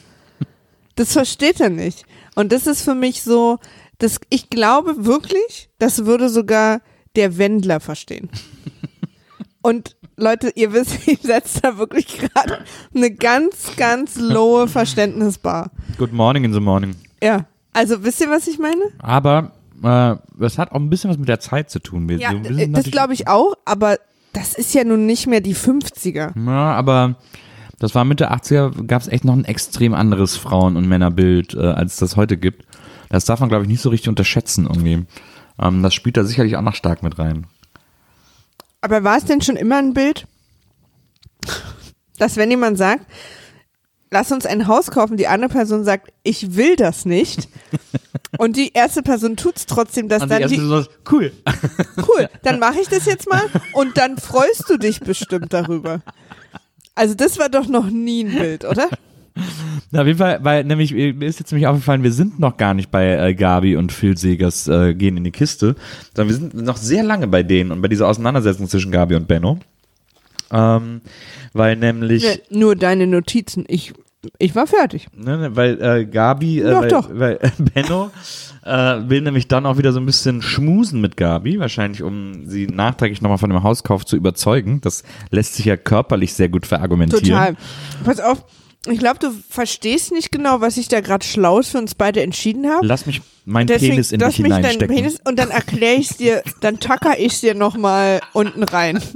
Das 0.96 1.12
versteht 1.12 1.60
er 1.60 1.70
nicht. 1.70 2.04
Und 2.34 2.52
das 2.52 2.66
ist 2.66 2.82
für 2.82 2.94
mich 2.94 3.22
so, 3.22 3.58
das, 3.98 4.18
ich 4.28 4.50
glaube 4.50 5.06
wirklich, 5.06 5.70
das 5.78 6.04
würde 6.04 6.28
sogar 6.28 6.82
der 7.16 7.38
Wendler 7.38 7.80
verstehen. 7.80 8.28
Und 9.62 9.96
Leute, 10.16 10.52
ihr 10.54 10.72
wisst, 10.72 10.98
ich 11.08 11.20
setze 11.20 11.60
da 11.62 11.78
wirklich 11.78 12.18
gerade 12.18 12.64
eine 12.94 13.10
ganz, 13.10 13.76
ganz 13.76 14.18
lowe 14.18 14.68
Verständnisbar. 14.68 15.70
Good 15.98 16.12
morning 16.12 16.44
in 16.44 16.52
the 16.52 16.60
morning. 16.60 16.96
Ja. 17.22 17.46
Also 17.72 18.02
wisst 18.02 18.20
ihr, 18.20 18.30
was 18.30 18.48
ich 18.48 18.58
meine? 18.58 18.82
Aber 18.98 19.52
äh, 19.82 20.16
das 20.38 20.58
hat 20.58 20.72
auch 20.72 20.76
ein 20.76 20.90
bisschen 20.90 21.10
was 21.10 21.18
mit 21.18 21.28
der 21.28 21.40
Zeit 21.40 21.70
zu 21.70 21.78
tun. 21.78 22.08
Wir, 22.08 22.18
Ja, 22.18 22.32
wir 22.32 22.68
das 22.68 22.90
glaube 22.90 23.14
ich 23.14 23.28
auch, 23.28 23.54
aber 23.64 23.98
das 24.32 24.54
ist 24.54 24.74
ja 24.74 24.84
nun 24.84 25.06
nicht 25.06 25.26
mehr 25.26 25.40
die 25.40 25.54
50er. 25.54 26.32
Ja, 26.46 26.72
aber 26.72 27.16
das 27.78 27.94
war 27.94 28.04
Mitte 28.04 28.32
80er, 28.32 28.86
gab 28.86 29.02
es 29.02 29.08
echt 29.08 29.24
noch 29.24 29.34
ein 29.34 29.44
extrem 29.44 29.94
anderes 29.94 30.36
Frauen- 30.36 30.76
und 30.76 30.88
Männerbild, 30.88 31.54
äh, 31.54 31.60
als 31.60 31.94
es 31.94 31.98
das 31.98 32.16
heute 32.16 32.36
gibt. 32.36 32.64
Das 33.08 33.24
darf 33.24 33.40
man, 33.40 33.48
glaube 33.48 33.64
ich, 33.64 33.70
nicht 33.70 33.80
so 33.80 33.88
richtig 33.88 34.08
unterschätzen 34.08 34.66
irgendwie. 34.66 35.06
Ähm, 35.60 35.82
das 35.82 35.94
spielt 35.94 36.16
da 36.16 36.24
sicherlich 36.24 36.56
auch 36.56 36.62
noch 36.62 36.74
stark 36.74 37.02
mit 37.02 37.18
rein. 37.18 37.46
Aber 38.80 39.04
war 39.04 39.18
es 39.18 39.24
denn 39.24 39.40
schon 39.40 39.56
immer 39.56 39.76
ein 39.76 39.94
Bild, 39.94 40.26
dass 42.18 42.36
wenn 42.36 42.50
jemand 42.50 42.78
sagt, 42.78 43.06
lass 44.10 44.32
uns 44.32 44.46
ein 44.46 44.66
Haus 44.66 44.90
kaufen, 44.90 45.16
die 45.16 45.26
andere 45.28 45.50
Person 45.50 45.84
sagt, 45.84 46.12
ich 46.22 46.56
will 46.56 46.76
das 46.76 47.04
nicht. 47.04 47.48
Und 48.38 48.56
die 48.56 48.72
erste 48.72 49.02
Person 49.02 49.36
tut's 49.36 49.66
trotzdem, 49.66 50.08
dass 50.08 50.22
Und 50.22 50.28
die 50.28 50.32
dann 50.32 50.42
erste 50.42 50.56
die, 50.56 50.62
so, 50.62 50.84
cool. 51.10 51.32
cool, 52.08 52.28
dann 52.42 52.58
mache 52.58 52.80
ich 52.80 52.88
das 52.88 53.04
jetzt 53.06 53.28
mal 53.28 53.42
und 53.74 53.96
dann 53.96 54.18
freust 54.18 54.68
du 54.68 54.76
dich 54.76 55.00
bestimmt 55.00 55.52
darüber. 55.52 56.00
Also 56.94 57.14
das 57.14 57.38
war 57.38 57.48
doch 57.48 57.66
noch 57.66 57.86
nie 57.86 58.24
ein 58.24 58.38
Bild, 58.38 58.64
oder? 58.64 58.88
Na, 59.90 60.00
auf 60.02 60.06
jeden 60.06 60.18
Fall, 60.18 60.38
weil 60.42 60.64
nämlich, 60.64 60.92
mir 60.92 61.22
ist 61.26 61.38
jetzt 61.40 61.50
nämlich 61.52 61.66
aufgefallen, 61.66 62.02
wir 62.02 62.12
sind 62.12 62.38
noch 62.38 62.56
gar 62.56 62.74
nicht 62.74 62.90
bei 62.90 63.08
äh, 63.28 63.34
Gabi 63.34 63.76
und 63.76 63.90
Phil 63.92 64.16
Segers 64.16 64.68
äh, 64.68 64.94
gehen 64.94 65.16
in 65.16 65.24
die 65.24 65.30
Kiste, 65.32 65.74
sondern 66.14 66.28
wir 66.28 66.36
sind 66.40 66.54
noch 66.54 66.76
sehr 66.76 67.02
lange 67.02 67.26
bei 67.26 67.42
denen 67.42 67.72
und 67.72 67.82
bei 67.82 67.88
dieser 67.88 68.06
Auseinandersetzung 68.08 68.68
zwischen 68.68 68.92
Gabi 68.92 69.16
und 69.16 69.26
Benno. 69.28 69.58
Ähm, 70.52 71.00
weil 71.52 71.76
nämlich, 71.76 72.22
Ne, 72.24 72.40
nur 72.50 72.76
deine 72.76 73.06
Notizen. 73.06 73.64
Ich, 73.68 73.92
ich 74.38 74.54
war 74.54 74.66
fertig. 74.66 75.08
ne, 75.16 75.38
ne, 75.38 75.56
weil 75.56 75.80
äh, 75.82 76.04
Gabi, 76.06 76.60
äh, 76.60 76.70
Doch, 76.70 76.80
weil, 76.82 76.88
doch. 76.88 77.10
weil 77.12 77.38
äh, 77.40 77.50
Benno 77.58 78.10
äh, 78.64 79.08
will 79.08 79.22
nämlich 79.22 79.48
dann 79.48 79.64
auch 79.66 79.78
wieder 79.78 79.92
so 79.92 80.00
ein 80.00 80.06
bisschen 80.06 80.42
schmusen 80.42 81.00
mit 81.00 81.16
Gabi, 81.16 81.58
wahrscheinlich 81.58 82.02
um 82.02 82.46
sie 82.46 82.66
nachträglich 82.66 83.22
nochmal 83.22 83.38
von 83.38 83.50
dem 83.50 83.62
Hauskauf 83.62 84.04
zu 84.04 84.16
überzeugen. 84.16 84.80
Das 84.82 85.02
lässt 85.30 85.54
sich 85.54 85.64
ja 85.66 85.76
körperlich 85.76 86.34
sehr 86.34 86.48
gut 86.48 86.66
verargumentieren. 86.66 87.24
Total. 87.24 87.56
Pass 88.04 88.20
auf, 88.20 88.44
ich 88.86 88.98
glaube, 88.98 89.18
du 89.18 89.30
verstehst 89.48 90.10
nicht 90.12 90.32
genau, 90.32 90.60
was 90.62 90.76
ich 90.78 90.88
da 90.88 91.00
gerade 91.00 91.24
Schlaues 91.24 91.68
für 91.68 91.78
uns 91.78 91.94
beide 91.94 92.22
entschieden 92.22 92.68
habe. 92.70 92.86
Lass 92.86 93.04
mich 93.04 93.20
meinen 93.44 93.66
Deswegen, 93.66 93.92
Penis 93.92 94.12
in 94.12 94.20
lass 94.20 94.34
dich 94.34 94.42
mich 94.42 94.52
deinen 94.52 94.62
hineinstecken. 94.62 94.96
Penis 94.96 95.18
und 95.24 95.38
dann 95.38 95.50
erkläre 95.50 95.96
ich 95.96 96.08
dir, 96.16 96.42
dann 96.60 96.80
tacker 96.80 97.18
ich 97.18 97.40
dir 97.40 97.54
nochmal 97.54 98.20
unten 98.32 98.62
rein. 98.62 99.02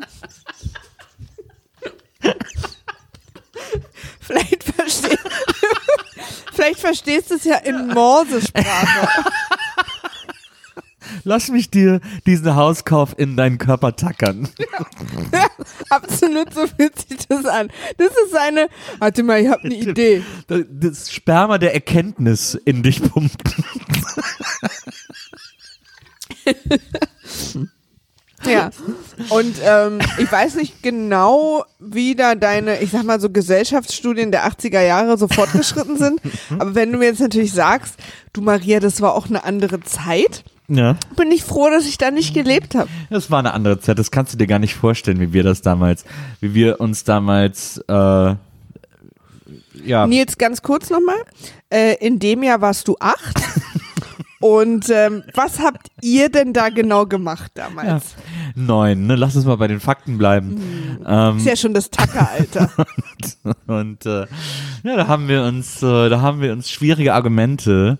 Vielleicht, 4.20 4.64
versteh 4.64 5.16
Vielleicht 6.52 6.80
verstehst 6.80 7.30
du 7.30 7.34
es 7.34 7.44
ja 7.44 7.56
in 7.56 7.88
Morsesprache. 7.88 9.08
Lass 11.24 11.50
mich 11.50 11.70
dir 11.70 12.00
diesen 12.26 12.54
Hauskauf 12.54 13.14
in 13.18 13.36
deinen 13.36 13.58
Körper 13.58 13.96
tackern. 13.96 14.48
Absolut, 15.90 16.52
so 16.54 16.66
fühlt 16.66 16.98
sich 16.98 17.26
das 17.28 17.44
an. 17.46 17.68
Das 17.98 18.10
ist 18.26 18.36
eine, 18.36 18.68
warte 18.98 19.22
mal, 19.22 19.40
ich 19.40 19.48
habe 19.48 19.64
eine 19.64 19.74
Idee. 19.90 20.22
Das 20.48 21.12
Sperma 21.12 21.58
der 21.58 21.74
Erkenntnis 21.74 22.54
in 22.64 22.82
dich 22.82 23.02
pumpen. 23.02 23.64
Ja. 28.46 28.70
Und 29.30 29.56
ähm, 29.62 30.00
ich 30.18 30.30
weiß 30.30 30.56
nicht 30.56 30.82
genau, 30.82 31.64
wie 31.78 32.14
da 32.14 32.34
deine, 32.34 32.80
ich 32.82 32.90
sag 32.90 33.04
mal 33.04 33.20
so 33.20 33.30
Gesellschaftsstudien 33.30 34.32
der 34.32 34.46
80er 34.46 34.82
Jahre 34.82 35.16
so 35.16 35.28
fortgeschritten 35.28 35.96
sind. 35.96 36.20
Aber 36.58 36.74
wenn 36.74 36.92
du 36.92 36.98
mir 36.98 37.06
jetzt 37.06 37.20
natürlich 37.20 37.52
sagst, 37.52 37.96
du 38.32 38.42
Maria, 38.42 38.80
das 38.80 39.00
war 39.00 39.14
auch 39.14 39.28
eine 39.28 39.44
andere 39.44 39.80
Zeit, 39.80 40.44
Ja. 40.68 40.96
bin 41.16 41.30
ich 41.30 41.44
froh, 41.44 41.68
dass 41.68 41.86
ich 41.86 41.98
da 41.98 42.10
nicht 42.10 42.32
gelebt 42.32 42.74
habe. 42.74 42.88
Das 43.10 43.30
war 43.30 43.38
eine 43.38 43.52
andere 43.52 43.80
Zeit. 43.80 43.98
Das 43.98 44.10
kannst 44.10 44.32
du 44.32 44.38
dir 44.38 44.46
gar 44.46 44.58
nicht 44.58 44.74
vorstellen, 44.74 45.20
wie 45.20 45.32
wir 45.32 45.42
das 45.42 45.60
damals, 45.60 46.04
wie 46.40 46.54
wir 46.54 46.80
uns 46.80 47.04
damals, 47.04 47.78
äh, 47.88 48.34
ja. 49.84 50.06
Nils, 50.06 50.38
ganz 50.38 50.62
kurz 50.62 50.88
nochmal. 50.88 51.18
Äh, 51.68 51.96
in 51.96 52.18
dem 52.18 52.42
Jahr 52.42 52.60
warst 52.60 52.88
du 52.88 52.96
acht. 52.98 53.42
Und 54.40 54.90
ähm, 54.90 55.22
was 55.32 55.58
habt 55.58 55.88
ihr 56.02 56.28
denn 56.28 56.52
da 56.52 56.68
genau 56.68 57.06
gemacht 57.06 57.52
damals? 57.54 58.14
Neun, 58.54 59.06
ne? 59.06 59.16
Lass 59.16 59.34
uns 59.36 59.46
mal 59.46 59.56
bei 59.56 59.68
den 59.68 59.80
Fakten 59.80 60.18
bleiben. 60.18 60.98
Ähm, 61.06 61.38
Ist 61.38 61.46
ja 61.46 61.56
schon 61.56 61.72
das 61.72 61.88
Tackeralter. 61.88 62.70
und 63.66 64.04
äh, 64.04 64.26
ja, 64.82 64.96
da 64.96 65.08
haben 65.08 65.28
wir 65.28 65.44
uns, 65.44 65.82
äh, 65.82 66.10
da 66.10 66.20
haben 66.20 66.42
wir 66.42 66.52
uns 66.52 66.70
schwierige 66.70 67.14
Argumente 67.14 67.98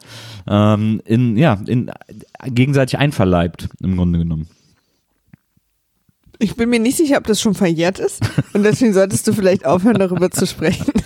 ähm, 0.49 1.01
in, 1.05 1.37
ja, 1.37 1.61
in 1.67 1.91
gegenseitig 2.47 2.99
einverleibt, 2.99 3.69
im 3.83 3.97
Grunde 3.97 4.19
genommen. 4.19 4.49
Ich 6.39 6.57
bin 6.57 6.69
mir 6.69 6.81
nicht 6.81 6.97
sicher, 6.97 7.19
ob 7.19 7.27
das 7.27 7.41
schon 7.41 7.55
verjährt 7.55 7.99
ist. 7.99 8.21
Und 8.53 8.65
deswegen 8.65 8.93
solltest 8.93 9.27
du 9.27 9.33
vielleicht 9.33 9.65
aufhören, 9.65 9.99
darüber 9.99 10.31
zu 10.31 10.47
sprechen. 10.47 10.93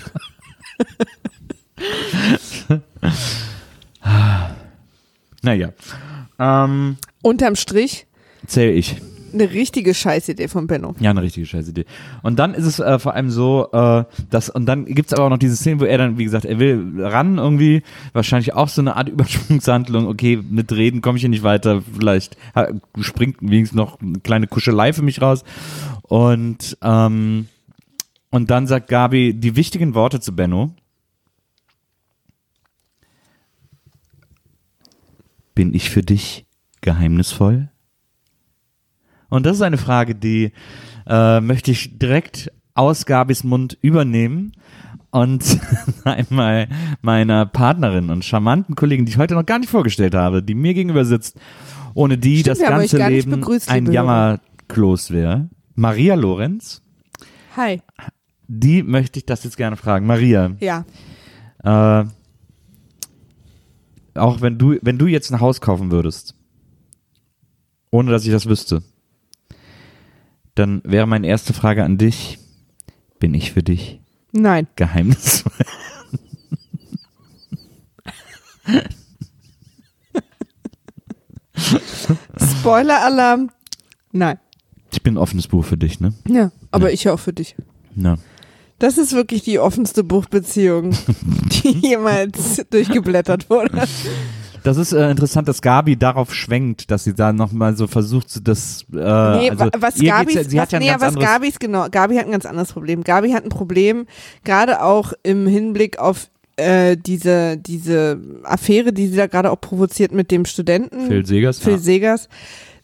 Naja. 5.42 5.72
Ähm, 6.38 6.96
Unterm 7.22 7.56
Strich 7.56 8.06
zähle 8.46 8.72
ich. 8.72 8.96
Eine 9.38 9.52
richtige 9.52 9.94
Scheißidee 9.94 10.48
von 10.48 10.66
Benno. 10.66 10.94
Ja, 11.00 11.10
eine 11.10 11.22
richtige 11.22 11.46
scheiß 11.46 11.68
Idee. 11.68 11.84
Und 12.22 12.38
dann 12.38 12.54
ist 12.54 12.64
es 12.64 12.80
äh, 12.80 12.98
vor 12.98 13.14
allem 13.14 13.30
so, 13.30 13.68
äh, 13.72 14.04
dass, 14.30 14.50
und 14.50 14.66
dann 14.66 14.86
gibt's 14.86 15.12
aber 15.12 15.24
auch 15.24 15.30
noch 15.30 15.38
diese 15.38 15.56
Szene, 15.56 15.80
wo 15.80 15.84
er 15.84 15.98
dann, 15.98 16.18
wie 16.18 16.24
gesagt, 16.24 16.44
er 16.44 16.58
will 16.58 16.94
ran 16.98 17.38
irgendwie, 17.38 17.82
wahrscheinlich 18.12 18.54
auch 18.54 18.68
so 18.68 18.80
eine 18.80 18.96
Art 18.96 19.08
Übersprungshandlung, 19.08 20.06
okay, 20.06 20.38
mit 20.48 20.72
Reden 20.72 21.00
komme 21.00 21.16
ich 21.16 21.22
hier 21.22 21.30
nicht 21.30 21.42
weiter, 21.42 21.82
vielleicht 21.98 22.36
springt 23.00 23.36
wenigstens 23.40 23.76
noch 23.76 24.00
eine 24.00 24.20
kleine 24.20 24.46
Kuschelei 24.46 24.92
für 24.92 25.02
mich 25.02 25.22
raus. 25.22 25.44
Und, 26.02 26.76
ähm, 26.82 27.48
und 28.30 28.50
dann 28.50 28.66
sagt 28.66 28.88
Gabi 28.88 29.34
die 29.34 29.56
wichtigen 29.56 29.94
Worte 29.94 30.20
zu 30.20 30.34
Benno. 30.34 30.70
Bin 35.54 35.74
ich 35.74 35.90
für 35.90 36.02
dich 36.02 36.46
geheimnisvoll? 36.82 37.68
Und 39.30 39.46
das 39.46 39.56
ist 39.56 39.62
eine 39.62 39.78
Frage, 39.78 40.14
die 40.14 40.52
äh, 41.06 41.40
möchte 41.40 41.70
ich 41.70 41.98
direkt 41.98 42.50
aus 42.74 43.06
Gabis 43.06 43.44
Mund 43.44 43.76
übernehmen 43.82 44.52
und 45.10 45.58
einmal 46.04 46.68
meiner 47.02 47.46
Partnerin 47.46 48.10
und 48.10 48.24
charmanten 48.24 48.74
Kollegin, 48.74 49.04
die 49.06 49.12
ich 49.12 49.18
heute 49.18 49.34
noch 49.34 49.46
gar 49.46 49.58
nicht 49.58 49.70
vorgestellt 49.70 50.14
habe, 50.14 50.42
die 50.42 50.54
mir 50.54 50.74
gegenüber 50.74 51.04
sitzt, 51.04 51.38
ohne 51.94 52.18
die 52.18 52.40
Stimmt, 52.40 52.60
das 52.60 52.68
ganze 52.68 53.08
Leben 53.08 53.44
ein 53.66 53.84
liebe 53.84 53.92
Jammerkloß 53.94 55.10
wäre. 55.10 55.48
Maria 55.74 56.14
Lorenz, 56.14 56.82
Hi. 57.56 57.80
die 58.46 58.82
möchte 58.82 59.18
ich 59.18 59.26
das 59.26 59.44
jetzt 59.44 59.56
gerne 59.56 59.76
fragen. 59.76 60.06
Maria, 60.06 60.52
Ja. 60.60 60.84
äh, 61.64 62.04
auch 64.14 64.40
wenn 64.40 64.58
du, 64.58 64.76
wenn 64.82 64.98
du 64.98 65.06
jetzt 65.06 65.32
ein 65.32 65.40
Haus 65.40 65.60
kaufen 65.60 65.90
würdest, 65.90 66.34
ohne 67.90 68.10
dass 68.10 68.24
ich 68.24 68.32
das 68.32 68.46
wüsste, 68.46 68.82
dann 70.58 70.80
wäre 70.84 71.06
meine 71.06 71.26
erste 71.26 71.52
Frage 71.52 71.84
an 71.84 71.98
dich, 71.98 72.38
bin 73.18 73.34
ich 73.34 73.52
für 73.52 73.62
dich 73.62 74.00
Nein. 74.32 74.66
geheimnisvoll? 74.76 75.52
Spoiler-Alarm. 82.40 83.50
Nein. 84.12 84.38
Ich 84.90 85.02
bin 85.02 85.14
ein 85.14 85.18
offenes 85.18 85.48
Buch 85.48 85.64
für 85.64 85.76
dich, 85.76 86.00
ne? 86.00 86.14
Ja, 86.26 86.50
aber 86.70 86.88
Ja. 86.88 86.94
ich 86.94 87.08
auch 87.08 87.18
für 87.20 87.32
dich. 87.32 87.56
Ja. 87.94 88.16
Das 88.78 88.96
ist 88.96 89.12
wirklich 89.12 89.42
die 89.42 89.58
offenste 89.58 90.04
Buchbeziehung, 90.04 90.96
die 91.64 91.70
jemals 91.88 92.64
durchgeblättert 92.70 93.50
wurde. 93.50 93.86
Das 94.68 94.76
ist 94.76 94.92
äh, 94.92 95.10
interessant, 95.10 95.48
dass 95.48 95.62
Gabi 95.62 95.96
darauf 95.96 96.34
schwenkt, 96.34 96.90
dass 96.90 97.04
sie 97.04 97.14
da 97.14 97.32
nochmal 97.32 97.74
so 97.74 97.86
versucht, 97.86 98.28
so 98.28 98.40
das, 98.40 98.84
äh, 98.92 98.96
Nee, 98.96 99.50
also, 99.50 99.64
wa- 99.64 99.70
was 99.78 99.94
Gabis, 99.98 100.34
ja, 100.34 100.44
sie 100.44 100.56
was, 100.56 100.62
hat 100.62 100.72
ja 100.72 100.78
ein 100.78 100.84
nee, 100.84 100.94
was 100.98 101.14
Gabis, 101.14 101.58
genau, 101.58 101.86
Gabi 101.90 102.16
hat 102.16 102.26
ein 102.26 102.32
ganz 102.32 102.44
anderes 102.44 102.72
Problem. 102.72 103.02
Gabi 103.02 103.30
hat 103.30 103.44
ein 103.44 103.48
Problem, 103.48 104.04
gerade 104.44 104.82
auch 104.82 105.14
im 105.22 105.46
Hinblick 105.46 105.98
auf 105.98 106.28
äh, 106.56 106.96
diese, 106.98 107.56
diese 107.56 108.20
Affäre, 108.42 108.92
die 108.92 109.06
sie 109.06 109.16
da 109.16 109.26
gerade 109.26 109.50
auch 109.50 109.60
provoziert 109.60 110.12
mit 110.12 110.30
dem 110.30 110.44
Studenten. 110.44 111.06
Phil 111.06 111.24
Segers, 111.24 111.58
Phil 111.60 111.72
ja. 111.74 111.78
Segers, 111.78 112.28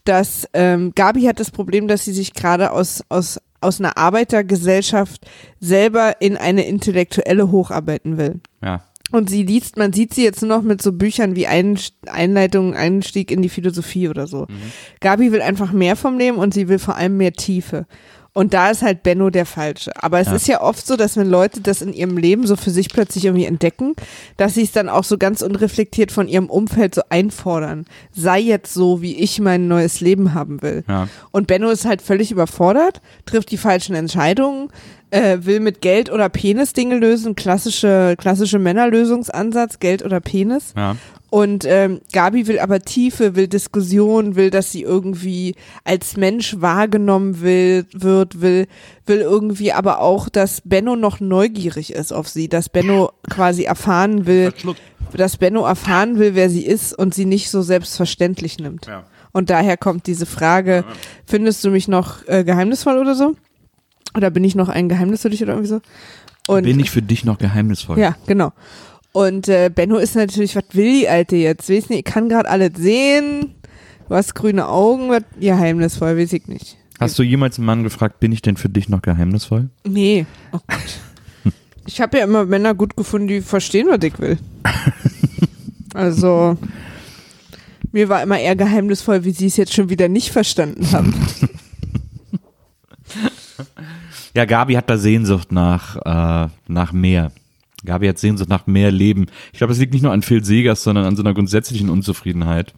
dass 0.05 0.47
ähm, 0.53 0.91
Gabi 0.95 1.21
hat 1.23 1.39
das 1.39 1.51
Problem, 1.51 1.87
dass 1.87 2.03
sie 2.05 2.13
sich 2.13 2.33
gerade 2.33 2.71
aus, 2.71 3.03
aus, 3.09 3.39
aus 3.61 3.79
einer 3.79 3.97
Arbeitergesellschaft 3.97 5.27
selber 5.59 6.19
in 6.19 6.35
eine 6.37 6.65
intellektuelle 6.65 7.51
hocharbeiten 7.51 8.17
will. 8.17 8.39
ja. 8.63 8.81
Und 9.15 9.29
sie 9.29 9.43
liest, 9.43 9.77
man 9.77 9.93
sieht 9.93 10.13
sie 10.13 10.25
jetzt 10.25 10.41
nur 10.41 10.57
noch 10.57 10.61
mit 10.61 10.81
so 10.81 10.91
Büchern 10.91 11.37
wie 11.37 11.47
Ein 11.47 11.79
Einleitung, 12.05 12.75
Einstieg 12.75 13.31
in 13.31 13.41
die 13.41 13.47
Philosophie 13.47 14.09
oder 14.09 14.27
so. 14.27 14.45
Gabi 14.99 15.31
will 15.31 15.41
einfach 15.41 15.71
mehr 15.71 15.95
vom 15.95 16.17
Leben 16.17 16.37
und 16.37 16.53
sie 16.53 16.67
will 16.67 16.79
vor 16.79 16.97
allem 16.97 17.15
mehr 17.15 17.31
Tiefe. 17.31 17.87
Und 18.35 18.53
da 18.53 18.69
ist 18.69 18.81
halt 18.81 19.01
Benno 19.01 19.29
der 19.29 19.45
Falsche. 19.45 19.91
Aber 19.95 20.19
es 20.19 20.27
Ja. 20.27 20.35
ist 20.35 20.47
ja 20.47 20.61
oft 20.61 20.85
so, 20.85 20.97
dass 20.97 21.15
wenn 21.15 21.29
Leute 21.29 21.61
das 21.61 21.81
in 21.81 21.93
ihrem 21.93 22.17
Leben 22.17 22.45
so 22.45 22.57
für 22.57 22.69
sich 22.69 22.89
plötzlich 22.89 23.23
irgendwie 23.23 23.45
entdecken, 23.45 23.95
dass 24.35 24.55
sie 24.55 24.63
es 24.63 24.73
dann 24.73 24.89
auch 24.89 25.05
so 25.05 25.17
ganz 25.17 25.41
unreflektiert 25.41 26.11
von 26.11 26.27
ihrem 26.27 26.49
Umfeld 26.49 26.93
so 26.95 27.01
einfordern. 27.09 27.85
Sei 28.13 28.39
jetzt 28.39 28.73
so, 28.73 29.01
wie 29.01 29.15
ich 29.15 29.39
mein 29.39 29.69
neues 29.69 30.01
Leben 30.01 30.33
haben 30.33 30.61
will. 30.61 30.83
Ja. 30.87 31.07
Und 31.31 31.47
Benno 31.47 31.69
ist 31.69 31.85
halt 31.85 32.01
völlig 32.01 32.29
überfordert, 32.31 32.99
trifft 33.25 33.51
die 33.51 33.57
falschen 33.57 33.95
Entscheidungen, 33.95 34.69
äh, 35.11 35.37
will 35.41 35.61
mit 35.61 35.79
Geld 35.79 36.11
oder 36.11 36.27
Penis 36.27 36.73
Dinge 36.73 36.97
lösen, 36.97 37.35
klassische, 37.35 38.15
klassische 38.17 38.59
Männerlösungsansatz, 38.59 39.79
Geld 39.79 40.03
oder 40.03 40.19
Penis. 40.19 40.73
Ja. 40.75 40.97
Und 41.29 41.65
ähm, 41.65 42.01
Gabi 42.13 42.47
will 42.47 42.59
aber 42.59 42.79
Tiefe, 42.79 43.35
will 43.35 43.47
Diskussion, 43.47 44.35
will, 44.35 44.51
dass 44.51 44.71
sie 44.71 44.83
irgendwie 44.83 45.55
als 45.83 46.17
Mensch 46.17 46.55
wahrgenommen 46.59 47.41
will, 47.41 47.85
wird, 47.93 48.41
will, 48.41 48.67
will 49.05 49.19
irgendwie 49.19 49.73
aber 49.73 49.99
auch, 49.99 50.29
dass 50.29 50.61
Benno 50.61 50.95
noch 50.95 51.19
neugierig 51.19 51.91
ist 51.91 52.13
auf 52.13 52.29
sie, 52.29 52.47
dass 52.47 52.69
Benno 52.69 53.11
quasi 53.29 53.63
erfahren 53.63 54.25
will, 54.25 54.53
dass 55.13 55.37
Benno 55.37 55.65
erfahren 55.65 56.19
will, 56.19 56.35
wer 56.35 56.49
sie 56.49 56.65
ist 56.65 56.97
und 56.97 57.13
sie 57.13 57.25
nicht 57.25 57.49
so 57.49 57.61
selbstverständlich 57.61 58.59
nimmt. 58.59 58.85
Ja. 58.85 59.03
Und 59.31 59.49
daher 59.49 59.75
kommt 59.75 60.07
diese 60.07 60.25
Frage, 60.25 60.85
findest 61.25 61.63
du 61.65 61.69
mich 61.69 61.89
noch 61.89 62.25
äh, 62.27 62.45
geheimnisvoll 62.45 62.97
oder 62.97 63.15
so? 63.15 63.35
Oder 64.15 64.29
bin 64.29 64.45
ich 64.45 64.55
noch 64.55 64.69
ein 64.69 64.87
Geheimnis 64.87 65.23
für 65.23 65.29
dich 65.29 65.43
oder 65.43 65.53
irgendwie 65.53 65.69
so? 65.69 65.81
Und 66.47 66.63
Bin 66.63 66.79
ich 66.79 66.91
für 66.91 67.01
dich 67.01 67.25
noch 67.25 67.37
geheimnisvoll? 67.37 67.99
ja, 67.99 68.15
genau. 68.27 68.53
Und 69.15 69.47
äh, 69.47 69.71
Benno 69.73 69.95
ist 69.95 70.17
natürlich, 70.17 70.57
was 70.57 70.65
will 70.73 70.91
die 70.91 71.07
Alte 71.07 71.37
jetzt? 71.37 71.69
Weiß 71.69 71.87
nicht, 71.87 71.99
ich 71.99 72.03
kann 72.03 72.27
gerade 72.27 72.49
alles 72.49 72.71
sehen. 72.75 73.55
Du 74.09 74.13
hast 74.13 74.35
grüne 74.35 74.67
Augen, 74.67 75.07
was 75.09 75.23
geheimnisvoll, 75.39 76.17
weiß 76.17 76.33
ich 76.33 76.49
nicht. 76.49 76.75
Hast 76.99 77.17
du 77.17 77.23
jemals 77.23 77.57
einen 77.57 77.65
Mann 77.65 77.83
gefragt, 77.83 78.19
bin 78.19 78.33
ich 78.33 78.41
denn 78.41 78.57
für 78.57 78.67
dich 78.67 78.89
noch 78.89 79.01
geheimnisvoll? 79.01 79.69
Nee, 79.85 80.25
oh 80.51 80.59
Gott. 80.67 80.99
Ich 81.87 82.01
habe 82.01 82.17
ja 82.17 82.25
immer 82.25 82.45
Männer 82.45 82.73
gut 82.73 82.97
gefunden, 82.97 83.27
die 83.27 83.41
verstehen, 83.41 83.87
was 83.89 84.03
ich 84.03 84.19
will. 84.19 84.39
Also, 85.93 86.57
mir 87.91 88.09
war 88.09 88.23
immer 88.23 88.39
eher 88.39 88.55
geheimnisvoll, 88.57 89.23
wie 89.23 89.31
sie 89.31 89.45
es 89.45 89.55
jetzt 89.55 89.73
schon 89.73 89.87
wieder 89.89 90.09
nicht 90.09 90.31
verstanden 90.31 90.91
haben. 90.91 91.13
Ja, 94.35 94.43
Gabi 94.43 94.73
hat 94.73 94.89
da 94.89 94.97
Sehnsucht 94.97 95.53
nach, 95.53 95.95
äh, 95.95 96.49
nach 96.67 96.91
mehr. 96.91 97.31
Gabi 97.85 98.07
hat 98.07 98.17
Sehnsucht 98.17 98.49
nach 98.49 98.67
mehr 98.67 98.91
Leben. 98.91 99.27
Ich 99.53 99.59
glaube, 99.59 99.73
es 99.73 99.79
liegt 99.79 99.93
nicht 99.93 100.03
nur 100.03 100.11
an 100.11 100.21
Phil 100.21 100.43
Segers, 100.43 100.83
sondern 100.83 101.05
an 101.05 101.15
so 101.15 101.23
einer 101.23 101.33
grundsätzlichen 101.33 101.89
Unzufriedenheit, 101.89 102.73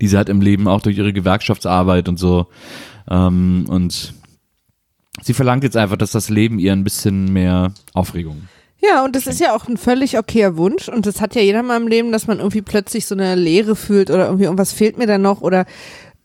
die 0.00 0.08
sie 0.08 0.16
hat 0.16 0.28
im 0.28 0.40
Leben 0.40 0.68
auch 0.68 0.80
durch 0.80 0.96
ihre 0.96 1.12
Gewerkschaftsarbeit 1.12 2.08
und 2.08 2.18
so. 2.18 2.46
Ähm, 3.10 3.66
und 3.68 4.14
sie 5.22 5.34
verlangt 5.34 5.64
jetzt 5.64 5.76
einfach, 5.76 5.96
dass 5.96 6.12
das 6.12 6.28
Leben 6.30 6.58
ihr 6.58 6.72
ein 6.72 6.84
bisschen 6.84 7.32
mehr 7.32 7.72
Aufregung. 7.94 8.48
Ja, 8.80 9.04
und 9.04 9.16
das 9.16 9.26
ist 9.26 9.40
ja 9.40 9.56
auch 9.56 9.66
ein 9.66 9.76
völlig 9.76 10.16
okayer 10.18 10.56
Wunsch 10.56 10.88
und 10.88 11.04
das 11.04 11.20
hat 11.20 11.34
ja 11.34 11.42
jeder 11.42 11.64
mal 11.64 11.80
im 11.80 11.88
Leben, 11.88 12.12
dass 12.12 12.28
man 12.28 12.38
irgendwie 12.38 12.62
plötzlich 12.62 13.06
so 13.06 13.14
eine 13.16 13.34
Leere 13.34 13.74
fühlt 13.74 14.08
oder 14.08 14.26
irgendwie 14.26 14.44
irgendwas 14.44 14.72
fehlt 14.72 14.98
mir 14.98 15.08
da 15.08 15.18
noch 15.18 15.40
oder 15.40 15.66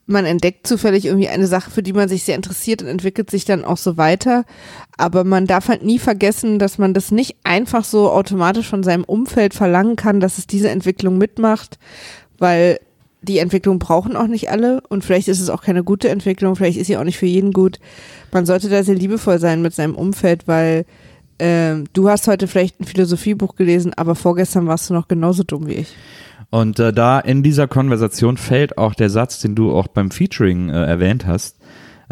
man 0.06 0.26
entdeckt 0.26 0.68
zufällig 0.68 1.06
irgendwie 1.06 1.30
eine 1.30 1.48
Sache, 1.48 1.72
für 1.72 1.84
die 1.84 1.94
man 1.94 2.10
sich 2.10 2.24
sehr 2.24 2.36
interessiert 2.36 2.82
und 2.82 2.90
entwickelt 2.90 3.30
sich 3.32 3.46
dann 3.46 3.64
auch 3.64 3.78
so 3.78 3.96
weiter. 3.96 4.44
Aber 4.98 5.24
man 5.24 5.48
darf 5.48 5.70
halt 5.70 5.84
nie 5.84 6.00
vergessen, 6.00 6.60
dass 6.60 6.78
man 6.78 6.94
das 6.94 7.12
nicht 7.12 7.38
einfach 7.44 7.86
so 7.86 8.12
automatisch 8.12 8.68
von 8.68 8.84
seinem 8.84 9.06
Umfeld 9.06 9.54
verlangen 9.54 9.96
kann, 9.96 10.20
dass 10.20 10.38
es 10.38 10.48
diese 10.48 10.70
Entwicklung 10.70 11.18
mitmacht, 11.18 11.80
weil 12.38 12.80
die 13.22 13.38
Entwicklung 13.38 13.80
brauchen 13.80 14.18
auch 14.18 14.28
nicht 14.28 14.52
alle 14.52 14.82
und 14.90 15.06
vielleicht 15.06 15.30
ist 15.30 15.40
es 15.40 15.50
auch 15.50 15.64
keine 15.64 15.86
gute 15.86 16.10
Entwicklung, 16.10 16.58
vielleicht 16.58 16.78
ist 16.78 16.88
sie 16.88 16.98
auch 16.98 17.06
nicht 17.06 17.18
für 17.18 17.26
jeden 17.26 17.54
gut. 17.54 17.80
Man 18.34 18.46
sollte 18.46 18.68
da 18.68 18.84
sehr 18.84 18.96
liebevoll 18.96 19.40
sein 19.40 19.62
mit 19.62 19.74
seinem 19.74 19.96
Umfeld, 19.96 20.46
weil 20.46 20.86
ähm, 21.40 21.86
du 21.94 22.10
hast 22.10 22.28
heute 22.28 22.48
vielleicht 22.48 22.82
ein 22.82 22.86
Philosophiebuch 22.86 23.56
gelesen, 23.56 23.94
aber 23.94 24.16
vorgestern 24.16 24.68
warst 24.68 24.90
du 24.90 24.94
noch 24.94 25.08
genauso 25.08 25.44
dumm 25.44 25.68
wie 25.68 25.76
ich. 25.76 25.96
Und 26.54 26.78
äh, 26.78 26.94
da 26.94 27.20
in 27.20 27.42
dieser 27.42 27.68
Konversation 27.68 28.38
fällt 28.38 28.78
auch 28.78 28.94
der 28.94 29.10
Satz, 29.10 29.40
den 29.40 29.56
du 29.56 29.72
auch 29.74 29.88
beim 29.88 30.12
Featuring 30.12 30.70
äh, 30.70 30.86
erwähnt 30.86 31.26
hast, 31.26 31.58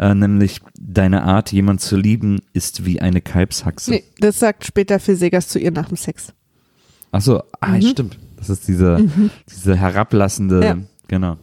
äh, 0.00 0.16
nämlich 0.16 0.60
deine 0.76 1.22
Art, 1.22 1.52
jemand 1.52 1.80
zu 1.80 1.96
lieben, 1.96 2.40
ist 2.52 2.84
wie 2.84 3.00
eine 3.00 3.20
Kalbshaxe. 3.20 3.92
Nee, 3.92 4.04
das 4.18 4.40
sagt 4.40 4.66
später 4.66 4.98
Phil 4.98 5.14
Segers 5.14 5.46
zu 5.46 5.60
ihr 5.60 5.70
nach 5.70 5.86
dem 5.86 5.96
Sex. 5.96 6.32
Ach 7.12 7.20
so, 7.20 7.44
ah, 7.60 7.80
stimmt. 7.80 8.18
Das 8.36 8.50
ist 8.50 8.66
diese, 8.66 9.08
diese 9.48 9.76
herablassende, 9.76 10.56
Mhm. 10.56 10.62
Ja. 10.62 10.76
genau. 11.06 11.36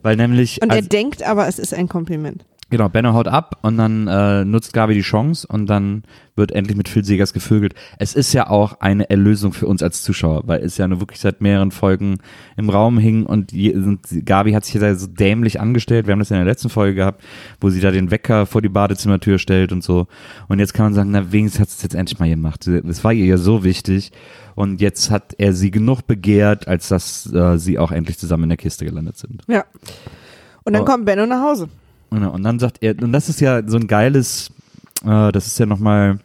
Weil 0.00 0.16
nämlich, 0.16 0.62
Und 0.62 0.70
er 0.70 0.76
als, 0.76 0.88
denkt 0.88 1.22
aber, 1.24 1.48
es 1.48 1.58
ist 1.58 1.74
ein 1.74 1.86
Kompliment. 1.86 2.46
Genau, 2.70 2.88
Benno 2.88 3.12
haut 3.14 3.28
ab 3.28 3.58
und 3.62 3.76
dann 3.76 4.06
äh, 4.08 4.44
nutzt 4.44 4.72
Gabi 4.72 4.94
die 4.94 5.00
Chance 5.02 5.46
und 5.48 5.66
dann 5.66 6.02
wird 6.36 6.52
endlich 6.52 6.76
mit 6.76 6.88
Phil 6.88 7.04
Segers 7.04 7.32
gevögelt. 7.32 7.74
Es 7.98 8.14
ist 8.14 8.32
ja 8.32 8.48
auch 8.48 8.80
eine 8.80 9.10
Erlösung 9.10 9.52
für 9.52 9.66
uns 9.66 9.82
als 9.82 10.02
Zuschauer, 10.02 10.42
weil 10.46 10.60
es 10.62 10.76
ja 10.76 10.86
nur 10.86 11.00
wirklich 11.00 11.18
seit 11.18 11.40
mehreren 11.40 11.72
Folgen 11.72 12.18
im 12.56 12.70
Raum 12.70 12.98
hing 12.98 13.26
und, 13.26 13.50
je, 13.52 13.74
und 13.74 14.00
Gabi 14.24 14.52
hat 14.52 14.64
sich 14.64 14.80
da 14.80 14.94
so 14.94 15.08
dämlich 15.08 15.60
angestellt. 15.60 16.06
Wir 16.06 16.12
haben 16.12 16.20
das 16.20 16.28
ja 16.28 16.36
in 16.36 16.44
der 16.44 16.52
letzten 16.52 16.68
Folge 16.68 16.94
gehabt, 16.94 17.22
wo 17.60 17.70
sie 17.70 17.80
da 17.80 17.90
den 17.90 18.10
Wecker 18.10 18.46
vor 18.46 18.62
die 18.62 18.68
Badezimmertür 18.68 19.38
stellt 19.38 19.72
und 19.72 19.82
so. 19.82 20.06
Und 20.46 20.60
jetzt 20.60 20.74
kann 20.74 20.86
man 20.86 20.94
sagen, 20.94 21.10
na, 21.10 21.32
wenigstens 21.32 21.60
hat 21.60 21.68
es 21.68 21.82
jetzt 21.82 21.94
endlich 21.94 22.18
mal 22.20 22.28
gemacht. 22.28 22.68
Das 22.84 23.02
war 23.02 23.12
ihr 23.12 23.26
ja 23.26 23.36
so 23.36 23.64
wichtig. 23.64 24.12
Und 24.54 24.80
jetzt 24.80 25.10
hat 25.10 25.34
er 25.38 25.52
sie 25.54 25.70
genug 25.70 26.06
begehrt, 26.06 26.68
als 26.68 26.88
dass 26.88 27.32
äh, 27.32 27.58
sie 27.58 27.78
auch 27.78 27.90
endlich 27.92 28.18
zusammen 28.18 28.44
in 28.44 28.48
der 28.50 28.58
Kiste 28.58 28.84
gelandet 28.84 29.16
sind. 29.16 29.42
Ja. 29.48 29.64
Und 30.64 30.72
dann 30.74 30.82
Oh. 30.82 30.84
kommt 30.84 31.04
Benno 31.04 31.26
nach 31.26 31.42
Hause. 31.42 31.68
Genau, 32.10 32.32
und 32.32 32.42
dann 32.42 32.58
sagt 32.58 32.78
er, 32.80 33.00
und 33.02 33.12
das 33.12 33.28
ist 33.28 33.40
ja 33.40 33.62
so 33.66 33.76
ein 33.76 33.86
geiles, 33.86 34.50
äh, 35.04 35.30
das 35.32 35.46
ist 35.46 35.58
ja 35.58 35.66
nochmal, 35.66 36.20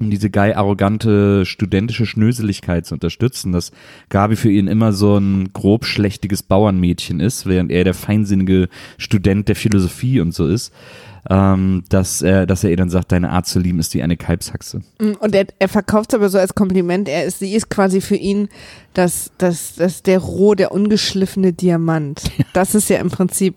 um 0.00 0.10
diese 0.10 0.28
geil 0.28 0.54
arrogante 0.54 1.46
studentische 1.46 2.04
Schnöseligkeit 2.04 2.84
zu 2.84 2.94
unterstützen, 2.94 3.52
dass 3.52 3.72
Gabi 4.08 4.36
für 4.36 4.50
ihn 4.50 4.66
immer 4.66 4.92
so 4.92 5.16
ein 5.16 5.52
grob 5.52 5.86
schlechtiges 5.86 6.42
Bauernmädchen 6.42 7.20
ist, 7.20 7.46
während 7.46 7.70
er 7.70 7.84
der 7.84 7.94
feinsinnige 7.94 8.68
Student 8.98 9.48
der 9.48 9.56
Philosophie 9.56 10.20
und 10.20 10.34
so 10.34 10.46
ist, 10.46 10.72
ähm, 11.30 11.84
dass 11.88 12.22
er, 12.22 12.46
dass 12.46 12.64
er 12.64 12.70
ihr 12.70 12.76
dann 12.76 12.90
sagt, 12.90 13.12
deine 13.12 13.30
Art 13.30 13.46
zu 13.46 13.58
lieben 13.58 13.78
ist 13.78 13.94
wie 13.94 14.02
eine 14.02 14.16
Kalbshaxe. 14.16 14.82
Mm, 15.00 15.12
Und 15.20 15.34
er, 15.34 15.46
er 15.58 15.68
verkauft 15.68 16.12
es 16.12 16.18
aber 16.18 16.28
so 16.28 16.38
als 16.38 16.54
Kompliment. 16.54 17.08
Er 17.08 17.24
ist, 17.24 17.38
sie 17.38 17.54
ist 17.54 17.70
quasi 17.70 18.00
für 18.00 18.16
ihn 18.16 18.48
das, 18.92 19.30
das, 19.38 19.74
das 19.74 20.02
der 20.02 20.18
roh, 20.18 20.54
der 20.54 20.72
ungeschliffene 20.72 21.52
Diamant. 21.52 22.22
Das 22.52 22.76
ist 22.76 22.88
ja 22.88 22.98
im 22.98 23.10
Prinzip 23.10 23.56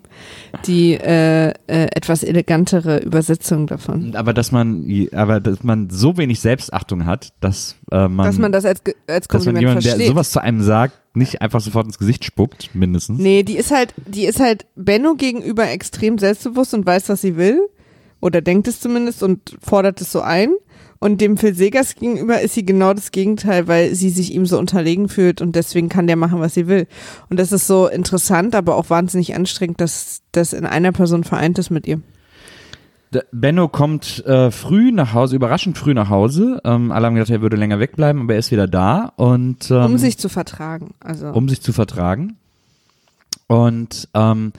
die 0.66 0.94
äh, 0.94 1.50
äh, 1.50 1.54
etwas 1.68 2.24
elegantere 2.24 2.98
Übersetzung 2.98 3.68
davon. 3.68 4.16
Aber 4.16 4.34
dass 4.34 4.52
man, 4.52 4.88
aber 5.12 5.40
dass 5.40 5.64
man 5.64 5.92
so 5.92 6.18
wenig 6.18 6.40
Selbstachtung 6.40 7.06
hat, 7.06 7.32
dass 7.40 7.76
äh, 7.92 8.08
man, 8.08 8.26
Dass 8.26 8.40
man 8.40 8.52
das 8.52 8.66
als, 8.66 8.82
als 9.06 9.28
dass 9.28 9.46
man 9.46 9.54
Kompliment 9.56 9.60
jemanden, 9.62 9.84
der 9.84 9.92
versteht. 9.92 10.08
sowas 10.08 10.32
zu 10.32 10.42
einem 10.42 10.64
sagt, 10.64 10.96
nicht 11.14 11.42
einfach 11.42 11.62
sofort 11.62 11.86
ins 11.86 11.98
Gesicht 11.98 12.24
spuckt, 12.26 12.74
mindestens. 12.74 13.20
Nee, 13.20 13.44
die 13.44 13.58
ist 13.58 13.72
halt, 13.72 13.94
die 14.06 14.26
ist 14.26 14.40
halt 14.40 14.66
Benno 14.76 15.16
gegenüber 15.16 15.70
extrem 15.70 16.18
selbstbewusst 16.18 16.74
und 16.74 16.86
weiß, 16.86 17.10
was 17.10 17.22
sie 17.22 17.38
will. 17.38 17.60
Oder 18.20 18.42
denkt 18.42 18.68
es 18.68 18.80
zumindest 18.80 19.24
und 19.24 19.58
fordert 19.62 20.02
es 20.02 20.12
so 20.12 20.22
ein. 20.22 20.50
Und 21.00 21.22
dem 21.22 21.38
Phil 21.38 21.54
Segers 21.54 21.96
gegenüber 21.96 22.42
ist 22.42 22.56
sie 22.56 22.66
genau 22.66 22.94
das 22.94 23.12
Gegenteil, 23.12 23.68
weil 23.68 23.94
sie 23.94 24.10
sich 24.10 24.34
ihm 24.34 24.48
so 24.48 24.58
unterlegen 24.58 25.10
fühlt 25.10 25.42
und 25.42 25.56
deswegen 25.56 25.90
kann 25.90 26.08
der 26.08 26.16
machen, 26.16 26.40
was 26.40 26.56
sie 26.56 26.68
will. 26.68 26.88
Und 27.30 27.40
das 27.40 27.52
ist 27.52 27.68
so 27.68 27.88
interessant, 27.88 28.56
aber 28.56 28.76
auch 28.76 28.90
wahnsinnig 28.90 29.36
anstrengend, 29.36 29.80
dass 29.80 30.24
das 30.32 30.54
in 30.54 30.66
einer 30.66 30.92
Person 30.92 31.24
vereint 31.24 31.60
ist 31.60 31.70
mit 31.70 31.86
ihr. 31.86 32.02
Benno 33.32 33.68
kommt 33.68 34.26
äh, 34.26 34.52
früh 34.52 34.92
nach 34.92 35.14
Hause, 35.14 35.36
überraschend 35.36 35.78
früh 35.78 35.94
nach 35.94 36.10
Hause. 36.10 36.62
Ähm, 36.64 36.92
alle 36.92 37.08
haben 37.08 37.16
gedacht, 37.16 37.30
er 37.30 37.42
würde 37.42 37.56
länger 37.56 37.80
wegbleiben, 37.80 38.24
aber 38.24 38.34
er 38.34 38.40
ist 38.40 38.52
wieder 38.52 38.68
da 38.68 39.14
und 39.16 39.72
ähm, 39.72 39.86
Um 39.86 39.98
sich 39.98 40.18
zu 40.18 40.30
vertragen. 40.30 40.94
Also. 41.00 41.28
um 41.30 41.48
sich 41.48 41.62
zu 41.62 41.74
vertragen. 41.74 42.38
Und 43.48 44.10
ähm, 44.14 44.52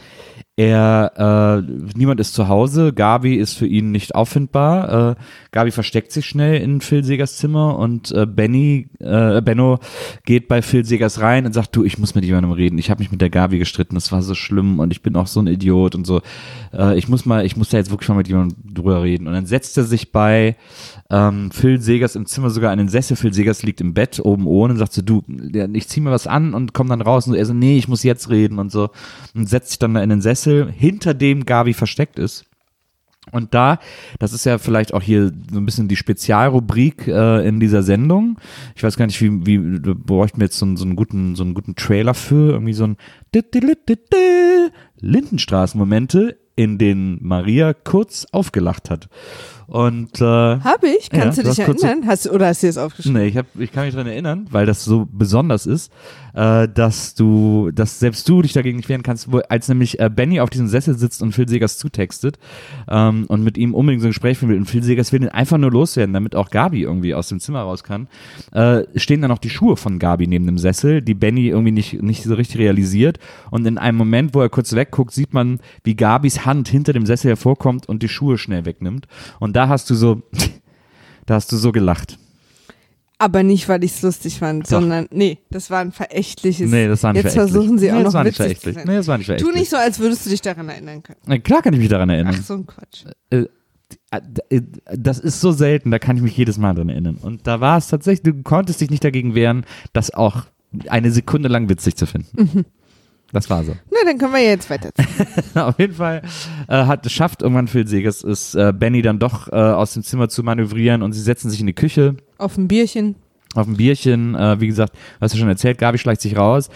er, 0.58 1.62
äh, 1.64 1.72
niemand 1.96 2.18
ist 2.18 2.34
zu 2.34 2.48
Hause. 2.48 2.92
Gabi 2.92 3.36
ist 3.36 3.54
für 3.54 3.68
ihn 3.68 3.92
nicht 3.92 4.16
auffindbar. 4.16 5.12
Äh, 5.12 5.14
Gabi 5.52 5.70
versteckt 5.70 6.10
sich 6.10 6.26
schnell 6.26 6.60
in 6.60 6.80
Phil 6.80 7.04
Segers 7.04 7.36
Zimmer 7.36 7.78
und 7.78 8.10
äh, 8.10 8.26
Benny, 8.26 8.88
äh, 8.98 9.40
Benno 9.40 9.78
geht 10.24 10.48
bei 10.48 10.60
Phil 10.60 10.84
Segers 10.84 11.20
rein 11.20 11.46
und 11.46 11.52
sagt, 11.52 11.76
du, 11.76 11.84
ich 11.84 11.98
muss 11.98 12.16
mit 12.16 12.24
jemandem 12.24 12.50
reden. 12.50 12.76
Ich 12.76 12.90
habe 12.90 12.98
mich 13.00 13.12
mit 13.12 13.20
der 13.20 13.30
Gabi 13.30 13.58
gestritten. 13.58 13.94
Das 13.94 14.10
war 14.10 14.20
so 14.20 14.34
schlimm 14.34 14.80
und 14.80 14.90
ich 14.90 15.00
bin 15.00 15.14
auch 15.14 15.28
so 15.28 15.38
ein 15.38 15.46
Idiot 15.46 15.94
und 15.94 16.08
so. 16.08 16.22
Äh, 16.72 16.98
ich 16.98 17.08
muss 17.08 17.24
mal, 17.24 17.46
ich 17.46 17.56
muss 17.56 17.68
da 17.68 17.76
jetzt 17.76 17.92
wirklich 17.92 18.08
mal 18.08 18.16
mit 18.16 18.26
jemandem 18.26 18.74
drüber 18.74 19.04
reden. 19.04 19.28
Und 19.28 19.34
dann 19.34 19.46
setzt 19.46 19.78
er 19.78 19.84
sich 19.84 20.10
bei 20.10 20.56
ähm, 21.08 21.52
Phil 21.52 21.80
Segers 21.80 22.16
im 22.16 22.26
Zimmer 22.26 22.50
sogar 22.50 22.72
an 22.72 22.78
den 22.78 22.88
Sessel. 22.88 23.16
Phil 23.16 23.32
Segers 23.32 23.62
liegt 23.62 23.80
im 23.80 23.94
Bett 23.94 24.18
oben 24.24 24.48
ohne 24.48 24.72
und 24.72 24.78
sagt 24.80 24.92
so, 24.92 25.02
du, 25.02 25.22
ich 25.72 25.88
zieh 25.88 26.00
mir 26.00 26.10
was 26.10 26.26
an 26.26 26.52
und 26.52 26.74
komm 26.74 26.88
dann 26.88 27.00
raus. 27.00 27.28
Und 27.28 27.34
er 27.34 27.46
so, 27.46 27.54
nee, 27.54 27.78
ich 27.78 27.86
muss 27.86 28.02
jetzt 28.02 28.28
reden 28.28 28.58
und 28.58 28.72
so. 28.72 28.90
Und 29.36 29.48
setzt 29.48 29.68
sich 29.70 29.78
dann 29.78 29.94
da 29.94 30.02
in 30.02 30.10
den 30.10 30.20
Sessel, 30.20 30.47
hinter 30.76 31.14
dem 31.14 31.44
Gabi 31.46 31.72
versteckt 31.74 32.18
ist. 32.18 32.44
Und 33.30 33.52
da, 33.52 33.78
das 34.18 34.32
ist 34.32 34.46
ja 34.46 34.56
vielleicht 34.56 34.94
auch 34.94 35.02
hier 35.02 35.30
so 35.52 35.58
ein 35.60 35.66
bisschen 35.66 35.86
die 35.86 35.96
Spezialrubrik 35.96 37.06
äh, 37.08 37.46
in 37.46 37.60
dieser 37.60 37.82
Sendung. 37.82 38.38
Ich 38.74 38.82
weiß 38.82 38.96
gar 38.96 39.04
nicht, 39.04 39.20
wie, 39.20 39.44
wie 39.46 39.58
bräuchten 39.94 40.40
wir 40.40 40.46
jetzt 40.46 40.58
so, 40.58 40.64
einen- 40.64 40.78
so 40.78 40.84
einen 40.86 40.96
guten, 40.96 41.36
so 41.36 41.42
einen 41.44 41.52
guten 41.52 41.74
Trailer 41.76 42.14
für 42.14 42.52
irgendwie 42.52 42.72
so 42.72 42.84
ein 42.86 42.96
Lindenstraßenmomente 45.00 46.38
in 46.56 46.78
denen 46.78 47.18
Maria 47.22 47.72
kurz 47.72 48.26
aufgelacht 48.32 48.90
hat. 48.90 49.08
Und 49.68 50.18
äh, 50.22 50.24
Hab 50.24 50.82
ich? 50.82 51.10
Kannst 51.10 51.36
Ja, 51.36 51.44
du 51.44 51.50
dich 51.50 51.58
erinnern? 51.58 52.06
Hast 52.06 52.24
du, 52.24 52.30
oder 52.30 52.46
hast 52.46 52.62
du 52.62 52.68
es 52.68 52.78
aufgeschrieben? 52.78 53.20
Nee, 53.20 53.28
ich, 53.28 53.36
hab, 53.36 53.44
ich 53.58 53.70
kann 53.70 53.84
mich 53.84 53.94
dran 53.94 54.06
erinnern, 54.06 54.46
weil 54.50 54.64
das 54.64 54.82
so 54.82 55.06
besonders 55.12 55.66
ist, 55.66 55.92
äh, 56.32 56.66
dass 56.68 57.14
du, 57.14 57.70
dass 57.70 57.98
selbst 57.98 58.26
du 58.30 58.40
dich 58.40 58.54
dagegen 58.54 58.78
nicht 58.78 58.88
wehren 58.88 59.02
kannst, 59.02 59.30
wo, 59.30 59.40
als 59.50 59.68
nämlich 59.68 60.00
äh, 60.00 60.08
Benny 60.08 60.40
auf 60.40 60.48
diesem 60.48 60.68
Sessel 60.68 60.96
sitzt 60.96 61.20
und 61.20 61.32
Phil 61.32 61.46
Segers 61.46 61.76
zutextet 61.76 62.38
ähm, 62.88 63.26
und 63.28 63.44
mit 63.44 63.58
ihm 63.58 63.74
unbedingt 63.74 64.00
so 64.00 64.06
ein 64.08 64.12
Gespräch 64.12 64.38
führen 64.38 64.48
will 64.52 64.56
und 64.56 64.64
Phil 64.70 64.82
Segers 64.82 65.12
will 65.12 65.22
ihn 65.22 65.28
einfach 65.28 65.58
nur 65.58 65.70
loswerden, 65.70 66.14
damit 66.14 66.34
auch 66.34 66.48
Gabi 66.48 66.80
irgendwie 66.80 67.14
aus 67.14 67.28
dem 67.28 67.38
Zimmer 67.38 67.60
raus 67.60 67.84
kann, 67.84 68.08
äh, 68.52 68.84
stehen 68.96 69.20
dann 69.20 69.30
noch 69.30 69.36
die 69.38 69.50
Schuhe 69.50 69.76
von 69.76 69.98
Gabi 69.98 70.28
neben 70.28 70.46
dem 70.46 70.56
Sessel, 70.56 71.02
die 71.02 71.12
Benny 71.14 71.48
irgendwie 71.48 71.72
nicht, 71.72 72.02
nicht 72.02 72.22
so 72.22 72.32
richtig 72.34 72.56
realisiert 72.58 73.18
und 73.50 73.66
in 73.66 73.76
einem 73.76 73.98
Moment, 73.98 74.32
wo 74.32 74.40
er 74.40 74.48
kurz 74.48 74.72
wegguckt, 74.74 75.12
sieht 75.12 75.34
man, 75.34 75.60
wie 75.84 75.94
Gabis 75.94 76.46
Hand 76.46 76.68
hinter 76.68 76.94
dem 76.94 77.04
Sessel 77.04 77.28
hervorkommt 77.28 77.86
und 77.86 78.02
die 78.02 78.08
Schuhe 78.08 78.38
schnell 78.38 78.64
wegnimmt 78.64 79.06
und 79.40 79.57
da 79.58 79.68
hast 79.68 79.90
du 79.90 79.94
so, 79.96 80.22
da 81.26 81.34
hast 81.34 81.50
du 81.50 81.56
so 81.56 81.72
gelacht. 81.72 82.16
Aber 83.20 83.42
nicht, 83.42 83.68
weil 83.68 83.82
ich 83.82 83.90
es 83.96 84.02
lustig 84.02 84.38
fand, 84.38 84.66
Doch. 84.66 84.78
sondern, 84.80 85.08
nee, 85.10 85.38
das 85.50 85.68
war 85.70 85.80
ein 85.80 85.90
verächtliches. 85.90 86.70
Nee, 86.70 86.86
das 86.86 87.02
war 87.02 87.12
nicht 87.12 87.24
Jetzt 87.24 87.32
verächtlich. 87.34 87.52
versuchen 87.56 87.78
sie 87.78 87.90
auch 87.90 87.96
nee, 87.96 88.04
das 88.04 88.12
noch 88.12 88.18
war 88.18 88.24
nicht 88.24 88.38
witzig 88.38 88.56
zu 88.58 88.60
verächtlich. 88.60 88.74
sein. 88.76 88.84
Nee, 88.86 88.96
das 88.96 89.06
war 89.08 89.18
nicht 89.18 89.26
Tu 89.26 89.32
verächtlich. 89.32 89.60
nicht 89.60 89.70
so, 89.70 89.76
als 89.76 89.98
würdest 89.98 90.24
du 90.26 90.30
dich 90.30 90.40
daran 90.40 90.68
erinnern 90.68 91.02
können. 91.02 91.18
Na, 91.26 91.38
Klar 91.38 91.62
kann 91.62 91.74
ich 91.74 91.80
mich 91.80 91.88
daran 91.88 92.08
erinnern. 92.10 92.36
Ach, 92.38 92.42
so 92.44 92.54
ein 92.54 92.66
Quatsch. 92.68 93.06
Äh, 93.30 93.46
äh, 94.50 94.62
Das 94.96 95.18
ist 95.18 95.40
so 95.40 95.50
selten, 95.50 95.90
da 95.90 95.98
kann 95.98 96.16
ich 96.16 96.22
mich 96.22 96.36
jedes 96.36 96.58
Mal 96.58 96.74
dran 96.74 96.90
erinnern. 96.90 97.16
Und 97.20 97.48
da 97.48 97.60
war 97.60 97.76
es 97.78 97.88
tatsächlich, 97.88 98.22
du 98.36 98.42
konntest 98.44 98.80
dich 98.80 98.90
nicht 98.90 99.02
dagegen 99.02 99.34
wehren, 99.34 99.64
das 99.92 100.14
auch 100.14 100.44
eine 100.88 101.10
Sekunde 101.10 101.48
lang 101.48 101.68
witzig 101.68 101.96
zu 101.96 102.06
finden. 102.06 102.36
Mhm. 102.40 102.64
Das 103.32 103.50
war 103.50 103.62
so. 103.62 103.72
Na, 103.90 103.98
dann 104.06 104.16
können 104.18 104.32
wir 104.32 104.42
jetzt 104.42 104.70
weiter. 104.70 104.90
Auf 105.54 105.78
jeden 105.78 105.94
Fall 105.94 106.22
äh, 106.66 106.72
hat, 106.86 107.10
schafft 107.10 107.42
irgendwann 107.42 107.68
Phil 107.68 107.86
Segers 107.86 108.24
es, 108.24 108.54
äh, 108.54 108.72
Benny 108.72 109.02
dann 109.02 109.18
doch 109.18 109.48
äh, 109.52 109.56
aus 109.56 109.92
dem 109.94 110.02
Zimmer 110.02 110.28
zu 110.28 110.42
manövrieren 110.42 111.02
und 111.02 111.12
sie 111.12 111.20
setzen 111.20 111.50
sich 111.50 111.60
in 111.60 111.66
die 111.66 111.74
Küche 111.74 112.16
Auf 112.38 112.56
ein 112.56 112.68
Bierchen. 112.68 113.16
auf 113.54 113.66
ein 113.66 113.76
Bierchen. 113.76 114.34
Äh, 114.34 114.60
wie 114.60 114.66
gesagt, 114.66 114.94
hast 115.20 115.34
du 115.34 115.38
schon 115.38 115.48
erzählt, 115.48 115.76
Gabi 115.78 115.98
schleicht 115.98 116.22
sich 116.22 116.36
raus. 116.38 116.70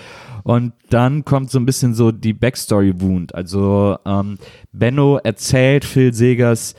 Und 0.45 0.73
dann 0.91 1.25
kommt 1.25 1.51
so 1.51 1.59
ein 1.59 1.65
bisschen 1.67 1.95
so 1.95 2.11
die 2.11 2.33
Backstory-Wound. 2.33 3.35
Also 3.35 3.97
ähm, 4.05 4.37
Benno 4.73 5.19
erzählt 5.23 5.85
Phil 5.85 6.13
Segers, 6.13 6.75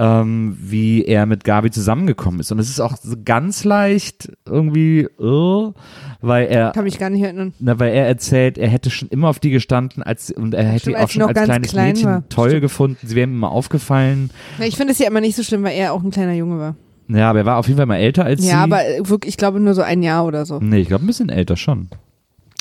ähm, 0.00 0.56
wie 0.60 1.04
er 1.04 1.26
mit 1.26 1.42
Gabi 1.44 1.70
zusammengekommen 1.70 2.38
ist. 2.40 2.52
Und 2.52 2.60
es 2.60 2.68
ist 2.70 2.78
auch 2.80 2.96
so 2.96 3.16
ganz 3.24 3.64
leicht 3.64 4.30
irgendwie, 4.46 5.08
uh, 5.18 5.72
weil 6.20 6.46
er 6.46 6.70
Kann 6.70 6.84
mich 6.84 6.98
gar 6.98 7.10
nicht 7.10 7.22
erinnern. 7.22 7.52
na, 7.58 7.78
weil 7.80 7.92
er 7.92 8.06
erzählt, 8.06 8.56
er 8.58 8.68
hätte 8.68 8.90
schon 8.90 9.08
immer 9.08 9.28
auf 9.28 9.40
die 9.40 9.50
gestanden 9.50 10.02
als 10.04 10.30
und 10.30 10.54
er 10.54 10.64
hätte 10.64 10.80
Stimmt, 10.80 10.96
auch 10.98 11.08
schon 11.08 11.20
noch 11.20 11.28
als 11.28 11.34
ganz 11.36 11.46
kleines 11.48 11.70
klein 11.72 11.86
Mädchen 11.88 12.08
war. 12.10 12.28
toll 12.28 12.48
Stimmt. 12.50 12.62
gefunden. 12.62 12.98
Sie 13.06 13.16
wären 13.16 13.30
ihm 13.30 13.36
immer 13.36 13.50
aufgefallen. 13.50 14.30
Na, 14.58 14.66
Ich 14.66 14.76
finde 14.76 14.92
es 14.92 14.98
ja 15.00 15.08
immer 15.08 15.20
nicht 15.20 15.34
so 15.36 15.42
schlimm, 15.42 15.64
weil 15.64 15.76
er 15.76 15.92
auch 15.92 16.02
ein 16.02 16.10
kleiner 16.12 16.34
Junge 16.34 16.58
war. 16.60 16.76
Ja, 17.08 17.30
aber 17.30 17.40
er 17.40 17.46
war 17.46 17.56
auf 17.56 17.66
jeden 17.66 17.78
Fall 17.78 17.86
mal 17.86 17.96
älter 17.96 18.24
als 18.24 18.42
sie. 18.42 18.48
Ja, 18.48 18.62
aber 18.62 18.86
äh, 18.86 19.00
wirklich, 19.08 19.30
ich 19.30 19.36
glaube 19.36 19.58
nur 19.60 19.74
so 19.74 19.82
ein 19.82 20.02
Jahr 20.02 20.24
oder 20.26 20.46
so. 20.46 20.60
Nee, 20.60 20.78
ich 20.80 20.88
glaube 20.88 21.04
ein 21.04 21.06
bisschen 21.08 21.28
älter 21.30 21.56
schon. 21.56 21.88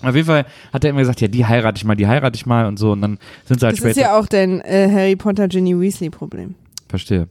Auf 0.03 0.15
jeden 0.15 0.27
Fall 0.27 0.45
hat 0.71 0.83
er 0.83 0.91
immer 0.91 0.99
gesagt, 0.99 1.21
ja, 1.21 1.27
die 1.27 1.45
heirate 1.45 1.77
ich 1.77 1.83
mal, 1.85 1.95
die 1.95 2.07
heirate 2.07 2.35
ich 2.35 2.45
mal 2.45 2.65
und 2.65 2.77
so 2.79 2.91
und 2.93 3.01
dann 3.01 3.17
sind 3.45 3.59
sie 3.59 3.65
halt 3.65 3.73
Das 3.73 3.79
später. 3.79 3.91
ist 3.91 3.97
ja 3.97 4.17
auch 4.19 4.25
dein 4.27 4.61
äh, 4.61 4.89
Harry 4.91 5.15
Potter 5.15 5.47
Ginny 5.47 5.79
Weasley 5.79 6.09
Problem. 6.09 6.55
Verstehe. 6.89 7.29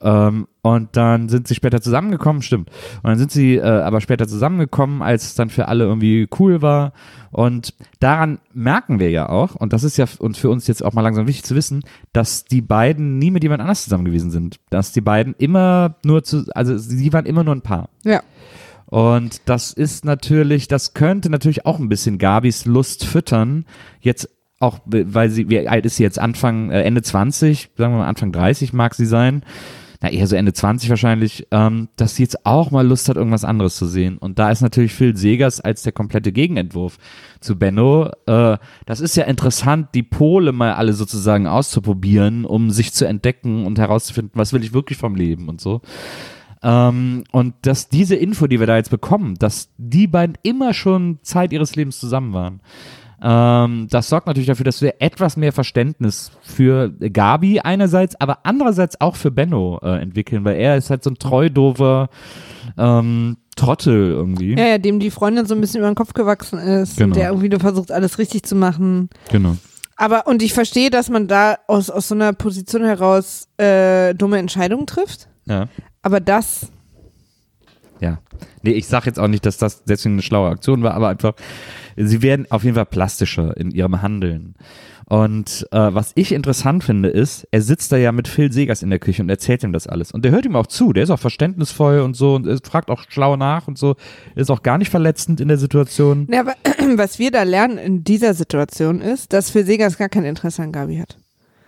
Ähm, 0.00 0.46
und 0.62 0.96
dann 0.96 1.28
sind 1.28 1.48
sie 1.48 1.54
später 1.54 1.80
zusammengekommen, 1.80 2.42
stimmt. 2.42 2.70
Und 3.02 3.10
dann 3.10 3.18
sind 3.18 3.32
sie 3.32 3.56
äh, 3.56 3.62
aber 3.62 4.00
später 4.00 4.28
zusammengekommen, 4.28 5.00
als 5.00 5.24
es 5.24 5.34
dann 5.34 5.48
für 5.48 5.68
alle 5.68 5.84
irgendwie 5.84 6.28
cool 6.38 6.60
war. 6.60 6.92
Und 7.30 7.74
daran 7.98 8.38
merken 8.52 8.98
wir 8.98 9.10
ja 9.10 9.28
auch, 9.28 9.54
und 9.54 9.72
das 9.72 9.84
ist 9.84 9.96
ja 9.96 10.06
und 10.18 10.36
für 10.36 10.50
uns 10.50 10.66
jetzt 10.66 10.84
auch 10.84 10.92
mal 10.92 11.02
langsam 11.02 11.26
wichtig 11.26 11.44
zu 11.44 11.54
wissen, 11.54 11.82
dass 12.12 12.44
die 12.44 12.62
beiden 12.62 13.18
nie 13.18 13.30
mit 13.30 13.42
jemand 13.42 13.62
anders 13.62 13.84
zusammen 13.84 14.04
gewesen 14.04 14.30
sind. 14.30 14.60
Dass 14.70 14.92
die 14.92 15.00
beiden 15.00 15.34
immer 15.38 15.96
nur 16.04 16.24
zu, 16.24 16.44
also 16.54 16.76
sie 16.76 17.12
waren 17.12 17.26
immer 17.26 17.44
nur 17.44 17.54
ein 17.54 17.62
Paar. 17.62 17.88
Ja. 18.04 18.22
Und 18.86 19.42
das 19.46 19.72
ist 19.72 20.04
natürlich, 20.04 20.68
das 20.68 20.94
könnte 20.94 21.30
natürlich 21.30 21.66
auch 21.66 21.80
ein 21.80 21.88
bisschen 21.88 22.18
Gabis 22.18 22.66
Lust 22.66 23.04
füttern. 23.04 23.64
Jetzt 24.00 24.35
auch, 24.58 24.78
weil 24.86 25.30
sie, 25.30 25.48
wie 25.48 25.68
alt 25.68 25.86
ist 25.86 25.96
sie 25.96 26.02
jetzt? 26.02 26.18
Anfang, 26.18 26.70
äh, 26.70 26.82
Ende 26.82 27.02
20, 27.02 27.70
sagen 27.76 27.94
wir 27.94 27.98
mal 27.98 28.08
Anfang 28.08 28.32
30 28.32 28.72
mag 28.72 28.94
sie 28.94 29.06
sein. 29.06 29.42
Na, 30.02 30.10
eher 30.10 30.26
so 30.26 30.36
Ende 30.36 30.52
20 30.52 30.90
wahrscheinlich, 30.90 31.46
ähm, 31.50 31.88
dass 31.96 32.16
sie 32.16 32.22
jetzt 32.22 32.44
auch 32.44 32.70
mal 32.70 32.86
Lust 32.86 33.08
hat, 33.08 33.16
irgendwas 33.16 33.44
anderes 33.44 33.76
zu 33.76 33.86
sehen. 33.86 34.18
Und 34.18 34.38
da 34.38 34.50
ist 34.50 34.60
natürlich 34.60 34.92
Phil 34.92 35.16
Segers 35.16 35.60
als 35.60 35.82
der 35.82 35.92
komplette 35.92 36.32
Gegenentwurf 36.32 36.98
zu 37.40 37.58
Benno. 37.58 38.10
Äh, 38.26 38.58
das 38.84 39.00
ist 39.00 39.16
ja 39.16 39.24
interessant, 39.24 39.88
die 39.94 40.02
Pole 40.02 40.52
mal 40.52 40.74
alle 40.74 40.92
sozusagen 40.92 41.46
auszuprobieren, 41.46 42.44
um 42.44 42.70
sich 42.70 42.92
zu 42.92 43.06
entdecken 43.06 43.64
und 43.64 43.78
herauszufinden, 43.78 44.32
was 44.34 44.52
will 44.52 44.64
ich 44.64 44.74
wirklich 44.74 44.98
vom 44.98 45.14
Leben 45.14 45.48
und 45.48 45.60
so. 45.60 45.80
Ähm, 46.62 47.24
und 47.32 47.54
dass 47.62 47.88
diese 47.88 48.16
Info, 48.16 48.46
die 48.46 48.60
wir 48.60 48.66
da 48.66 48.76
jetzt 48.76 48.90
bekommen, 48.90 49.36
dass 49.36 49.70
die 49.78 50.06
beiden 50.06 50.36
immer 50.42 50.74
schon 50.74 51.20
Zeit 51.22 51.52
ihres 51.52 51.76
Lebens 51.76 51.98
zusammen 51.98 52.32
waren, 52.32 52.60
ähm, 53.22 53.88
das 53.90 54.08
sorgt 54.08 54.26
natürlich 54.26 54.46
dafür, 54.46 54.64
dass 54.64 54.82
wir 54.82 54.96
etwas 55.00 55.36
mehr 55.36 55.52
Verständnis 55.52 56.30
für 56.42 56.90
Gabi 56.90 57.60
einerseits, 57.60 58.20
aber 58.20 58.40
andererseits 58.44 59.00
auch 59.00 59.16
für 59.16 59.30
Benno 59.30 59.80
äh, 59.82 60.00
entwickeln, 60.02 60.44
weil 60.44 60.56
er 60.56 60.76
ist 60.76 60.90
halt 60.90 61.02
so 61.02 61.10
ein 61.10 61.18
treu 61.18 61.48
doofer 61.48 62.08
ähm, 62.76 63.38
Trottel 63.56 64.10
irgendwie. 64.10 64.54
Ja, 64.58 64.66
ja, 64.66 64.78
dem 64.78 65.00
die 65.00 65.10
Freundin 65.10 65.46
so 65.46 65.54
ein 65.54 65.60
bisschen 65.62 65.78
über 65.80 65.90
den 65.90 65.94
Kopf 65.94 66.12
gewachsen 66.12 66.58
ist. 66.58 66.98
Genau. 66.98 67.06
Und 67.06 67.16
der 67.16 67.28
irgendwie 67.30 67.48
nur 67.48 67.60
versucht, 67.60 67.90
alles 67.90 68.18
richtig 68.18 68.42
zu 68.42 68.54
machen. 68.54 69.08
Genau. 69.30 69.56
Aber, 69.96 70.26
und 70.26 70.42
ich 70.42 70.52
verstehe, 70.52 70.90
dass 70.90 71.08
man 71.08 71.26
da 71.26 71.56
aus, 71.66 71.88
aus 71.88 72.08
so 72.08 72.14
einer 72.14 72.34
Position 72.34 72.84
heraus 72.84 73.48
äh, 73.56 74.14
dumme 74.14 74.36
Entscheidungen 74.36 74.86
trifft. 74.86 75.28
Ja. 75.46 75.68
Aber 76.02 76.20
das, 76.20 76.70
Ja. 78.00 78.18
Nee, 78.62 78.72
ich 78.72 78.86
sag 78.88 79.06
jetzt 79.06 79.18
auch 79.18 79.28
nicht, 79.28 79.46
dass 79.46 79.56
das 79.56 79.84
deswegen 79.84 80.16
eine 80.16 80.22
schlaue 80.22 80.50
Aktion 80.50 80.82
war, 80.82 80.92
aber 80.92 81.08
einfach, 81.08 81.32
sie 81.96 82.22
werden 82.22 82.46
auf 82.50 82.64
jeden 82.64 82.76
Fall 82.76 82.86
plastischer 82.86 83.56
in 83.56 83.70
ihrem 83.70 84.02
Handeln. 84.02 84.54
Und 85.08 85.68
äh, 85.70 85.78
was 85.78 86.10
ich 86.16 86.32
interessant 86.32 86.82
finde, 86.82 87.08
ist, 87.10 87.46
er 87.52 87.62
sitzt 87.62 87.92
da 87.92 87.96
ja 87.96 88.10
mit 88.10 88.26
Phil 88.26 88.50
Segers 88.50 88.82
in 88.82 88.90
der 88.90 88.98
Küche 88.98 89.22
und 89.22 89.28
erzählt 89.28 89.62
ihm 89.62 89.72
das 89.72 89.86
alles. 89.86 90.10
Und 90.10 90.24
der 90.24 90.32
hört 90.32 90.44
ihm 90.44 90.56
auch 90.56 90.66
zu, 90.66 90.92
der 90.92 91.04
ist 91.04 91.10
auch 91.10 91.20
verständnisvoll 91.20 92.00
und 92.00 92.14
so 92.14 92.34
und 92.34 92.66
fragt 92.66 92.90
auch 92.90 93.04
schlau 93.08 93.36
nach 93.36 93.68
und 93.68 93.78
so, 93.78 93.94
ist 94.34 94.50
auch 94.50 94.64
gar 94.64 94.78
nicht 94.78 94.90
verletzend 94.90 95.40
in 95.40 95.46
der 95.46 95.58
Situation. 95.58 96.26
ja, 96.30 96.40
aber 96.40 96.54
was 96.96 97.20
wir 97.20 97.30
da 97.30 97.44
lernen 97.44 97.78
in 97.78 98.02
dieser 98.02 98.34
Situation 98.34 99.00
ist, 99.00 99.32
dass 99.32 99.50
Phil 99.50 99.64
Segers 99.64 99.96
gar 99.96 100.08
kein 100.08 100.24
Interesse 100.24 100.62
an 100.62 100.72
Gabi 100.72 100.96
hat. 100.96 101.18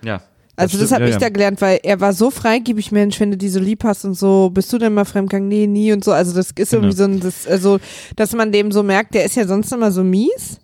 Ja. 0.02 0.20
Also 0.58 0.78
das, 0.78 0.88
stimmt, 0.88 1.00
habe 1.00 1.04
ja, 1.04 1.08
ich 1.08 1.14
ja. 1.14 1.20
da 1.20 1.28
gelernt, 1.30 1.60
weil 1.60 1.80
er 1.82 2.00
war 2.00 2.12
so 2.12 2.30
freigebig, 2.30 2.92
Mensch, 2.92 3.18
wenn 3.20 3.30
du 3.30 3.36
die 3.36 3.48
so 3.48 3.60
lieb 3.60 3.84
hast 3.84 4.04
und 4.04 4.14
so, 4.14 4.50
bist 4.50 4.72
du 4.72 4.78
denn 4.78 4.94
mal 4.94 5.04
fremdgegangen? 5.04 5.48
Nee, 5.48 5.66
nie 5.66 5.92
und 5.92 6.04
so. 6.04 6.12
Also 6.12 6.34
das 6.34 6.48
ist 6.50 6.56
Genau. 6.56 6.72
irgendwie 6.82 6.96
so 6.96 7.04
ein, 7.04 7.20
das, 7.20 7.46
also, 7.46 7.78
dass 8.16 8.34
man 8.34 8.52
dem 8.52 8.72
so 8.72 8.82
merkt, 8.82 9.14
der 9.14 9.24
ist 9.24 9.36
ja 9.36 9.46
sonst 9.46 9.72
immer 9.72 9.90
so 9.92 10.02
mies, 10.04 10.58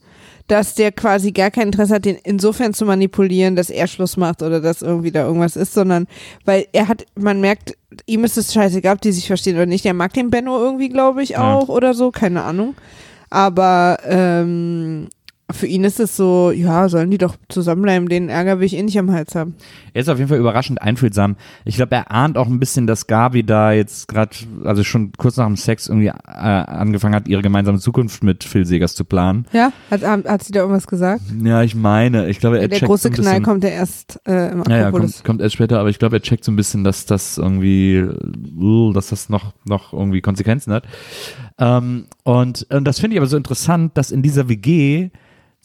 dass 0.47 0.75
der 0.75 0.93
quasi 0.93 1.33
gar 1.33 1.51
kein 1.51 1.69
Interesse 1.69 1.95
hat, 1.95 2.05
den 2.05 2.17
insofern 2.23 2.75
zu 2.75 2.85
manipulieren, 2.85 3.57
dass 3.57 3.71
er 3.71 3.87
Schluss 3.87 4.17
macht 4.19 4.43
oder 4.43 4.61
dass 4.61 4.83
irgendwie 4.83 5.11
da 5.11 5.25
irgendwas 5.27 5.57
ist, 5.57 5.73
sondern 5.73 6.07
weil 6.45 6.67
er 6.73 6.89
hat, 6.89 7.07
man 7.19 7.41
merkt, 7.41 7.75
ihm 8.07 8.25
ist 8.25 8.37
es 8.37 8.53
scheißegal, 8.53 8.97
ob 8.97 9.01
die 9.01 9.13
sich 9.13 9.27
verstehen 9.27 9.57
oder 9.57 9.65
nicht. 9.67 9.87
Er 9.87 9.95
mag 9.95 10.13
den 10.13 10.29
Benno 10.31 10.59
irgendwie, 10.59 10.91
glaube 10.91 11.23
ich, 11.23 11.31
Ja. 11.31 11.55
auch 11.55 11.69
oder 11.69 11.95
so, 11.95 12.11
keine 12.11 12.43
Ahnung. 12.43 12.75
Aber 13.31 13.99
ähm, 14.05 15.09
für 15.55 15.67
ihn 15.67 15.85
ist 15.85 16.01
es 16.01 16.17
so, 16.17 16.51
ja, 16.51 16.89
sollen 16.89 17.11
die 17.11 17.19
doch 17.19 17.37
zusammenbleiben, 17.49 18.09
den 18.09 18.29
Ärger 18.29 18.59
will 18.59 18.67
ich 18.67 18.77
eh 18.77 18.83
nicht 18.83 18.99
am 18.99 19.11
Hals 19.13 19.35
haben. 19.35 19.55
Er 19.93 20.03
ist 20.03 20.09
auf 20.09 20.19
jeden 20.19 20.29
Fall 20.29 20.39
überraschend 20.39 20.83
einfühlsam. 20.83 21.37
Ich 21.65 21.77
glaube, 21.77 21.95
er 21.95 22.11
ahnt 22.11 22.37
auch 22.37 22.47
ein 22.49 22.59
bisschen, 22.59 22.87
dass 22.87 23.07
Gabi 23.07 23.45
da 23.45 23.73
jetzt 23.73 24.09
gerade, 24.09 24.31
also 24.65 24.85
schon 24.85 25.13
kurz 25.13 25.37
nach 25.37 25.47
dem 25.47 25.57
Sex 25.57 25.89
irgendwie 25.89 26.09
äh, 26.09 26.13
angefangen 26.31 27.15
hat, 27.15 27.29
ihre 27.29 27.43
gemeinsame 27.43 27.79
Zukunft 27.79 28.23
mit 28.25 28.45
Phil 28.45 28.67
Segers 28.67 28.95
zu 28.95 29.05
planen. 29.05 29.47
Ja, 29.53 29.73
hat, 29.91 30.03
hat 30.03 30.43
sie 30.43 30.53
da 30.53 30.61
irgendwas 30.61 30.87
gesagt? 30.87 31.23
Ja, 31.43 31.63
ich 31.63 31.75
meine, 31.75 32.29
ich 32.29 32.41
glaube, 32.41 32.59
er 32.61 32.69
Der 32.69 32.79
checkt 32.79 32.89
große 32.89 33.05
so 33.05 33.09
bisschen, 33.11 33.25
Knall 33.25 33.43
kommt 33.43 33.65
ja 33.65 33.71
erst 33.71 34.21
äh, 34.27 34.51
im 34.53 34.63
Ja, 34.69 34.77
ja, 34.77 34.87
Akropolis. 34.89 35.15
kommt, 35.17 35.25
kommt 35.25 35.41
erst 35.43 35.55
später, 35.55 35.79
aber 35.79 35.89
ich 35.89 35.99
glaube, 35.99 36.17
er 36.17 36.23
checkt 36.23 36.45
so 36.45 36.53
ein 36.53 36.57
bisschen, 36.57 36.85
dass 36.85 37.07
das 37.07 37.39
irgendwie, 37.39 38.05
uh, 38.59 38.93
dass 38.93 39.09
das 39.09 39.29
noch, 39.29 39.53
noch 39.65 39.93
irgendwie 39.93 40.21
Konsequenzen 40.21 40.73
hat. 40.73 40.85
Ähm, 41.59 42.07
und, 42.25 42.67
und 42.71 42.85
das 42.85 42.99
finde 42.99 43.15
ich 43.15 43.21
aber 43.21 43.29
so 43.29 43.37
interessant, 43.37 43.97
dass 43.97 44.11
in 44.11 44.23
dieser 44.23 44.49
WG 44.49 45.11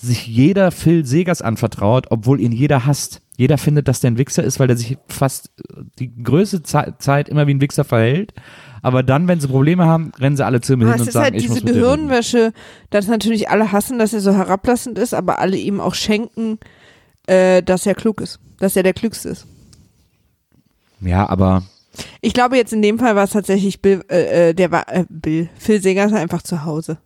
sich 0.01 0.27
jeder 0.27 0.71
Phil 0.71 1.05
Segers 1.05 1.41
anvertraut, 1.41 2.07
obwohl 2.09 2.39
ihn 2.39 2.51
jeder 2.51 2.85
hasst. 2.85 3.21
Jeder 3.37 3.57
findet, 3.57 3.87
dass 3.87 3.99
der 3.99 4.11
ein 4.11 4.17
Wichser 4.17 4.43
ist, 4.43 4.59
weil 4.59 4.67
der 4.67 4.77
sich 4.77 4.97
fast 5.07 5.51
die 5.97 6.13
größte 6.23 6.63
Ze 6.63 6.95
Zeit 6.99 7.29
immer 7.29 7.47
wie 7.47 7.53
ein 7.53 7.61
Wichser 7.61 7.83
verhält. 7.83 8.33
Aber 8.81 9.03
dann, 9.03 9.27
wenn 9.27 9.39
sie 9.39 9.47
Probleme 9.47 9.85
haben, 9.85 10.11
rennen 10.17 10.37
sie 10.37 10.45
alle 10.45 10.61
zu 10.61 10.73
ihm 10.73 10.81
Aber 10.81 10.91
hin 10.91 10.95
es 10.95 11.01
und 11.01 11.07
ist 11.09 11.13
sagen, 11.13 11.23
halt 11.25 11.35
ich 11.35 11.43
diese 11.43 11.53
muss 11.53 11.63
mit 11.63 11.75
dir 11.75 11.75
reden. 11.75 12.07
Gehirnwäsche, 12.07 12.53
dass 12.89 13.07
natürlich 13.07 13.49
alle 13.49 13.71
hassen, 13.71 13.99
dass 13.99 14.13
er 14.13 14.21
so 14.21 14.33
herablassend 14.33 14.97
ist, 14.97 15.13
aber 15.13 15.39
alle 15.39 15.57
ihm 15.57 15.81
auch 15.81 15.95
schenken, 15.95 16.59
äh, 17.27 17.61
dass 17.61 17.85
er 17.85 17.95
klug 17.95 18.21
ist, 18.21 18.39
dass 18.59 18.75
er 18.75 18.83
der 18.83 18.93
Klügste 18.93 19.29
ist. 19.29 19.47
Ja, 21.01 21.27
aber 21.29 21.63
Ich 22.21 22.33
glaube 22.33 22.57
jetzt 22.57 22.73
in 22.73 22.81
dem 22.81 22.99
Fall 22.99 23.15
war 23.15 23.23
es 23.23 23.31
tatsächlich 23.31 23.81
Bill, 23.81 24.03
äh, 24.09 24.49
äh, 24.49 24.53
der 24.53 24.71
war 24.71 24.87
äh, 24.93 25.05
Bill, 25.09 25.49
Phil 25.57 25.81
Segers 25.81 26.13
einfach 26.13 26.41
zu 26.41 26.63
Hause. 26.65 26.97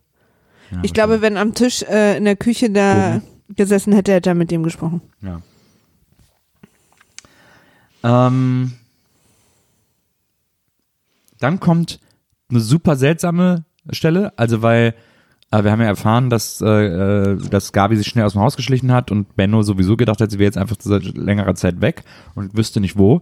Ja, 0.70 0.78
Ich 0.82 0.92
glaube, 0.92 1.22
wenn 1.22 1.36
am 1.36 1.54
Tisch 1.54 1.82
äh, 1.82 2.16
in 2.16 2.24
der 2.24 2.36
Küche 2.36 2.70
da 2.70 3.20
gesessen 3.48 3.92
hätte, 3.92 4.12
hätte 4.12 4.30
er 4.30 4.34
mit 4.34 4.50
dem 4.50 4.62
gesprochen. 4.62 5.00
Ja. 5.22 5.40
Ähm, 8.04 8.72
dann 11.38 11.60
kommt 11.60 12.00
eine 12.50 12.60
super 12.60 12.96
seltsame 12.96 13.64
Stelle, 13.90 14.32
also 14.36 14.62
weil 14.62 14.94
äh, 15.50 15.64
wir 15.64 15.70
haben 15.70 15.80
ja 15.80 15.86
erfahren, 15.86 16.30
dass, 16.30 16.60
äh, 16.60 16.66
äh, 16.66 17.36
dass 17.48 17.72
Gabi 17.72 17.96
sich 17.96 18.06
schnell 18.06 18.24
aus 18.24 18.32
dem 18.32 18.42
Haus 18.42 18.56
geschlichen 18.56 18.92
hat 18.92 19.10
und 19.10 19.36
Benno 19.36 19.62
sowieso 19.62 19.96
gedacht 19.96 20.20
hat, 20.20 20.30
sie 20.30 20.38
wäre 20.38 20.46
jetzt 20.46 20.58
einfach 20.58 20.76
seit 20.80 21.04
längerer 21.16 21.54
Zeit 21.54 21.80
weg 21.80 22.04
und 22.34 22.56
wüsste 22.56 22.80
nicht 22.80 22.98
wo. 22.98 23.20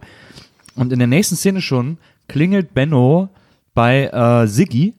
Und 0.75 0.91
in 0.91 0.99
der 0.99 1.07
nächsten 1.07 1.35
Szene 1.35 1.61
schon 1.61 1.97
klingelt 2.27 2.73
Benno 2.73 3.29
bei 3.73 4.07
äh, 4.07 4.47
Siggi 4.47 4.95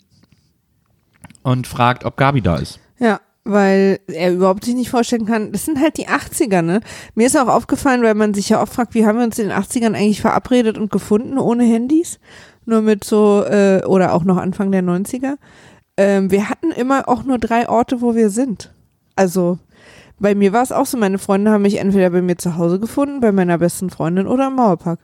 und 1.44 1.68
fragt, 1.68 2.04
ob 2.04 2.16
Gabi 2.16 2.40
da 2.40 2.56
ist. 2.56 2.80
Ja, 2.98 3.20
weil 3.44 4.00
er 4.08 4.32
überhaupt 4.32 4.64
sich 4.64 4.74
nicht 4.74 4.90
vorstellen 4.90 5.26
kann, 5.26 5.52
das 5.52 5.66
sind 5.66 5.80
halt 5.80 5.98
die 5.98 6.08
80er, 6.08 6.62
ne? 6.62 6.80
Mir 7.14 7.26
ist 7.26 7.36
auch 7.36 7.48
aufgefallen, 7.48 8.02
weil 8.02 8.14
man 8.14 8.34
sich 8.34 8.48
ja 8.48 8.60
oft 8.60 8.72
fragt, 8.72 8.94
wie 8.94 9.06
haben 9.06 9.18
wir 9.18 9.24
uns 9.24 9.38
in 9.38 9.48
den 9.48 9.56
80ern 9.56 9.94
eigentlich 9.94 10.22
verabredet 10.22 10.78
und 10.78 10.90
gefunden 10.90 11.38
ohne 11.38 11.64
Handys? 11.64 12.18
Nur 12.64 12.80
mit 12.80 13.04
so, 13.04 13.44
äh, 13.44 13.82
oder 13.84 14.14
auch 14.14 14.24
noch 14.24 14.38
Anfang 14.38 14.72
der 14.72 14.82
90er. 14.82 15.34
Ähm, 15.98 16.30
wir 16.30 16.48
hatten 16.48 16.70
immer 16.72 17.08
auch 17.08 17.22
nur 17.24 17.38
drei 17.38 17.68
Orte, 17.68 18.00
wo 18.00 18.14
wir 18.14 18.30
sind. 18.30 18.72
Also, 19.14 19.58
bei 20.18 20.34
mir 20.34 20.52
war 20.54 20.62
es 20.62 20.72
auch 20.72 20.86
so, 20.86 20.96
meine 20.96 21.18
Freunde 21.18 21.50
haben 21.50 21.62
mich 21.62 21.78
entweder 21.78 22.08
bei 22.08 22.22
mir 22.22 22.38
zu 22.38 22.56
Hause 22.56 22.80
gefunden, 22.80 23.20
bei 23.20 23.30
meiner 23.32 23.58
besten 23.58 23.90
Freundin 23.90 24.26
oder 24.26 24.48
im 24.48 24.54
Mauerpark. 24.54 24.98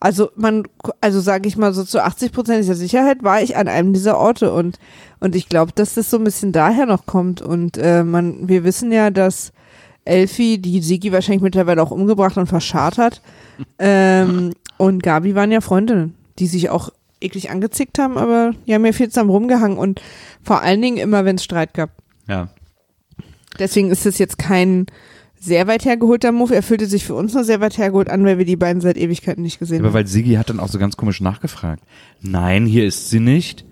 Also 0.00 0.30
man, 0.36 0.64
also 1.00 1.20
sage 1.20 1.48
ich 1.48 1.56
mal 1.56 1.72
so 1.72 1.82
zu 1.82 2.02
80 2.02 2.32
Prozent 2.32 2.66
der 2.66 2.74
Sicherheit 2.76 3.22
war 3.22 3.42
ich 3.42 3.56
an 3.56 3.68
einem 3.68 3.92
dieser 3.92 4.18
Orte 4.18 4.52
und 4.52 4.78
und 5.20 5.34
ich 5.34 5.48
glaube, 5.48 5.72
dass 5.74 5.94
das 5.94 6.10
so 6.10 6.18
ein 6.18 6.24
bisschen 6.24 6.52
daher 6.52 6.86
noch 6.86 7.06
kommt 7.06 7.42
und 7.42 7.76
äh, 7.76 8.04
man, 8.04 8.48
wir 8.48 8.62
wissen 8.62 8.92
ja, 8.92 9.10
dass 9.10 9.52
Elfi, 10.04 10.58
die 10.58 10.80
Sigi 10.80 11.10
wahrscheinlich 11.10 11.42
mittlerweile 11.42 11.82
auch 11.82 11.90
umgebracht 11.90 12.36
und 12.36 12.46
verscharrt 12.46 12.98
hat 12.98 13.20
ähm, 13.78 14.52
und 14.76 15.02
Gabi 15.02 15.34
waren 15.34 15.50
ja 15.50 15.60
Freundinnen, 15.60 16.14
die 16.38 16.46
sich 16.46 16.70
auch 16.70 16.90
eklig 17.20 17.50
angezickt 17.50 17.98
haben, 17.98 18.16
aber 18.16 18.52
die 18.66 18.74
haben 18.74 18.86
ja 18.86 18.92
viel 18.92 19.08
zusammen 19.08 19.30
rumgehangen 19.30 19.78
und 19.78 20.00
vor 20.42 20.62
allen 20.62 20.80
Dingen 20.80 20.98
immer, 20.98 21.24
wenn 21.24 21.36
es 21.36 21.44
Streit 21.44 21.74
gab. 21.74 21.90
Ja. 22.28 22.48
Deswegen 23.58 23.90
ist 23.90 24.06
es 24.06 24.18
jetzt 24.18 24.38
kein 24.38 24.86
sehr 25.40 25.66
weit 25.66 25.84
hergeholter 25.84 26.32
Move. 26.32 26.54
Er 26.54 26.62
fühlte 26.62 26.86
sich 26.86 27.04
für 27.04 27.14
uns 27.14 27.34
nur 27.34 27.44
sehr 27.44 27.60
weit 27.60 27.78
hergeholt 27.78 28.08
an, 28.10 28.24
weil 28.24 28.38
wir 28.38 28.44
die 28.44 28.56
beiden 28.56 28.80
seit 28.80 28.96
Ewigkeiten 28.96 29.42
nicht 29.42 29.58
gesehen 29.58 29.78
Aber 29.80 29.88
haben. 29.88 29.94
weil 29.94 30.06
Siggi 30.06 30.34
hat 30.34 30.50
dann 30.50 30.60
auch 30.60 30.68
so 30.68 30.78
ganz 30.78 30.96
komisch 30.96 31.20
nachgefragt. 31.20 31.82
Nein, 32.20 32.66
hier 32.66 32.84
ist 32.86 33.10
sie 33.10 33.20
nicht. 33.20 33.64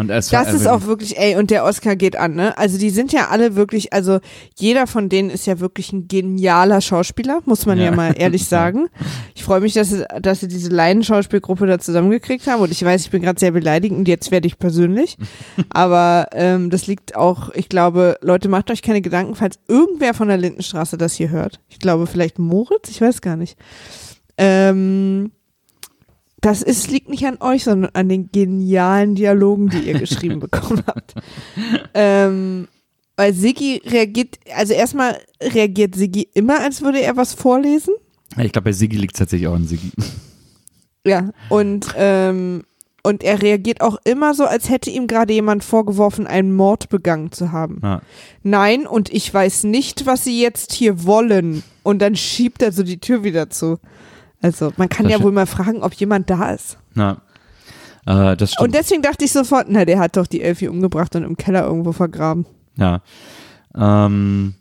Und 0.00 0.10
es 0.10 0.28
Das 0.30 0.52
ist 0.52 0.66
auch 0.66 0.86
wirklich, 0.86 1.18
ey, 1.18 1.36
und 1.36 1.50
der 1.50 1.64
Oscar 1.64 1.94
geht 1.94 2.16
an, 2.16 2.34
ne? 2.34 2.56
Also 2.56 2.78
die 2.78 2.90
sind 2.90 3.12
ja 3.12 3.28
alle 3.28 3.54
wirklich, 3.54 3.92
also 3.92 4.18
jeder 4.58 4.86
von 4.86 5.08
denen 5.08 5.30
ist 5.30 5.46
ja 5.46 5.60
wirklich 5.60 5.92
ein 5.92 6.08
genialer 6.08 6.80
Schauspieler, 6.80 7.40
muss 7.44 7.66
man 7.66 7.78
ja, 7.78 7.84
Ja. 7.86 7.90
mal 7.92 8.14
ehrlich 8.16 8.46
sagen. 8.48 8.88
Ich 9.34 9.44
freue 9.44 9.60
mich, 9.60 9.74
dass 9.74 9.90
sie, 9.90 10.04
dass 10.20 10.40
sie 10.40 10.48
diese 10.48 10.70
Laienschauspielgruppe 10.70 11.66
da 11.66 11.78
zusammengekriegt 11.78 12.46
haben 12.46 12.62
und 12.62 12.72
ich 12.72 12.84
weiß, 12.84 13.02
ich 13.02 13.10
bin 13.10 13.22
gerade 13.22 13.38
sehr 13.38 13.52
beleidigend 13.52 13.98
und 14.00 14.08
jetzt 14.08 14.30
werde 14.30 14.46
ich 14.46 14.58
persönlich. 14.58 15.16
Aber 15.70 16.28
ähm, 16.32 16.70
das 16.70 16.86
liegt 16.86 17.14
auch, 17.16 17.50
ich 17.50 17.68
glaube, 17.68 18.16
Leute, 18.22 18.48
macht 18.48 18.70
euch 18.70 18.82
keine 18.82 19.02
Gedanken, 19.02 19.34
falls 19.34 19.58
irgendwer 19.68 20.14
von 20.14 20.28
der 20.28 20.38
Lindenstraße 20.38 20.96
das 20.96 21.14
hier 21.14 21.30
hört. 21.30 21.60
Ich 21.68 21.78
glaube, 21.78 22.06
vielleicht 22.06 22.38
Moritz, 22.38 22.88
ich 22.88 23.00
weiß 23.00 23.20
gar 23.20 23.36
nicht. 23.36 23.58
Ähm, 24.38 25.32
das 26.40 26.62
ist, 26.62 26.90
liegt 26.90 27.08
nicht 27.08 27.26
an 27.26 27.38
euch, 27.40 27.64
sondern 27.64 27.90
an 27.94 28.08
den 28.08 28.30
genialen 28.32 29.14
Dialogen, 29.14 29.68
die 29.68 29.80
ihr 29.80 29.94
geschrieben 29.98 30.40
bekommen 30.40 30.82
habt. 30.86 31.14
Ähm, 31.94 32.68
weil 33.16 33.34
Siggi 33.34 33.82
reagiert, 33.84 34.38
also 34.56 34.72
erstmal 34.72 35.18
reagiert 35.42 35.94
Siggi 35.94 36.28
immer, 36.32 36.60
als 36.60 36.80
würde 36.80 37.02
er 37.02 37.16
was 37.16 37.34
vorlesen. 37.34 37.94
Ich 38.38 38.52
glaube, 38.52 38.66
bei 38.66 38.72
Siggi 38.72 38.96
liegt 38.96 39.14
es 39.14 39.18
tatsächlich 39.18 39.48
auch 39.48 39.54
an 39.54 39.66
Siggi. 39.66 39.90
Ja. 41.06 41.30
Und, 41.48 41.94
ähm, 41.96 42.64
und 43.02 43.24
er 43.24 43.40
reagiert 43.40 43.80
auch 43.80 43.96
immer 44.04 44.34
so, 44.34 44.44
als 44.44 44.68
hätte 44.68 44.90
ihm 44.90 45.06
gerade 45.06 45.32
jemand 45.32 45.64
vorgeworfen, 45.64 46.26
einen 46.26 46.52
Mord 46.54 46.90
begangen 46.90 47.32
zu 47.32 47.52
haben. 47.52 47.80
Ja. 47.82 48.02
Nein, 48.42 48.86
und 48.86 49.10
ich 49.10 49.32
weiß 49.32 49.64
nicht, 49.64 50.04
was 50.04 50.24
sie 50.24 50.42
jetzt 50.42 50.74
hier 50.74 51.04
wollen. 51.04 51.62
Und 51.82 52.00
dann 52.02 52.16
schiebt 52.16 52.60
er 52.60 52.72
so 52.72 52.82
die 52.82 53.00
Tür 53.00 53.24
wieder 53.24 53.48
zu. 53.48 53.78
Also, 54.42 54.72
man 54.76 54.88
kann 54.88 55.04
Das 55.06 55.18
ja 55.18 55.22
wohl 55.22 55.32
mal 55.32 55.46
fragen, 55.46 55.82
ob 55.82 55.92
jemand 55.94 56.30
da 56.30 56.50
ist. 56.50 56.78
Na, 56.94 57.20
äh, 58.06 58.36
das 58.36 58.52
stimmt. 58.52 58.68
Und 58.68 58.74
deswegen 58.74 59.02
dachte 59.02 59.24
ich 59.24 59.32
sofort, 59.32 59.66
na, 59.68 59.84
der 59.84 59.98
hat 59.98 60.16
doch 60.16 60.26
die 60.26 60.42
Elfie 60.42 60.68
umgebracht 60.68 61.14
und 61.16 61.24
im 61.24 61.36
Keller 61.36 61.64
irgendwo 61.66 61.92
vergraben. 61.92 62.46
Ja. 62.76 63.02
Ähm, 63.76 64.54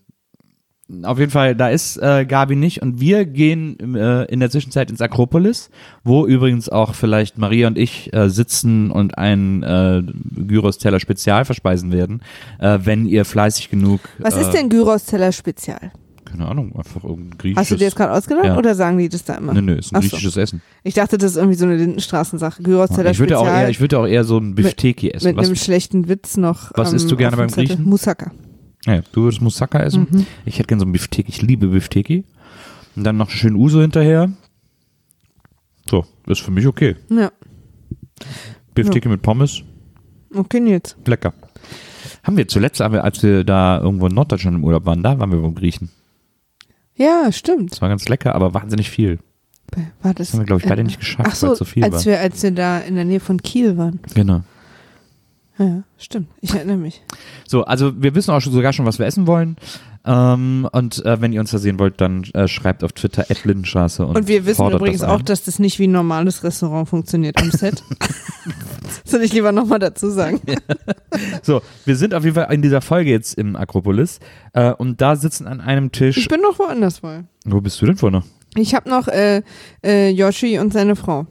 auf 1.03 1.19
jeden 1.19 1.31
Fall, 1.31 1.55
da 1.55 1.69
ist 1.69 1.97
äh, 1.97 2.25
Gabi 2.25 2.55
nicht 2.55 2.81
und 2.81 2.99
wir 2.99 3.25
gehen 3.25 3.95
äh, 3.95 4.23
in 4.25 4.39
der 4.39 4.49
Zwischenzeit 4.49 4.89
ins 4.89 5.01
Akropolis, 5.01 5.69
wo 6.03 6.25
übrigens 6.25 6.67
auch 6.67 6.95
vielleicht 6.95 7.37
Maria 7.37 7.67
und 7.67 7.77
ich 7.77 8.11
äh, 8.11 8.29
sitzen 8.29 8.89
und 8.89 9.17
einen 9.17 9.61
äh, 9.61 10.01
Gyros-Teller 10.35 10.99
Spezial 10.99 11.45
verspeisen 11.45 11.91
werden, 11.91 12.23
äh, 12.59 12.79
wenn 12.83 13.05
ihr 13.05 13.23
fleißig 13.25 13.69
genug. 13.69 14.01
Was 14.17 14.35
äh, 14.35 14.41
ist 14.41 14.51
denn 14.51 14.69
Gyros-Teller 14.69 15.31
Spezial? 15.31 15.91
Keine 16.29 16.47
Ahnung, 16.47 16.75
einfach 16.75 17.03
irgendein 17.03 17.37
griechisches. 17.37 17.61
Hast 17.61 17.71
du 17.71 17.75
dir 17.77 17.85
das 17.85 17.95
gerade 17.95 18.13
ausgedacht 18.13 18.45
Ja. 18.45 18.57
oder 18.57 18.75
sagen 18.75 18.97
die 18.99 19.09
das 19.09 19.23
da 19.23 19.35
immer? 19.35 19.53
Nee, 19.53 19.61
nee, 19.61 19.73
ist 19.79 19.91
ein 19.91 19.95
Ach 19.97 20.03
so. 20.03 20.09
griechisches 20.09 20.37
Essen. 20.37 20.61
Ich 20.83 20.93
dachte, 20.93 21.17
das 21.17 21.31
ist 21.31 21.37
irgendwie 21.37 21.55
so 21.57 21.65
eine 21.65 21.75
Lindenstraßensache. 21.77 22.61
Gyros-Teller 22.61 23.11
Ich 23.11 23.19
würde 23.19 23.39
auch 23.39 23.47
eher, 23.47 23.69
ich 23.69 23.79
würde 23.81 23.97
auch 23.99 24.05
eher 24.05 24.23
so 24.23 24.37
ein 24.37 24.53
Bifteki 24.55 25.09
essen. 25.11 25.27
mit 25.27 25.37
Was, 25.37 25.47
einem 25.47 25.55
schlechten 25.55 26.07
Witz 26.07 26.37
noch. 26.37 26.71
was 26.75 26.89
ähm, 26.91 26.95
isst 26.97 27.09
du 27.11 27.15
gerne 27.17 27.33
auf 27.35 27.39
dem 27.39 27.47
beim 27.47 27.49
Zettel. 27.49 27.67
Griechen? 27.77 27.85
Moussaka. 27.89 28.31
ja, 28.85 29.01
du 29.11 29.23
würdest 29.23 29.41
Moussaka 29.41 29.79
essen. 29.79 30.07
Mhm. 30.11 30.25
Ich 30.45 30.59
hätte 30.59 30.67
gerne 30.67 30.81
so 30.81 30.85
ein 30.85 30.91
Bifteki. 30.91 31.29
Ich 31.29 31.41
liebe 31.41 31.67
Bifteki. 31.67 32.25
Und 32.95 33.03
dann 33.03 33.17
noch 33.17 33.29
schön 33.29 33.55
Uso 33.55 33.81
hinterher. 33.81 34.31
So, 35.89 36.05
ist 36.27 36.41
für 36.41 36.51
mich 36.51 36.67
okay. 36.67 36.95
Ja, 37.09 37.31
Bifteki 38.75 39.07
mit 39.09 39.21
Pommes, 39.21 39.63
okay, 40.35 40.59
Nils. 40.59 40.95
lecker. 41.05 41.33
Haben 42.23 42.37
wir 42.37 42.47
zuletzt, 42.47 42.81
aber 42.81 43.03
als 43.03 43.23
wir 43.23 43.43
da 43.43 43.79
irgendwo 43.79 44.07
in 44.07 44.13
Norddeutschland 44.13 44.57
im 44.57 44.63
Urlaub 44.63 44.85
waren, 44.85 45.01
da 45.01 45.17
waren 45.19 45.31
wir 45.31 45.39
beim 45.41 45.55
Griechen. 45.55 45.89
Ja, 46.99 47.31
stimmt. 47.31 47.71
Das 47.71 47.81
war 47.81 47.89
ganz 47.89 48.07
lecker, 48.09 48.35
aber 48.35 48.53
wahnsinnig 48.53 48.89
viel. 48.89 49.19
War 50.01 50.13
das, 50.13 50.27
Das 50.27 50.33
haben 50.33 50.41
wir, 50.41 50.45
glaube 50.45 50.61
ich, 50.61 50.67
beide 50.67 50.83
nicht 50.83 50.99
geschafft, 50.99 51.35
so, 51.35 51.47
weil 51.47 51.53
es 51.53 51.59
so 51.59 51.65
viel 51.65 51.83
als 51.83 51.93
war. 51.93 52.05
wir, 52.05 52.19
als 52.19 52.43
wir 52.43 52.51
da 52.51 52.79
in 52.79 52.95
der 52.95 53.05
Nähe 53.05 53.19
von 53.19 53.41
Kiel 53.41 53.77
waren. 53.77 53.99
Genau. 54.15 54.41
Ja, 55.59 55.83
stimmt. 55.97 56.29
Ich 56.39 56.55
erinnere 56.55 56.77
mich. 56.77 57.03
So, 57.45 57.65
also 57.65 58.01
wir 58.01 58.15
wissen 58.15 58.31
auch 58.31 58.39
schon 58.39 58.53
sogar 58.53 58.71
schon, 58.71 58.85
was 58.85 58.97
wir 58.97 59.05
essen 59.05 59.27
wollen. 59.27 59.57
Ähm, 60.05 60.67
und 60.71 61.05
äh, 61.05 61.21
wenn 61.21 61.33
ihr 61.33 61.41
uns 61.41 61.51
da 61.51 61.57
sehen 61.57 61.77
wollt, 61.79 61.99
dann 61.99 62.23
äh, 62.33 62.47
schreibt 62.47 62.85
auf 62.85 62.93
Twitter 62.93 63.25
Lindenstraße 63.43 64.05
und 64.05 64.15
Und 64.15 64.27
wir 64.29 64.45
wissen 64.45 64.71
übrigens 64.71 65.01
das 65.01 65.09
auch, 65.09 65.21
dass 65.21 65.43
das 65.43 65.59
nicht 65.59 65.77
wie 65.77 65.87
ein 65.87 65.91
normales 65.91 66.45
Restaurant 66.45 66.87
funktioniert 66.87 67.37
am 67.41 67.51
Set. 67.51 67.83
Soll 69.03 69.21
ich 69.21 69.33
lieber 69.33 69.51
nochmal 69.51 69.79
dazu 69.79 70.09
sagen? 70.09 70.39
So, 71.43 71.61
wir 71.83 71.97
sind 71.97 72.13
auf 72.13 72.23
jeden 72.23 72.35
Fall 72.35 72.51
in 72.53 72.61
dieser 72.61 72.81
Folge 72.81 73.09
jetzt 73.11 73.33
im 73.33 73.57
Akropolis 73.57 74.19
äh, 74.53 74.71
und 74.71 75.01
da 75.01 75.17
sitzen 75.17 75.45
an 75.45 75.59
einem 75.59 75.91
Tisch. 75.91 76.15
Ich 76.15 76.29
bin 76.29 76.39
noch 76.39 76.57
woanders 76.57 77.03
wohl. 77.03 77.25
Wo 77.43 77.59
bist 77.59 77.81
du 77.81 77.85
denn 77.85 77.97
vorne? 77.97 78.23
Ich 78.55 78.73
habe 78.73 78.89
noch 78.89 79.09
äh, 79.09 79.43
äh, 79.83 80.09
Yoshi 80.09 80.57
und 80.59 80.71
seine 80.71 80.95
Frau. 80.95 81.27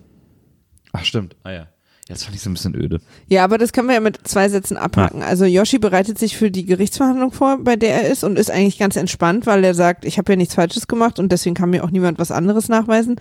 Ach, 0.92 1.04
stimmt. 1.04 1.36
Ah 1.42 1.52
ja. 1.52 1.66
Jetzt 2.08 2.24
fand 2.24 2.34
ich 2.34 2.40
so 2.40 2.48
ein 2.48 2.54
bisschen 2.54 2.74
öde. 2.74 3.00
Ja, 3.28 3.44
aber 3.44 3.58
das 3.58 3.72
können 3.74 3.88
wir 3.88 3.94
ja 3.94 4.00
mit 4.00 4.26
zwei 4.26 4.48
Sätzen 4.48 4.78
abhaken. 4.78 5.22
Also 5.22 5.44
Yoshi 5.44 5.78
bereitet 5.78 6.18
sich 6.18 6.38
für 6.38 6.50
die 6.50 6.64
Gerichtsverhandlung 6.64 7.32
vor, 7.32 7.58
bei 7.62 7.76
der 7.76 8.02
er 8.02 8.08
ist 8.10 8.24
und 8.24 8.38
ist 8.38 8.50
eigentlich 8.50 8.78
ganz 8.78 8.96
entspannt, 8.96 9.44
weil 9.44 9.62
er 9.62 9.74
sagt, 9.74 10.06
ich 10.06 10.16
habe 10.16 10.32
ja 10.32 10.36
nichts 10.36 10.54
Falsches 10.54 10.88
gemacht 10.88 11.18
und 11.18 11.30
deswegen 11.32 11.54
kann 11.54 11.68
mir 11.68 11.84
auch 11.84 11.90
niemand 11.90 12.18
was 12.18 12.30
anderes 12.30 12.70
nachweisen. 12.70 13.16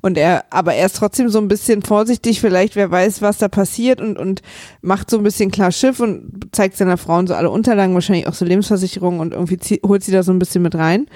Und 0.00 0.16
er, 0.16 0.46
aber 0.48 0.72
er 0.72 0.86
ist 0.86 0.96
trotzdem 0.96 1.28
so 1.28 1.38
ein 1.38 1.48
bisschen 1.48 1.82
vorsichtig, 1.82 2.40
vielleicht 2.40 2.76
wer 2.76 2.90
weiß, 2.90 3.20
was 3.20 3.36
da 3.36 3.48
passiert 3.48 4.00
und 4.00 4.16
und 4.18 4.40
macht 4.80 5.10
so 5.10 5.18
ein 5.18 5.22
bisschen 5.22 5.50
klar 5.50 5.70
Schiff 5.70 6.00
und 6.00 6.48
zeigt 6.52 6.78
seiner 6.78 6.96
Frau 6.96 7.10
so 7.26 7.34
alle 7.34 7.50
Unterlagen, 7.50 7.92
wahrscheinlich 7.92 8.26
auch 8.26 8.34
so 8.34 8.46
Lebensversicherung 8.46 9.20
und 9.20 9.34
irgendwie 9.34 9.56
zie- 9.58 9.80
holt 9.86 10.02
sie 10.02 10.12
da 10.12 10.22
so 10.22 10.32
ein 10.32 10.38
bisschen 10.38 10.62
mit 10.62 10.74
rein 10.74 11.06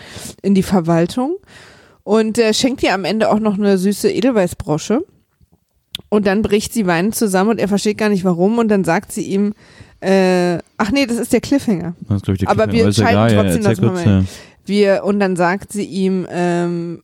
in 0.43 0.55
die 0.55 0.62
Verwaltung 0.62 1.37
und 2.03 2.37
äh, 2.37 2.53
schenkt 2.53 2.83
ihr 2.83 2.93
am 2.93 3.07
Ende 3.07 3.31
auch 3.31 3.39
noch 3.39 3.55
eine 3.57 3.79
süße 3.79 4.11
Edelweißbrosche. 4.11 5.05
Und 6.09 6.26
dann 6.26 6.42
bricht 6.42 6.72
sie 6.72 6.86
weinend 6.86 7.14
zusammen 7.14 7.51
und 7.51 7.59
er 7.61 7.68
versteht 7.68 7.99
gar 7.99 8.09
nicht 8.09 8.24
warum 8.24 8.59
und 8.59 8.68
dann 8.68 8.84
sagt 8.84 9.12
sie 9.12 9.22
ihm, 9.22 9.55
äh, 10.01 10.59
ach 10.76 10.90
nee, 10.92 11.07
das 11.07 11.18
ist 11.18 11.32
der 11.32 11.40
Cliffhanger. 11.40 11.95
Das 12.09 12.22
ist, 12.22 12.28
ich, 12.28 12.38
der 12.40 12.49
Aber 12.49 12.66
Cliffhanger. 12.66 12.72
wir 12.84 12.88
Ist 12.88 12.99
ja 12.99 13.09
entscheiden 13.09 13.36
ja, 13.36 13.42
trotzdem, 13.42 13.64
erzähl 13.66 13.86
dass 13.90 14.05
man- 14.05 14.20
ja. 14.20 14.24
Wir, 14.66 15.05
und 15.05 15.20
dann 15.20 15.36
sagt 15.36 15.72
sie 15.72 15.84
ihm, 15.84 16.26
ähm, 16.30 17.03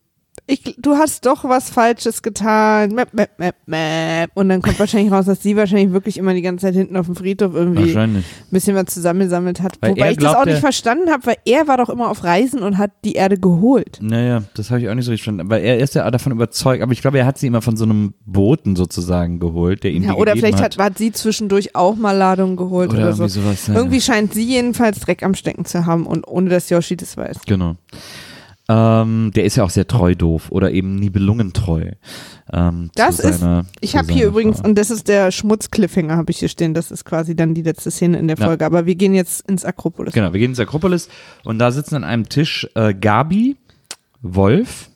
ich, 0.51 0.76
du 0.78 0.96
hast 0.96 1.24
doch 1.26 1.44
was 1.44 1.70
Falsches 1.70 2.22
getan. 2.22 2.92
Map, 2.94 3.14
map, 3.14 3.30
map, 3.38 3.55
map. 3.66 4.30
Und 4.34 4.48
dann 4.48 4.61
kommt 4.62 4.78
wahrscheinlich 4.78 5.12
raus, 5.12 5.26
dass 5.26 5.42
sie 5.42 5.57
wahrscheinlich 5.57 5.92
wirklich 5.92 6.16
immer 6.18 6.34
die 6.34 6.42
ganze 6.42 6.66
Zeit 6.66 6.74
hinten 6.74 6.96
auf 6.96 7.07
dem 7.07 7.14
Friedhof 7.16 7.55
irgendwie 7.55 7.96
ein 7.96 8.24
bisschen 8.51 8.74
was 8.76 8.86
zusammengesammelt 8.86 9.62
hat. 9.62 9.78
Weil 9.80 9.92
Wobei 9.92 10.11
ich 10.12 10.18
das 10.18 10.34
auch 10.34 10.44
nicht 10.44 10.55
er- 10.55 10.61
verstanden 10.61 11.11
habe, 11.11 11.26
weil 11.26 11.36
er 11.44 11.68
war 11.68 11.76
doch 11.76 11.88
immer 11.88 12.09
auf 12.11 12.24
Reisen 12.24 12.62
und 12.62 12.78
hat 12.78 12.90
die 13.05 13.12
Erde 13.14 13.38
geholt. 13.38 13.98
Naja, 14.01 14.42
das 14.55 14.70
habe 14.70 14.80
ich 14.80 14.88
auch 14.88 14.94
nicht 14.94 15.05
so 15.05 15.11
richtig 15.11 15.24
verstanden. 15.24 15.40
Aber 15.40 15.61
er 15.61 15.78
ist 15.78 15.94
ja 15.94 16.11
davon 16.11 16.32
überzeugt, 16.32 16.82
aber 16.82 16.92
ich 16.92 17.01
glaube, 17.01 17.18
er 17.18 17.26
hat 17.26 17.38
sie 17.38 17.46
immer 17.46 17.62
von 17.62 17.76
so 17.76 17.84
einem 17.84 18.14
Boten 18.26 18.76
sozusagen 18.76 19.38
geholt, 19.38 19.84
der 19.84 19.92
ihm 19.92 20.03
Ja, 20.03 20.14
die 20.14 20.18
oder 20.20 20.32
vielleicht 20.36 20.61
hat, 20.61 20.78
hat 20.78 20.98
sie 20.98 21.12
zwischendurch 21.12 21.74
auch 21.76 21.96
mal 21.96 22.12
Ladungen 22.16 22.57
geholt 22.57 22.90
oder 22.90 23.01
oder, 23.01 23.12
so. 23.12 23.22
irgendwie 23.24 23.40
sowas. 23.40 23.66
Ja. 23.68 23.74
Irgendwie 23.74 24.01
scheint 24.01 24.34
sie 24.34 24.44
jedenfalls 24.44 25.01
Dreck 25.01 25.22
am 25.22 25.34
Stecken 25.34 25.64
zu 25.64 25.86
haben 25.86 26.07
und 26.07 26.26
ohne 26.26 26.51
dass 26.51 26.68
Yoshi 26.70 26.96
das 26.96 27.16
weiß. 27.16 27.38
Genau. 27.46 27.76
Ähm, 28.73 29.33
der 29.35 29.45
ist 29.45 29.57
ja 29.57 29.64
auch 29.64 29.71
sehr 29.71 29.89
treu 29.89 30.14
doof 30.14 30.47
oder 30.51 30.71
eben 30.71 30.95
nibelungentreu. 30.95 31.91
Ähm, 32.53 32.91
Das 32.95 33.18
ist- 33.18 33.41
seiner- 33.41 33.64
Ich 33.81 33.97
habe 33.97 34.12
hier 34.12 34.27
übrigens, 34.29 34.59
Frau. 34.61 34.68
und 34.68 34.77
das 34.77 34.91
ist 34.93 35.09
der 35.09 35.33
Schmutz-Cliffhanger, 35.33 36.16
habe 36.16 36.31
ich 36.31 36.39
hier 36.39 36.49
stehen. 36.49 36.73
Das 36.73 36.93
ist 36.93 37.05
quasi 37.05 37.35
dann 37.35 37.55
die 37.55 37.62
letzte 37.62 37.91
Szene 37.91 38.18
in 38.18 38.29
der 38.29 38.37
Ja. 38.37 38.47
Folge. 38.47 38.64
Aber 38.64 38.87
wir 38.87 38.95
gehen 38.95 39.12
jetzt 39.14 39.49
ins 39.51 39.64
Akropolis. 39.64 40.14
Genau, 40.14 40.33
wir 40.33 40.39
gehen 40.39 40.53
ins 40.53 40.61
Akropolis 40.61 41.09
und 41.45 41.59
da 41.59 41.73
sitzen 41.73 41.97
an 41.97 42.05
einem 42.05 42.29
Tisch 42.29 42.68
äh, 42.77 42.95
Gabi, 42.95 43.57
Wolf 44.23 44.91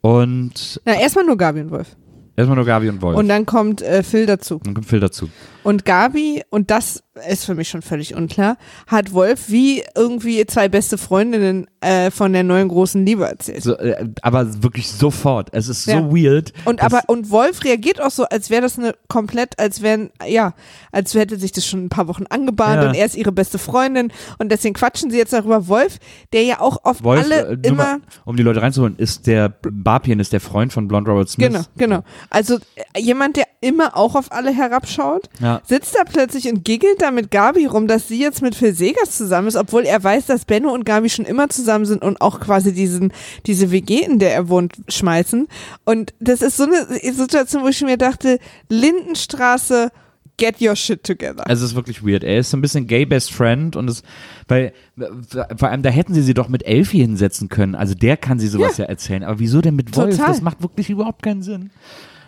und 0.00 0.80
Na, 0.84 0.94
erstmal 1.00 1.24
nur 1.24 1.36
Gabi 1.36 1.60
und 1.60 1.70
Wolf. 1.70 1.96
erstmal 2.36 2.56
nur 2.56 2.64
Gabi 2.66 2.88
und 2.88 3.00
Wolf. 3.02 3.16
Und 3.16 3.28
dann 3.28 3.46
kommt 3.46 3.82
äh, 3.82 4.02
Phil 4.02 4.26
dazu. 4.26 4.60
dann 4.64 4.74
kommt 4.74 4.86
Phil 4.86 5.00
dazu. 5.00 5.28
Und 5.66 5.84
Gabi, 5.84 6.44
und 6.50 6.70
das 6.70 7.02
ist 7.28 7.44
für 7.44 7.54
mich 7.56 7.68
schon 7.68 7.82
völlig 7.82 8.14
unklar, 8.14 8.56
hat 8.86 9.12
Wolf 9.12 9.48
wie 9.48 9.82
irgendwie 9.96 10.46
zwei 10.46 10.68
beste 10.68 10.96
Freundinnen 10.96 11.66
äh, 11.80 12.10
von 12.12 12.32
der 12.32 12.44
neuen 12.44 12.68
großen 12.68 13.04
Liebe 13.04 13.24
erzählt. 13.26 13.62
So, 13.64 13.76
äh, 13.76 14.06
aber 14.22 14.62
wirklich 14.62 14.88
sofort. 14.88 15.48
Es 15.52 15.68
ist 15.68 15.84
so 15.84 15.90
Ja. 15.90 16.10
weird. 16.12 16.52
Und 16.66 16.84
aber 16.84 17.00
und 17.08 17.30
Wolf 17.30 17.64
reagiert 17.64 18.00
auch 18.00 18.10
so, 18.12 18.24
als 18.26 18.48
wäre 18.50 18.62
das 18.62 18.78
eine 18.78 18.94
komplett, 19.08 19.58
als 19.58 19.82
wären 19.82 20.10
ja, 20.24 20.54
als 20.92 21.14
hätte 21.14 21.36
sich 21.36 21.50
das 21.50 21.66
schon 21.66 21.86
ein 21.86 21.88
paar 21.88 22.06
Wochen 22.06 22.26
angebahnt 22.28 22.82
Ja. 22.82 22.88
und 22.90 22.94
er 22.94 23.04
ist 23.06 23.16
ihre 23.16 23.32
beste 23.32 23.58
Freundin 23.58 24.12
und 24.38 24.52
deswegen 24.52 24.74
quatschen 24.74 25.10
sie 25.10 25.18
jetzt 25.18 25.32
darüber. 25.32 25.66
Wolf, 25.66 25.98
der 26.32 26.42
ja 26.44 26.60
auch 26.60 26.84
oft 26.84 27.02
Wolf, 27.02 27.24
alle 27.24 27.48
äh, 27.48 27.58
immer 27.66 27.76
mal, 27.76 28.00
um 28.24 28.36
die 28.36 28.42
Leute 28.44 28.62
reinzuholen, 28.62 28.94
ist 28.98 29.26
der 29.26 29.48
Barpian 29.68 30.20
ist 30.20 30.32
der 30.32 30.40
Freund 30.40 30.72
von 30.72 30.86
Blonde 30.86 31.10
Robert 31.10 31.28
Smith. 31.28 31.48
genau, 31.48 31.64
genau. 31.76 32.04
Also 32.30 32.58
äh, 32.94 33.00
jemand, 33.00 33.36
der 33.36 33.46
immer 33.62 33.96
auch 33.96 34.14
auf 34.14 34.30
alle 34.30 34.52
herabschaut, 34.52 35.28
Ja. 35.40 35.55
Sitzt 35.64 35.94
da 35.94 36.04
plötzlich 36.04 36.48
und 36.48 36.64
giggelt 36.64 37.00
da 37.00 37.10
mit 37.10 37.30
Gabi 37.30 37.66
rum, 37.66 37.86
dass 37.86 38.08
sie 38.08 38.20
jetzt 38.20 38.42
mit 38.42 38.54
Phil 38.54 38.74
Segers 38.74 39.16
zusammen 39.16 39.48
ist, 39.48 39.56
obwohl 39.56 39.84
er 39.84 40.02
weiß, 40.02 40.26
dass 40.26 40.44
Benno 40.44 40.72
und 40.72 40.84
Gabi 40.84 41.08
schon 41.08 41.24
immer 41.24 41.48
zusammen 41.48 41.84
sind 41.84 42.02
und 42.02 42.20
auch 42.20 42.40
quasi 42.40 42.72
diesen, 42.72 43.12
diese 43.46 43.70
WG, 43.70 44.00
in 44.04 44.18
der 44.18 44.34
er 44.34 44.48
wohnt, 44.48 44.74
schmeißen. 44.88 45.48
Und 45.84 46.14
das 46.20 46.42
ist 46.42 46.56
so 46.56 46.64
eine 46.64 46.86
Situation, 47.12 47.62
wo 47.62 47.68
ich 47.68 47.80
mir 47.82 47.96
dachte, 47.96 48.38
Lindenstraße, 48.68 49.90
get 50.36 50.60
your 50.60 50.76
shit 50.76 51.02
together. 51.02 51.46
Also 51.46 51.64
es 51.64 51.72
ist 51.72 51.76
wirklich 51.76 52.04
weird. 52.04 52.24
Er 52.24 52.38
ist 52.38 52.50
so 52.50 52.56
ein 52.56 52.60
bisschen 52.60 52.86
gay 52.86 53.04
best 53.04 53.32
friend 53.32 53.76
und 53.76 53.88
es, 53.88 54.02
weil, 54.48 54.72
vor 55.56 55.68
allem 55.68 55.82
da 55.82 55.90
hätten 55.90 56.14
sie 56.14 56.22
sie 56.22 56.34
doch 56.34 56.48
mit 56.48 56.64
Elfie 56.66 57.00
hinsetzen 57.00 57.48
können. 57.48 57.74
Also 57.74 57.94
der 57.94 58.16
kann 58.16 58.38
sie 58.38 58.48
sowas 58.48 58.78
ja, 58.78 58.86
erzählen. 58.86 59.24
Aber 59.24 59.38
wieso 59.38 59.60
denn 59.60 59.76
mit 59.76 59.96
Wolf? 59.96 60.16
Total. 60.16 60.28
Das 60.28 60.42
macht 60.42 60.62
wirklich 60.62 60.90
überhaupt 60.90 61.22
keinen 61.22 61.42
Sinn. 61.42 61.70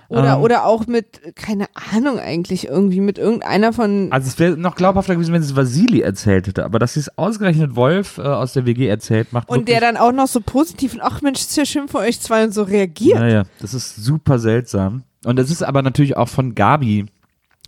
Oder, 0.08 0.36
ähm, 0.36 0.40
oder 0.40 0.64
auch 0.64 0.86
mit, 0.86 1.36
keine 1.36 1.66
Ahnung 1.92 2.18
eigentlich, 2.18 2.66
irgendwie 2.66 3.00
mit 3.00 3.18
irgendeiner 3.18 3.74
von, 3.74 4.10
Also 4.10 4.28
es 4.28 4.38
wäre 4.38 4.56
noch 4.56 4.74
glaubhafter 4.74 5.14
gewesen, 5.14 5.34
wenn 5.34 5.42
es 5.42 5.54
Vasili 5.54 6.00
erzählt 6.00 6.46
hätte. 6.46 6.64
Aber 6.64 6.78
dass 6.78 6.94
sie 6.94 7.00
es 7.00 7.18
ausgerechnet 7.18 7.76
Wolf 7.76 8.16
äh, 8.16 8.22
aus 8.22 8.54
der 8.54 8.64
WG 8.64 8.86
erzählt, 8.86 9.32
macht 9.32 9.50
und 9.50 9.68
der 9.68 9.80
dann 9.80 9.98
auch 9.98 10.12
noch 10.12 10.26
so 10.26 10.40
positiv 10.40 10.94
und 10.94 11.02
ach 11.02 11.20
Mensch, 11.20 11.40
ist 11.40 11.56
ja 11.56 11.66
schön 11.66 11.88
für 11.88 11.98
euch 11.98 12.20
zwei 12.20 12.44
und 12.44 12.54
so 12.54 12.62
reagiert. 12.62 13.18
Naja, 13.18 13.44
das 13.60 13.74
ist 13.74 13.96
super 13.96 14.38
seltsam. 14.38 15.02
Und 15.24 15.36
das 15.36 15.50
ist 15.50 15.62
aber 15.62 15.82
natürlich 15.82 16.16
auch 16.16 16.28
von 16.28 16.54
Gabi, 16.54 17.06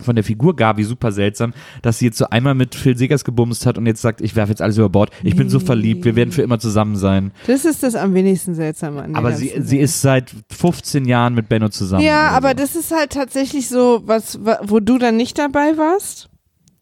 von 0.01 0.15
der 0.15 0.23
Figur 0.23 0.55
Gabi 0.55 0.83
super 0.83 1.11
seltsam, 1.11 1.53
dass 1.81 1.99
sie 1.99 2.05
jetzt 2.05 2.17
so 2.17 2.25
einmal 2.29 2.55
mit 2.55 2.75
Phil 2.75 2.97
Segers 2.97 3.23
gebumst 3.23 3.65
hat 3.65 3.77
und 3.77 3.85
jetzt 3.85 4.01
sagt, 4.01 4.21
ich 4.21 4.35
werfe 4.35 4.51
jetzt 4.51 4.61
alles 4.61 4.77
über 4.77 4.89
Bord. 4.89 5.11
Ich 5.23 5.35
bin 5.35 5.49
so 5.49 5.59
verliebt, 5.59 6.05
wir 6.05 6.15
werden 6.15 6.31
für 6.31 6.41
immer 6.41 6.59
zusammen 6.59 6.95
sein. 6.95 7.31
Das 7.47 7.65
ist 7.65 7.83
das 7.83 7.95
am 7.95 8.13
wenigsten 8.13 8.55
seltsame 8.55 9.01
an 9.03 9.15
Aber 9.15 9.33
sie, 9.33 9.53
sie 9.59 9.79
ist 9.79 10.01
seit 10.01 10.33
15 10.51 11.05
Jahren 11.05 11.33
mit 11.35 11.49
Benno 11.49 11.69
zusammen. 11.69 12.03
Ja, 12.03 12.27
oder 12.29 12.37
aber 12.37 12.49
so. 12.49 12.55
das 12.55 12.75
ist 12.75 12.91
halt 12.91 13.11
tatsächlich 13.11 13.69
so, 13.69 14.01
was, 14.05 14.43
wa- 14.45 14.59
wo 14.63 14.79
du 14.79 14.97
dann 14.97 15.17
nicht 15.17 15.37
dabei 15.37 15.77
warst. 15.77 16.29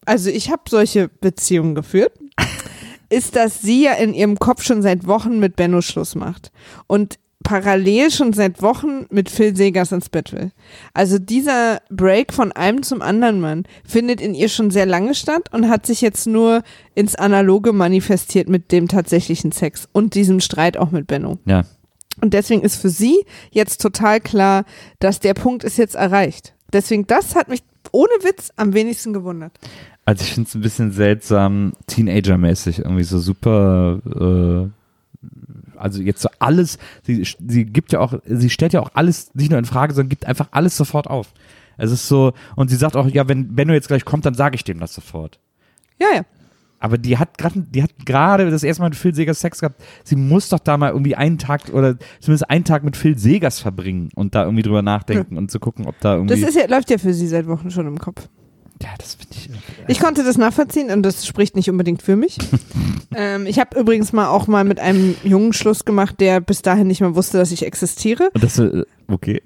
Also 0.06 0.30
ich 0.30 0.50
habe 0.50 0.62
solche 0.68 1.08
Beziehungen 1.08 1.74
geführt. 1.74 2.12
ist, 3.10 3.34
dass 3.36 3.60
sie 3.60 3.84
ja 3.84 3.92
in 3.94 4.14
ihrem 4.14 4.38
Kopf 4.38 4.62
schon 4.62 4.82
seit 4.82 5.06
Wochen 5.06 5.40
mit 5.40 5.56
Benno 5.56 5.80
Schluss 5.82 6.14
macht. 6.14 6.52
Und 6.86 7.18
parallel 7.42 8.10
schon 8.10 8.32
seit 8.32 8.60
Wochen 8.62 9.06
mit 9.10 9.30
Phil 9.30 9.56
Segers 9.56 9.92
ins 9.92 10.08
Bett 10.08 10.32
will. 10.32 10.52
Also 10.92 11.18
dieser 11.18 11.80
Break 11.90 12.32
von 12.32 12.52
einem 12.52 12.82
zum 12.82 13.02
anderen 13.02 13.40
Mann 13.40 13.64
findet 13.84 14.20
in 14.20 14.34
ihr 14.34 14.48
schon 14.48 14.70
sehr 14.70 14.86
lange 14.86 15.14
statt 15.14 15.48
und 15.52 15.68
hat 15.68 15.86
sich 15.86 16.00
jetzt 16.00 16.26
nur 16.26 16.62
ins 16.94 17.14
Analoge 17.14 17.72
manifestiert 17.72 18.48
mit 18.48 18.72
dem 18.72 18.88
tatsächlichen 18.88 19.52
Sex 19.52 19.88
und 19.92 20.14
diesem 20.14 20.40
Streit 20.40 20.76
auch 20.76 20.90
mit 20.90 21.06
Benno. 21.06 21.38
Ja. 21.46 21.64
Und 22.20 22.34
deswegen 22.34 22.62
ist 22.62 22.76
für 22.76 22.90
sie 22.90 23.24
jetzt 23.50 23.80
total 23.80 24.20
klar, 24.20 24.64
dass 24.98 25.20
der 25.20 25.34
Punkt 25.34 25.64
ist 25.64 25.78
jetzt 25.78 25.94
erreicht. 25.94 26.54
Deswegen, 26.72 27.06
das 27.06 27.34
hat 27.34 27.48
mich 27.48 27.62
ohne 27.92 28.12
Witz 28.22 28.50
am 28.56 28.74
wenigsten 28.74 29.12
gewundert. 29.12 29.52
Also 30.04 30.24
ich 30.24 30.32
finde 30.34 30.48
es 30.48 30.54
ein 30.54 30.60
bisschen 30.60 30.92
seltsam, 30.92 31.72
Teenager-mäßig, 31.86 32.80
irgendwie 32.80 33.04
so 33.04 33.18
super, 33.18 34.00
äh, 34.04 34.79
also 35.80 36.02
jetzt 36.02 36.22
so 36.22 36.28
alles, 36.38 36.78
sie, 37.02 37.24
sie 37.46 37.64
gibt 37.64 37.92
ja 37.92 38.00
auch, 38.00 38.14
sie 38.24 38.50
stellt 38.50 38.72
ja 38.72 38.80
auch 38.80 38.90
alles 38.94 39.34
nicht 39.34 39.50
nur 39.50 39.58
in 39.58 39.64
Frage, 39.64 39.94
sondern 39.94 40.08
gibt 40.08 40.26
einfach 40.26 40.48
alles 40.52 40.76
sofort 40.76 41.08
auf. 41.08 41.32
Es 41.76 41.90
ist 41.90 42.08
so, 42.08 42.32
und 42.56 42.68
sie 42.68 42.76
sagt 42.76 42.96
auch, 42.96 43.08
ja, 43.08 43.26
wenn 43.28 43.54
Benno 43.54 43.72
jetzt 43.72 43.88
gleich 43.88 44.04
kommt, 44.04 44.26
dann 44.26 44.34
sage 44.34 44.54
ich 44.54 44.64
dem 44.64 44.80
das 44.80 44.94
sofort. 44.94 45.40
Ja, 45.98 46.08
ja. 46.14 46.22
Aber 46.78 46.96
die 46.96 47.18
hat 47.18 47.36
gerade, 47.36 47.60
die 47.60 47.82
hat 47.82 47.90
gerade 48.06 48.50
das 48.50 48.62
erste 48.62 48.82
Mal 48.82 48.88
mit 48.88 48.96
Phil 48.96 49.14
Segers 49.14 49.40
Sex 49.40 49.60
gehabt. 49.60 49.82
Sie 50.02 50.16
muss 50.16 50.48
doch 50.48 50.58
da 50.58 50.78
mal 50.78 50.90
irgendwie 50.90 51.14
einen 51.14 51.36
Tag 51.36 51.68
oder 51.72 51.96
zumindest 52.20 52.48
einen 52.48 52.64
Tag 52.64 52.84
mit 52.84 52.96
Phil 52.96 53.18
Segers 53.18 53.60
verbringen 53.60 54.08
und 54.14 54.34
da 54.34 54.44
irgendwie 54.44 54.62
drüber 54.62 54.80
nachdenken 54.80 55.36
und 55.36 55.50
zu 55.50 55.60
gucken, 55.60 55.86
ob 55.86 55.94
da 56.00 56.14
irgendwie. 56.14 56.40
Das 56.40 56.48
ist 56.48 56.56
ja, 56.56 56.66
läuft 56.66 56.90
ja 56.90 56.96
für 56.96 57.12
sie 57.12 57.28
seit 57.28 57.46
Wochen 57.46 57.70
schon 57.70 57.86
im 57.86 57.98
Kopf. 57.98 58.28
Ja, 58.82 58.88
das 58.98 59.14
finde 59.14 59.34
ich. 59.36 59.50
Ich 59.88 60.00
konnte 60.00 60.24
das 60.24 60.38
nachvollziehen 60.38 60.90
und 60.90 61.02
das 61.02 61.26
spricht 61.26 61.56
nicht 61.56 61.68
unbedingt 61.68 62.02
für 62.02 62.16
mich. 62.16 62.38
ähm, 63.14 63.46
ich 63.46 63.58
habe 63.58 63.78
übrigens 63.78 64.12
mal 64.12 64.28
auch 64.28 64.46
mal 64.46 64.64
mit 64.64 64.80
einem 64.80 65.14
Jungen 65.22 65.52
Schluss 65.52 65.84
gemacht, 65.84 66.16
der 66.20 66.40
bis 66.40 66.62
dahin 66.62 66.86
nicht 66.86 67.00
mehr 67.00 67.14
wusste, 67.14 67.38
dass 67.38 67.52
ich 67.52 67.64
existiere. 67.66 68.30
Und 68.32 68.42
das, 68.42 68.58
äh, 68.58 68.84
okay. 69.08 69.42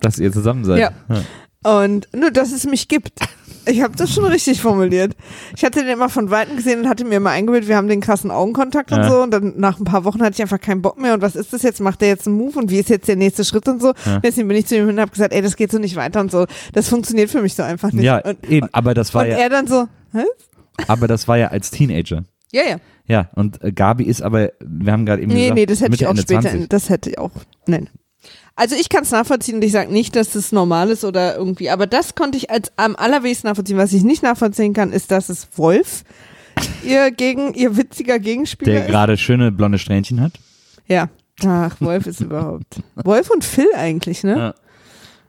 Dass 0.00 0.18
ihr 0.18 0.32
zusammen 0.32 0.64
seid. 0.64 0.92
Mhm. 1.08 1.14
Ja. 1.14 1.82
Und 1.82 2.08
nur, 2.14 2.30
dass 2.30 2.52
es 2.52 2.66
mich 2.66 2.88
gibt. 2.88 3.20
Ich 3.66 3.82
habe 3.82 3.96
das 3.96 4.12
schon 4.12 4.24
richtig 4.24 4.60
formuliert. 4.60 5.14
Ich 5.56 5.64
hatte 5.64 5.80
den 5.80 5.88
immer 5.88 6.08
von 6.08 6.30
Weitem 6.30 6.56
gesehen 6.56 6.80
und 6.80 6.88
hatte 6.88 7.04
mir 7.04 7.16
immer 7.16 7.30
eingebildet, 7.30 7.68
wir 7.68 7.76
haben 7.76 7.88
den 7.88 8.00
krassen 8.00 8.30
Augenkontakt 8.30 8.92
und 8.92 8.98
Ja. 8.98 9.08
so. 9.10 9.22
Und 9.22 9.30
dann 9.30 9.54
nach 9.56 9.78
ein 9.78 9.84
paar 9.84 10.04
Wochen 10.04 10.20
hatte 10.22 10.34
ich 10.34 10.42
einfach 10.42 10.60
keinen 10.60 10.82
Bock 10.82 10.98
mehr. 11.00 11.14
Und 11.14 11.22
was 11.22 11.34
ist 11.36 11.52
das 11.52 11.62
jetzt? 11.62 11.80
Macht 11.80 12.00
der 12.00 12.08
jetzt 12.08 12.26
einen 12.26 12.36
Move? 12.36 12.58
Und 12.58 12.70
wie 12.70 12.78
ist 12.78 12.88
jetzt 12.90 13.08
der 13.08 13.16
nächste 13.16 13.44
Schritt 13.44 13.66
und 13.68 13.80
so? 13.80 13.94
Ja. 14.04 14.18
Deswegen 14.20 14.48
bin 14.48 14.56
ich 14.56 14.66
zu 14.66 14.76
ihm 14.76 14.86
hin 14.86 14.94
und 14.96 15.00
habe 15.00 15.10
gesagt, 15.10 15.32
ey, 15.32 15.42
das 15.42 15.56
geht 15.56 15.70
so 15.70 15.78
nicht 15.78 15.96
weiter 15.96 16.20
und 16.20 16.30
so. 16.30 16.46
Das 16.72 16.88
funktioniert 16.88 17.30
für 17.30 17.40
mich 17.42 17.54
so 17.54 17.62
einfach 17.62 17.92
nicht. 17.92 18.04
Ja, 18.04 18.18
und, 18.18 18.48
eben, 18.50 18.68
aber 18.72 18.94
das 18.94 19.14
war 19.14 19.22
und 19.24 19.30
ja, 19.30 19.36
er 19.38 19.48
dann 19.48 19.66
so, 19.66 19.86
hä? 20.12 20.24
aber 20.88 21.06
das 21.08 21.26
war 21.28 21.38
ja 21.38 21.48
als 21.48 21.70
Teenager. 21.70 22.24
Ja, 22.52 22.62
ja. 22.68 22.76
Ja, 23.06 23.30
und 23.34 23.62
äh, 23.62 23.72
Gabi 23.72 24.04
ist 24.04 24.22
aber, 24.22 24.52
wir 24.60 24.92
haben 24.92 25.04
gerade 25.04 25.22
eben 25.22 25.32
Nee, 25.32 25.42
gesagt, 25.42 25.54
nee, 25.56 25.66
das 25.66 25.80
hätte 25.80 25.90
Mitte, 25.90 26.04
ich 26.04 26.06
auch 26.06 26.10
Ende 26.12 26.22
später, 26.22 26.40
20. 26.42 26.68
das 26.70 26.88
hätte 26.88 27.10
ich 27.10 27.18
auch, 27.18 27.30
nein. 27.66 27.88
Also 28.56 28.76
ich 28.76 28.88
kann 28.88 29.02
es 29.02 29.10
nachvollziehen 29.10 29.56
und 29.56 29.64
ich 29.64 29.72
sage 29.72 29.92
nicht, 29.92 30.14
dass 30.14 30.30
das 30.30 30.52
normal 30.52 30.90
ist 30.90 31.04
oder 31.04 31.36
irgendwie, 31.36 31.70
aber 31.70 31.86
das 31.86 32.14
konnte 32.14 32.38
ich 32.38 32.50
als 32.50 32.72
am 32.76 32.94
allerwenigsten 32.94 33.48
nachvollziehen. 33.48 33.78
Was 33.78 33.92
ich 33.92 34.04
nicht 34.04 34.22
nachvollziehen 34.22 34.72
kann, 34.74 34.92
ist, 34.92 35.10
dass 35.10 35.28
es 35.28 35.48
Wolf 35.56 36.04
ihr 36.84 37.10
gegen, 37.10 37.54
ihr 37.54 37.76
witziger 37.76 38.18
Gegenspieler 38.18 38.72
Der 38.72 38.86
gerade 38.86 39.16
schöne 39.16 39.50
blonde 39.50 39.78
Strähnchen 39.78 40.20
hat. 40.20 40.32
Ja. 40.86 41.08
Ach, 41.44 41.80
Wolf 41.80 42.06
ist 42.06 42.20
überhaupt. 42.20 42.80
Wolf 42.94 43.30
und 43.30 43.44
Phil 43.44 43.66
eigentlich, 43.74 44.22
ne? 44.22 44.38
Ja. 44.38 44.54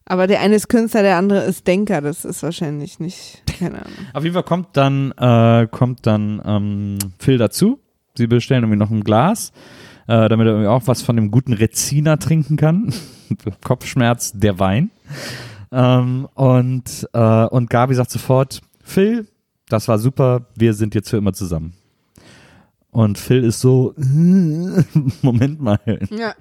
Aber 0.05 0.27
der 0.27 0.39
eine 0.41 0.55
ist 0.55 0.69
Künstler, 0.69 1.01
der 1.01 1.17
andere 1.17 1.45
ist 1.45 1.65
Denker. 1.65 1.99
Das 2.01 2.25
ist 2.25 2.43
wahrscheinlich 2.43 2.99
nicht, 2.99 3.41
keine 3.59 3.77
Ahnung. 3.77 3.97
Auf 4.13 4.23
jeden 4.23 4.35
Fall 4.35 4.43
kommt 4.43 4.77
dann, 4.77 5.11
äh, 5.17 5.67
kommt 5.71 6.05
dann 6.05 6.41
ähm, 6.45 6.97
Phil 7.17 7.39
dazu. 7.39 7.79
Sie 8.15 8.27
bestellen 8.27 8.63
irgendwie 8.63 8.77
noch 8.77 8.91
ein 8.91 9.03
Glas, 9.03 9.51
äh, 10.07 10.29
damit 10.29 10.47
er 10.47 10.53
irgendwie 10.53 10.67
auch 10.67 10.83
was 10.85 11.01
von 11.01 11.15
dem 11.15 11.31
guten 11.31 11.53
Rezina 11.53 12.17
trinken 12.17 12.57
kann. 12.57 12.93
Kopfschmerz, 13.63 14.31
der 14.33 14.59
Wein. 14.59 14.91
Ähm, 15.71 16.27
und, 16.35 17.07
äh, 17.13 17.45
und 17.45 17.69
Gabi 17.69 17.95
sagt 17.95 18.11
sofort, 18.11 18.61
Phil, 18.83 19.27
das 19.67 19.87
war 19.87 19.97
super, 19.99 20.47
wir 20.55 20.73
sind 20.73 20.95
jetzt 20.95 21.09
für 21.09 21.17
immer 21.17 21.33
zusammen. 21.33 21.73
Und 22.91 23.17
Phil 23.17 23.43
ist 23.43 23.59
so, 23.59 23.93
Moment 23.97 25.59
mal. 25.59 25.79
Ja. 26.11 26.33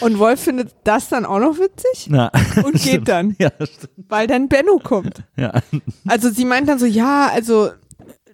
Und 0.00 0.18
Wolf 0.18 0.40
findet 0.40 0.74
das 0.84 1.08
dann 1.08 1.24
auch 1.24 1.38
noch 1.38 1.58
witzig 1.58 2.08
Na, 2.10 2.30
und 2.64 2.72
geht 2.74 2.80
stimmt. 2.82 3.08
dann, 3.08 3.36
Ja, 3.38 3.50
weil 4.08 4.26
dann 4.26 4.48
Benno 4.48 4.78
kommt. 4.82 5.24
Ja. 5.36 5.52
Also 6.06 6.30
sie 6.30 6.44
meint 6.44 6.68
dann 6.68 6.78
so, 6.78 6.86
ja, 6.86 7.28
also 7.32 7.70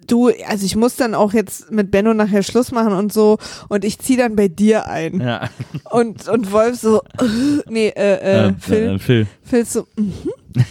du, 0.07 0.29
also 0.47 0.65
ich 0.65 0.75
muss 0.75 0.95
dann 0.95 1.15
auch 1.15 1.33
jetzt 1.33 1.71
mit 1.71 1.91
Benno 1.91 2.13
nachher 2.13 2.43
Schluss 2.43 2.71
machen 2.71 2.93
und 2.93 3.11
so 3.13 3.37
und 3.69 3.83
ich 3.85 3.99
zieh 3.99 4.17
dann 4.17 4.35
bei 4.35 4.47
dir 4.47 4.87
ein. 4.87 5.19
ja. 5.21 5.49
Und, 5.91 6.27
und 6.27 6.51
Wolf 6.51 6.79
so, 6.79 7.01
nee, 7.69 7.87
äh, 7.89 8.15
äh, 8.15 8.47
Ähm, 8.47 8.57
Phil, 8.59 8.83
äh, 8.95 8.99
Phil. 8.99 9.27
Phil 9.43 9.65
so, 9.65 9.87
mhm. 9.95 10.13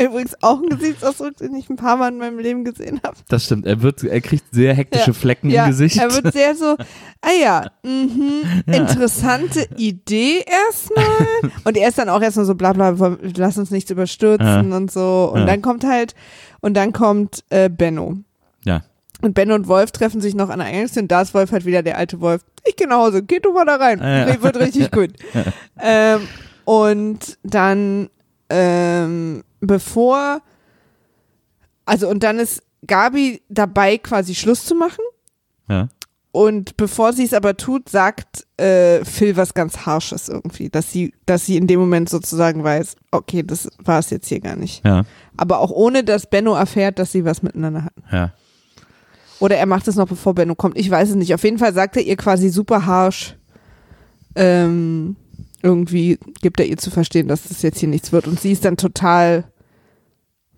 Übrigens 0.00 0.34
auch 0.42 0.60
ein 0.60 0.68
Gesichtsausdruck, 0.68 1.36
den 1.36 1.54
ich 1.54 1.68
ein 1.70 1.76
paar 1.76 1.96
Mal 1.96 2.08
in 2.08 2.18
meinem 2.18 2.38
Leben 2.38 2.64
gesehen 2.64 3.00
habe. 3.04 3.16
Das 3.28 3.44
stimmt. 3.44 3.64
Er 3.66 3.80
wird, 3.82 4.02
er 4.02 4.20
kriegt 4.20 4.44
sehr 4.52 4.74
hektische 4.74 5.08
Ja. 5.10 5.12
Flecken 5.12 5.50
Ja, 5.50 5.64
im 5.64 5.70
Gesicht. 5.70 5.98
er 5.98 6.12
wird 6.12 6.32
sehr 6.32 6.54
so, 6.56 6.76
ah 7.20 7.32
ja, 7.40 7.70
mhm, 7.84 8.42
interessante 8.66 9.66
Idee 9.76 10.44
erstmal. 10.68 11.52
Und 11.64 11.76
er 11.76 11.88
ist 11.88 11.98
dann 11.98 12.08
auch 12.08 12.20
erstmal 12.22 12.44
so, 12.46 12.54
bla 12.54 12.72
bla, 12.72 13.16
lass 13.36 13.56
uns 13.58 13.70
nichts 13.70 13.90
überstürzen 13.90 14.72
und 14.72 14.90
so. 14.90 15.30
Und 15.32 15.40
Ja. 15.40 15.46
dann 15.46 15.62
kommt 15.62 15.84
halt, 15.84 16.14
und 16.60 16.74
dann 16.74 16.92
kommt 16.92 17.44
äh, 17.50 17.68
Benno. 17.68 18.18
Ja. 19.24 19.26
Und 19.26 19.34
Ben 19.34 19.52
und 19.52 19.68
Wolf 19.68 19.90
treffen 19.90 20.20
sich 20.20 20.34
noch 20.34 20.50
an 20.50 20.58
der 20.58 20.68
Eingangstür 20.68 21.02
und 21.02 21.10
da 21.10 21.22
ist 21.22 21.34
Wolf 21.34 21.52
halt 21.52 21.64
wieder 21.64 21.82
der 21.82 21.96
alte 21.96 22.20
Wolf. 22.20 22.42
Ich 22.66 22.76
geh 22.76 22.86
nach 22.86 22.98
Hause, 22.98 23.22
geh 23.22 23.40
du 23.40 23.52
mal 23.52 23.64
da 23.64 23.76
rein. 23.76 23.98
Ja. 24.00 24.26
Nee, 24.26 24.42
wird 24.42 24.56
richtig 24.56 24.90
gut. 24.92 25.10
ähm, 25.80 26.28
und 26.64 27.38
dann, 27.42 28.10
ähm, 28.50 29.42
bevor, 29.60 30.40
also 31.86 32.08
und 32.08 32.22
dann 32.22 32.38
ist 32.38 32.62
Gabi 32.86 33.42
dabei, 33.48 33.98
quasi 33.98 34.34
Schluss 34.34 34.64
zu 34.66 34.74
machen. 34.74 35.02
Ja. 35.68 35.88
Und 36.32 36.76
bevor 36.76 37.12
sie 37.12 37.24
es 37.24 37.32
aber 37.32 37.56
tut, 37.56 37.88
sagt 37.88 38.44
äh, 38.56 39.04
Phil 39.04 39.36
was 39.36 39.54
ganz 39.54 39.86
Harsches 39.86 40.28
irgendwie, 40.28 40.68
dass 40.68 40.90
sie, 40.90 41.14
dass 41.26 41.46
sie 41.46 41.56
in 41.56 41.68
dem 41.68 41.78
Moment 41.78 42.08
sozusagen 42.08 42.64
weiß, 42.64 42.96
okay, 43.12 43.44
das 43.44 43.68
war 43.78 44.00
es 44.00 44.10
jetzt 44.10 44.26
hier 44.26 44.40
gar 44.40 44.56
nicht. 44.56 44.84
Ja. 44.84 45.04
Aber 45.36 45.60
auch 45.60 45.70
ohne, 45.70 46.02
dass 46.02 46.28
Benno 46.28 46.54
erfährt, 46.54 46.98
dass 46.98 47.12
sie 47.12 47.24
was 47.24 47.42
miteinander 47.42 47.84
hatten. 47.84 48.02
Ja. 48.10 48.32
Oder 49.40 49.56
er 49.56 49.66
macht 49.66 49.88
es 49.88 49.96
noch, 49.96 50.08
bevor 50.08 50.34
Benno 50.34 50.54
kommt. 50.54 50.78
Ich 50.78 50.90
weiß 50.90 51.10
es 51.10 51.16
nicht. 51.16 51.34
Auf 51.34 51.44
jeden 51.44 51.58
Fall 51.58 51.74
sagt 51.74 51.96
er 51.96 52.02
ihr 52.02 52.16
quasi 52.16 52.48
super 52.48 52.86
harsh. 52.86 53.36
Ähm, 54.36 55.16
irgendwie 55.62 56.18
gibt 56.40 56.60
er 56.60 56.66
ihr 56.66 56.76
zu 56.76 56.90
verstehen, 56.90 57.28
dass 57.28 57.48
das 57.48 57.62
jetzt 57.62 57.78
hier 57.78 57.88
nichts 57.88 58.12
wird. 58.12 58.26
Und 58.26 58.40
sie 58.40 58.52
ist 58.52 58.64
dann 58.64 58.76
total 58.76 59.44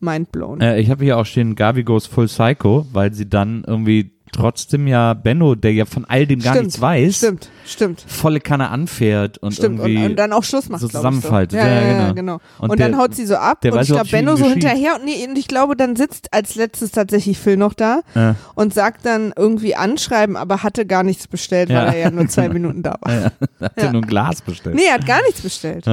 mindblown. 0.01 0.61
Äh, 0.61 0.81
ich 0.81 0.91
habe 0.91 1.05
hier 1.05 1.19
auch 1.19 1.27
stehen, 1.27 1.55
Gabi 1.55 1.85
goes 1.85 2.07
full 2.07 2.27
psycho, 2.27 2.87
weil 2.93 3.13
sie 3.13 3.29
dann 3.29 3.65
irgendwie 3.67 4.16
trotzdem 4.33 4.87
ja 4.87 5.15
Benno, 5.15 5.55
der 5.55 5.73
ja 5.73 5.85
von 5.87 6.05
all 6.05 6.27
dem 6.27 6.41
gar 6.41 6.55
Stimmt, 6.55 6.67
nichts 6.67 6.81
weiß, 6.81 7.17
Stimmt, 7.17 7.49
stimmt. 7.65 8.05
volle 8.07 8.41
Kanne 8.41 8.69
anfährt 8.71 9.39
und 9.39 9.53
Stimmt, 9.53 9.81
und, 9.81 9.87
irgendwie 9.89 10.07
und 10.07 10.17
dann 10.17 10.33
auch 10.33 10.45
Schluss 10.45 10.69
macht. 10.69 10.81
so 10.83 10.89
zusammenfaltet. 10.89 11.59
Ja, 11.59 11.67
Ja, 11.67 11.75
ja, 11.75 11.81
ja, 11.87 11.99
genau. 11.99 12.15
genau. 12.15 12.41
Und 12.59 12.71
Und, 12.71 12.81
dann 12.81 12.93
der- 12.93 13.01
haut 13.01 13.15
sie 13.15 13.25
so 13.27 13.37
ab 13.37 13.65
und 13.65 13.81
ich 13.81 13.87
glaube, 13.89 14.09
Benno 14.11 14.37
so 14.37 14.45
geschieht. 14.45 14.63
hinterher 14.65 14.97
und, 14.97 15.05
nee, 15.05 15.27
und 15.29 15.37
ich 15.39 15.49
glaube, 15.49 15.77
dann 15.77 15.97
sitzt 15.97 16.33
als 16.33 16.55
letztes 16.55 16.91
tatsächlich 16.91 17.39
Phil 17.39 17.57
noch 17.57 17.73
da 17.75 18.01
Ja. 18.15 18.37
und 18.55 18.75
sagt 18.75 19.07
dann 19.07 19.33
irgendwie 19.37 19.75
anschreiben, 19.77 20.37
aber 20.37 20.63
hatte 20.63 20.85
gar 20.87 21.03
nichts 21.03 21.27
bestellt, 21.29 21.69
weil 21.71 21.87
er 21.87 21.97
ja 21.97 22.11
nur 22.11 22.29
zwei 22.29 22.49
Minuten 22.51 22.83
da 22.83 22.97
war. 23.01 23.13
Ja, 23.15 23.31
hat 23.61 23.83
Ja. 23.83 23.93
nur 23.93 24.03
ein 24.03 24.07
Glas 24.09 24.43
bestellt. 24.43 24.77
Nee, 24.77 24.83
er 24.89 24.95
hat 24.95 25.07
gar 25.07 25.23
nichts 25.23 25.41
bestellt. 25.41 25.87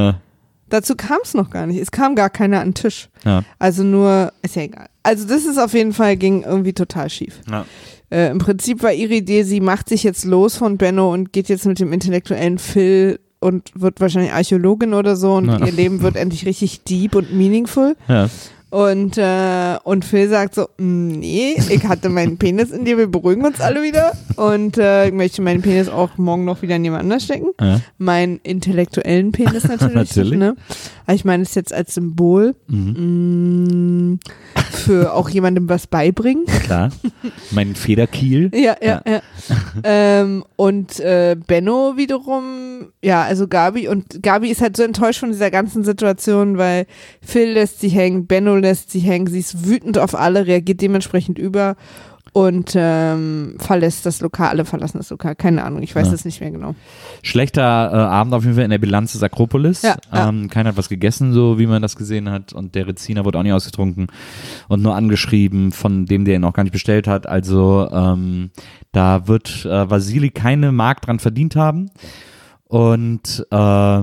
Dazu 0.69 0.95
kam 0.95 1.19
es 1.23 1.35
noch 1.35 1.51
gar 1.51 1.67
nicht. 1.67 1.77
Es 1.79 1.91
kam 1.91 2.15
gar 2.15 2.31
keiner 2.31 2.59
an 2.61 2.69
den 2.69 2.73
Tisch. 2.73 3.09
Also 3.59 3.83
nur, 3.83 4.33
ist 4.41 4.55
ja 4.55 4.63
egal. 4.63 4.87
Also 5.03 5.27
das 5.27 5.45
ist 5.45 5.57
auf 5.59 5.73
jeden 5.73 5.93
Fall, 5.93 6.15
ging 6.17 6.43
irgendwie 6.43 6.73
total 6.73 7.09
schief. 7.09 7.39
Ja. 7.51 7.65
Äh, 8.13 8.29
Im 8.29 8.37
Prinzip 8.37 8.83
war 8.83 8.93
ihre 8.93 9.15
Idee, 9.15 9.41
sie 9.43 9.59
macht 9.59 9.89
sich 9.89 10.03
jetzt 10.03 10.23
los 10.23 10.55
von 10.55 10.77
Benno 10.77 11.11
und 11.11 11.33
geht 11.33 11.49
jetzt 11.49 11.65
mit 11.65 11.79
dem 11.79 11.91
intellektuellen 11.91 12.59
Phil 12.59 13.19
und 13.39 13.71
wird 13.75 13.99
wahrscheinlich 13.99 14.31
Archäologin 14.33 14.93
oder 14.93 15.15
so 15.15 15.33
und 15.33 15.47
Ja. 15.47 15.65
ihr 15.65 15.71
Leben 15.71 16.01
wird 16.03 16.15
endlich 16.23 16.45
richtig 16.45 16.83
deep 16.83 17.15
und 17.15 17.33
meaningful. 17.33 17.95
Ja. 18.07 18.29
Und, 18.69 19.19
äh, 19.19 19.77
und 19.83 20.03
Phil 20.03 20.27
sagt 20.29 20.55
so, 20.55 20.63
"Mm, 20.79 21.09
nee, 21.19 21.55
ich 21.69 21.83
hatte 21.87 22.09
meinen 22.09 22.37
Penis 22.37 22.71
in 22.71 22.85
dir, 22.85 22.97
wir 22.97 23.05
beruhigen 23.05 23.45
uns 23.45 23.61
alle 23.61 23.83
wieder. 23.83 24.13
Und 24.35 24.79
äh, 24.79 25.07
ich 25.09 25.13
möchte 25.13 25.43
meinen 25.43 25.61
Penis 25.61 25.89
auch 25.89 26.17
morgen 26.17 26.43
noch 26.45 26.63
wieder 26.63 26.77
in 26.77 26.83
jemand 26.83 27.03
anders 27.03 27.23
stecken. 27.25 27.49
Ja. 27.61 27.81
Meinen 27.99 28.39
intellektuellen 28.41 29.31
Penis 29.31 29.63
natürlich. 29.67 29.93
Natürlich. 30.15 30.39
Ne? 30.39 30.55
Aber 31.05 31.15
ich 31.15 31.25
meine 31.25 31.43
es 31.43 31.55
jetzt 31.55 31.73
als 31.73 31.93
Symbol 31.95 32.55
Mhm. 32.67 34.13
mm, 34.13 34.19
für 34.71 35.13
auch 35.13 35.29
jemandem 35.29 35.69
was 35.69 35.87
beibringen. 35.87 36.45
Klar. 36.45 36.89
mein 37.51 37.75
Federkiel. 37.75 38.49
Ja, 38.63 38.75
ja, 38.81 39.01
ja. 39.05 39.21
ähm, 39.83 40.43
und 40.55 40.99
äh, 40.99 41.35
Benno 41.47 41.93
wiederum, 41.97 42.87
ja, 43.01 43.23
also 43.23 43.47
Gabi 43.47 43.87
und 43.87 44.23
Gabi 44.23 44.49
ist 44.49 44.61
halt 44.61 44.77
so 44.77 44.83
enttäuscht 44.83 45.19
von 45.19 45.31
dieser 45.31 45.51
ganzen 45.51 45.83
Situation, 45.83 46.57
weil 46.57 46.85
Phil 47.21 47.51
lässt 47.51 47.79
sie 47.81 47.89
hängen, 47.89 48.25
Benno 48.25 48.55
lässt 48.55 48.91
sie 48.91 48.99
hängen, 48.99 49.27
sie 49.27 49.39
ist 49.39 49.67
wütend 49.67 49.97
auf 49.97 50.15
alle, 50.15 50.47
reagiert 50.47 50.81
dementsprechend 50.81 51.37
über 51.37 51.75
und 52.33 52.73
ähm, 52.75 53.55
verlässt 53.59 54.05
das 54.07 54.19
Lokal, 54.21 54.49
alle 54.49 54.65
verlassen 54.65 54.97
das 54.97 55.09
Lokal, 55.11 55.35
keine 55.35 55.63
Ahnung, 55.63 55.83
ich 55.83 55.95
weiß 55.95 56.07
Ja. 56.07 56.13
es 56.13 56.25
nicht 56.25 56.41
mehr 56.41 56.49
genau. 56.51 56.73
Schlechter 57.21 57.61
äh, 57.61 57.95
Abend 57.95 58.33
auf 58.33 58.43
jeden 58.43 58.55
Fall 58.55 58.63
in 58.65 58.71
der 58.71 58.79
Bilanz 58.79 59.11
des 59.13 59.21
Akropolis. 59.21 59.83
Ja, 59.83 59.95
ja. 60.11 60.29
Ähm, 60.29 60.49
keiner 60.49 60.69
hat 60.69 60.77
was 60.77 60.89
gegessen, 60.89 61.31
so 61.31 61.59
wie 61.59 61.67
man 61.67 61.81
das 61.83 61.95
gesehen 61.95 62.29
hat. 62.29 62.51
Und 62.51 62.73
der 62.73 62.87
Reziner 62.87 63.23
wurde 63.23 63.37
auch 63.37 63.43
nicht 63.43 63.53
ausgetrunken 63.53 64.07
und 64.67 64.81
nur 64.81 64.95
angeschrieben 64.95 65.71
von 65.71 66.07
dem, 66.07 66.25
der 66.25 66.35
ihn 66.35 66.43
auch 66.43 66.53
gar 66.53 66.63
nicht 66.63 66.73
bestellt 66.73 67.07
hat. 67.07 67.27
Also 67.27 67.87
ähm, 67.91 68.49
da 68.91 69.27
wird 69.27 69.65
äh, 69.65 69.89
Vasili 69.89 70.31
keine 70.31 70.71
Mark 70.71 71.01
dran 71.03 71.19
verdient 71.19 71.55
haben. 71.55 71.91
Und 72.67 73.45
äh, 73.51 74.01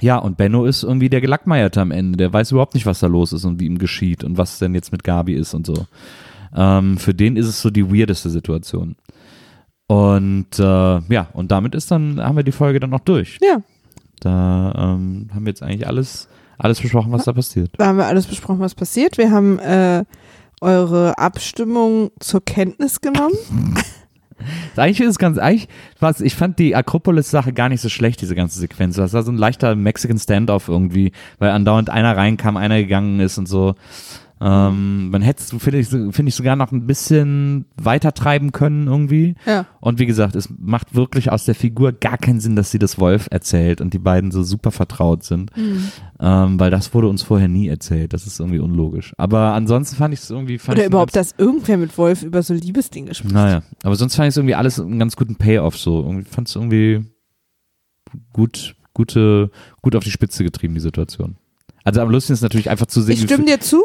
ja, 0.00 0.16
und 0.16 0.36
Benno 0.36 0.64
ist 0.64 0.82
irgendwie 0.82 1.08
der 1.08 1.20
Gelackmeierte 1.20 1.80
am 1.80 1.90
Ende. 1.92 2.16
Der 2.16 2.32
weiß 2.32 2.50
überhaupt 2.50 2.74
nicht, 2.74 2.86
was 2.86 2.98
da 3.00 3.06
los 3.06 3.32
ist 3.32 3.44
und 3.44 3.60
wie 3.60 3.66
ihm 3.66 3.78
geschieht 3.78 4.24
und 4.24 4.38
was 4.38 4.58
denn 4.58 4.74
jetzt 4.74 4.90
mit 4.92 5.04
Gabi 5.04 5.34
ist 5.34 5.54
und 5.54 5.66
so. 5.66 5.86
Ähm, 6.54 6.98
für 6.98 7.14
den 7.14 7.36
ist 7.36 7.46
es 7.46 7.60
so 7.60 7.70
die 7.70 7.90
weirdeste 7.90 8.30
Situation. 8.30 8.96
Und 9.86 10.58
äh, 10.58 10.62
ja, 10.62 11.28
und 11.32 11.50
damit 11.50 11.74
ist 11.74 11.90
dann, 11.90 12.20
haben 12.20 12.36
wir 12.36 12.42
die 12.42 12.52
Folge 12.52 12.78
dann 12.78 12.90
noch 12.90 13.00
durch. 13.00 13.38
Ja, 13.42 13.62
Da 14.20 14.72
ähm, 14.76 15.28
haben 15.32 15.44
wir 15.44 15.50
jetzt 15.50 15.62
eigentlich 15.62 15.86
alles, 15.86 16.28
alles 16.58 16.80
besprochen, 16.80 17.10
was 17.12 17.24
da 17.24 17.32
passiert. 17.32 17.70
da 17.78 17.86
haben 17.86 17.98
wir 17.98 18.06
alles 18.06 18.26
besprochen, 18.26 18.60
was 18.60 18.74
passiert. 18.74 19.16
Wir 19.16 19.30
haben 19.30 19.58
äh, 19.58 20.04
eure 20.60 21.16
Abstimmung 21.18 22.10
zur 22.20 22.44
Kenntnis 22.44 23.00
genommen. 23.00 23.36
Eigentlich 24.76 25.00
ist 25.00 25.08
es 25.08 25.18
ganz, 25.18 25.36
eigentlich, 25.38 25.68
was, 25.98 26.20
ich 26.20 26.36
fand 26.36 26.60
die 26.60 26.76
Akropolis-Sache 26.76 27.52
gar 27.52 27.68
nicht 27.68 27.80
so 27.80 27.88
schlecht, 27.88 28.20
diese 28.20 28.36
ganze 28.36 28.60
Sequenz. 28.60 28.94
Das 28.94 29.12
war 29.12 29.24
so 29.24 29.32
ein 29.32 29.36
leichter 29.36 29.74
Mexican 29.74 30.18
Standoff 30.18 30.68
irgendwie, 30.68 31.10
weil 31.38 31.50
andauernd 31.50 31.90
einer 31.90 32.16
reinkam, 32.16 32.56
einer 32.56 32.78
gegangen 32.78 33.18
ist 33.18 33.38
und 33.38 33.46
so. 33.46 33.74
Ähm, 34.40 35.10
man 35.10 35.22
hätte 35.22 35.42
es, 35.42 35.62
finde 35.62 35.78
ich, 35.78 35.88
finde 35.88 36.28
ich, 36.28 36.34
sogar 36.34 36.54
noch 36.54 36.70
ein 36.70 36.86
bisschen 36.86 37.64
weiter 37.76 38.14
treiben 38.14 38.52
können 38.52 38.86
irgendwie. 38.86 39.34
Ja. 39.46 39.66
Und 39.80 39.98
wie 39.98 40.06
gesagt, 40.06 40.36
es 40.36 40.48
macht 40.58 40.94
wirklich 40.94 41.32
aus 41.32 41.44
der 41.44 41.54
Figur 41.54 41.92
gar 41.92 42.18
keinen 42.18 42.40
Sinn, 42.40 42.54
dass 42.54 42.70
sie 42.70 42.78
das 42.78 42.98
Wolf 42.98 43.28
erzählt 43.30 43.80
und 43.80 43.94
die 43.94 43.98
beiden 43.98 44.30
so 44.30 44.42
super 44.42 44.70
vertraut 44.70 45.24
sind. 45.24 45.56
Mhm. 45.56 45.88
Ähm, 46.20 46.60
weil 46.60 46.70
das 46.70 46.94
wurde 46.94 47.08
uns 47.08 47.22
vorher 47.22 47.48
nie 47.48 47.68
erzählt. 47.68 48.12
Das 48.12 48.26
ist 48.26 48.38
irgendwie 48.38 48.60
unlogisch. 48.60 49.12
Aber 49.18 49.54
ansonsten 49.54 49.96
fand 49.96 50.14
ich 50.14 50.20
es 50.20 50.30
irgendwie. 50.30 50.58
Fand 50.58 50.78
Oder 50.78 50.86
überhaupt, 50.86 51.16
dass 51.16 51.34
irgendwer 51.36 51.76
mit 51.76 51.96
Wolf 51.98 52.22
über 52.22 52.42
so 52.42 52.54
Liebesdinge 52.54 53.14
spricht. 53.14 53.34
Naja, 53.34 53.62
aber 53.82 53.96
sonst 53.96 54.14
fand 54.16 54.26
ich 54.28 54.32
es 54.32 54.36
irgendwie 54.36 54.54
alles 54.54 54.78
einen 54.78 54.98
ganz 54.98 55.16
guten 55.16 55.36
Payoff 55.36 55.76
so. 55.76 56.02
Irgendwie 56.02 56.24
fand 56.24 56.48
es 56.48 56.54
irgendwie 56.54 57.04
gut, 58.32 58.76
gute, 58.94 59.50
gut 59.82 59.96
auf 59.96 60.04
die 60.04 60.10
Spitze 60.10 60.44
getrieben, 60.44 60.74
die 60.74 60.80
Situation. 60.80 61.36
Also 61.84 62.00
am 62.00 62.10
lustigsten 62.10 62.34
ist 62.34 62.42
natürlich 62.42 62.70
einfach 62.70 62.86
zu 62.86 63.00
sehen, 63.00 63.14
Ich 63.14 63.22
stimme 63.22 63.44
dir 63.44 63.60
zu. 63.60 63.84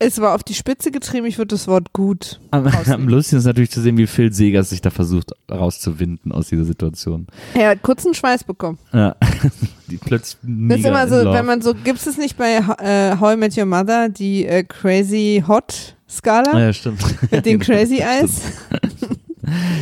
Es 0.00 0.20
war 0.20 0.34
auf 0.36 0.44
die 0.44 0.54
Spitze 0.54 0.92
getrieben. 0.92 1.26
Ich 1.26 1.38
würde 1.38 1.48
das 1.48 1.66
Wort 1.66 1.92
gut. 1.92 2.40
am, 2.52 2.66
am 2.86 3.08
lustigsten 3.08 3.38
ist 3.38 3.46
natürlich 3.46 3.70
zu 3.70 3.80
sehen, 3.80 3.96
wie 3.96 4.06
Phil 4.06 4.32
Segers 4.32 4.70
sich 4.70 4.80
da 4.80 4.90
versucht 4.90 5.32
rauszuwinden 5.50 6.30
aus 6.30 6.48
dieser 6.48 6.64
Situation. 6.64 7.26
Er 7.54 7.70
hat 7.70 7.82
kurzen 7.82 8.14
Schweiß 8.14 8.44
bekommen. 8.44 8.78
Ja. 8.92 9.16
die 9.90 9.96
plötzlich 9.96 10.38
Das 10.68 10.78
ist 10.78 10.86
immer 10.86 11.08
so, 11.08 11.32
wenn 11.32 11.46
man 11.46 11.62
so, 11.62 11.74
gibt 11.74 12.04
es 12.06 12.16
nicht 12.16 12.36
bei 12.36 12.58
äh, 12.78 13.16
How 13.18 13.34
I 13.34 13.36
Met 13.36 13.58
Your 13.58 13.66
Mother 13.66 14.08
die 14.08 14.46
äh, 14.46 14.62
Crazy 14.62 15.42
Hot 15.48 15.96
Skala 16.08 16.52
Ah, 16.52 16.60
ja, 16.60 16.72
stimmt. 16.72 17.02
mit 17.32 17.44
den 17.44 17.58
Crazy 17.58 17.98
Eyes? 17.98 18.40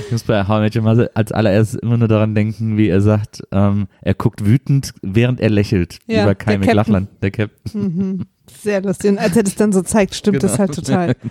Ich 0.06 0.12
muss 0.12 0.22
bei 0.22 0.46
How 0.48 0.58
I 0.58 0.60
Met 0.62 0.76
Your 0.76 0.82
Mother 0.82 1.10
als 1.14 1.30
allererstes 1.30 1.78
immer 1.80 1.98
nur 1.98 2.08
daran 2.08 2.34
denken, 2.34 2.78
wie 2.78 2.88
er 2.88 3.02
sagt, 3.02 3.42
ähm, 3.52 3.86
er 4.00 4.14
guckt 4.14 4.46
wütend, 4.46 4.94
während 5.02 5.40
er 5.40 5.50
lächelt. 5.50 5.98
Ja, 6.06 6.22
über 6.22 6.34
Kai. 6.34 6.56
McLachlan, 6.56 7.08
der 7.20 7.30
Captain. 7.32 7.82
Mhm. 7.82 8.26
Sehr 8.62 8.82
lustig. 8.82 9.10
Und 9.12 9.18
als 9.18 9.36
er 9.36 9.42
das 9.42 9.54
dann 9.54 9.72
so 9.72 9.82
zeigt, 9.82 10.14
stimmt 10.14 10.42
das 10.42 10.52
Genau. 10.52 10.58
halt 10.58 10.74
total. 10.74 11.16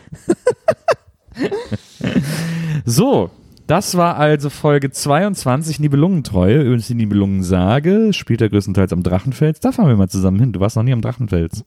So, 2.85 3.31
das 3.67 3.97
war 3.97 4.17
also 4.17 4.49
Folge 4.51 4.91
22, 4.91 5.79
Nibelungentreue. 5.79 6.61
Übrigens 6.61 6.87
die 6.87 6.93
Nibelungensage 6.93 8.13
spielt 8.13 8.41
er 8.41 8.49
größtenteils 8.49 8.93
am 8.93 9.01
Drachenfels. 9.01 9.59
Da 9.59 9.71
fahren 9.71 9.87
wir 9.87 9.95
mal 9.95 10.07
zusammen 10.07 10.39
hin. 10.39 10.51
Du 10.53 10.59
warst 10.59 10.75
noch 10.75 10.83
nie 10.83 10.93
am 10.93 11.01
Drachenfels. 11.01 11.63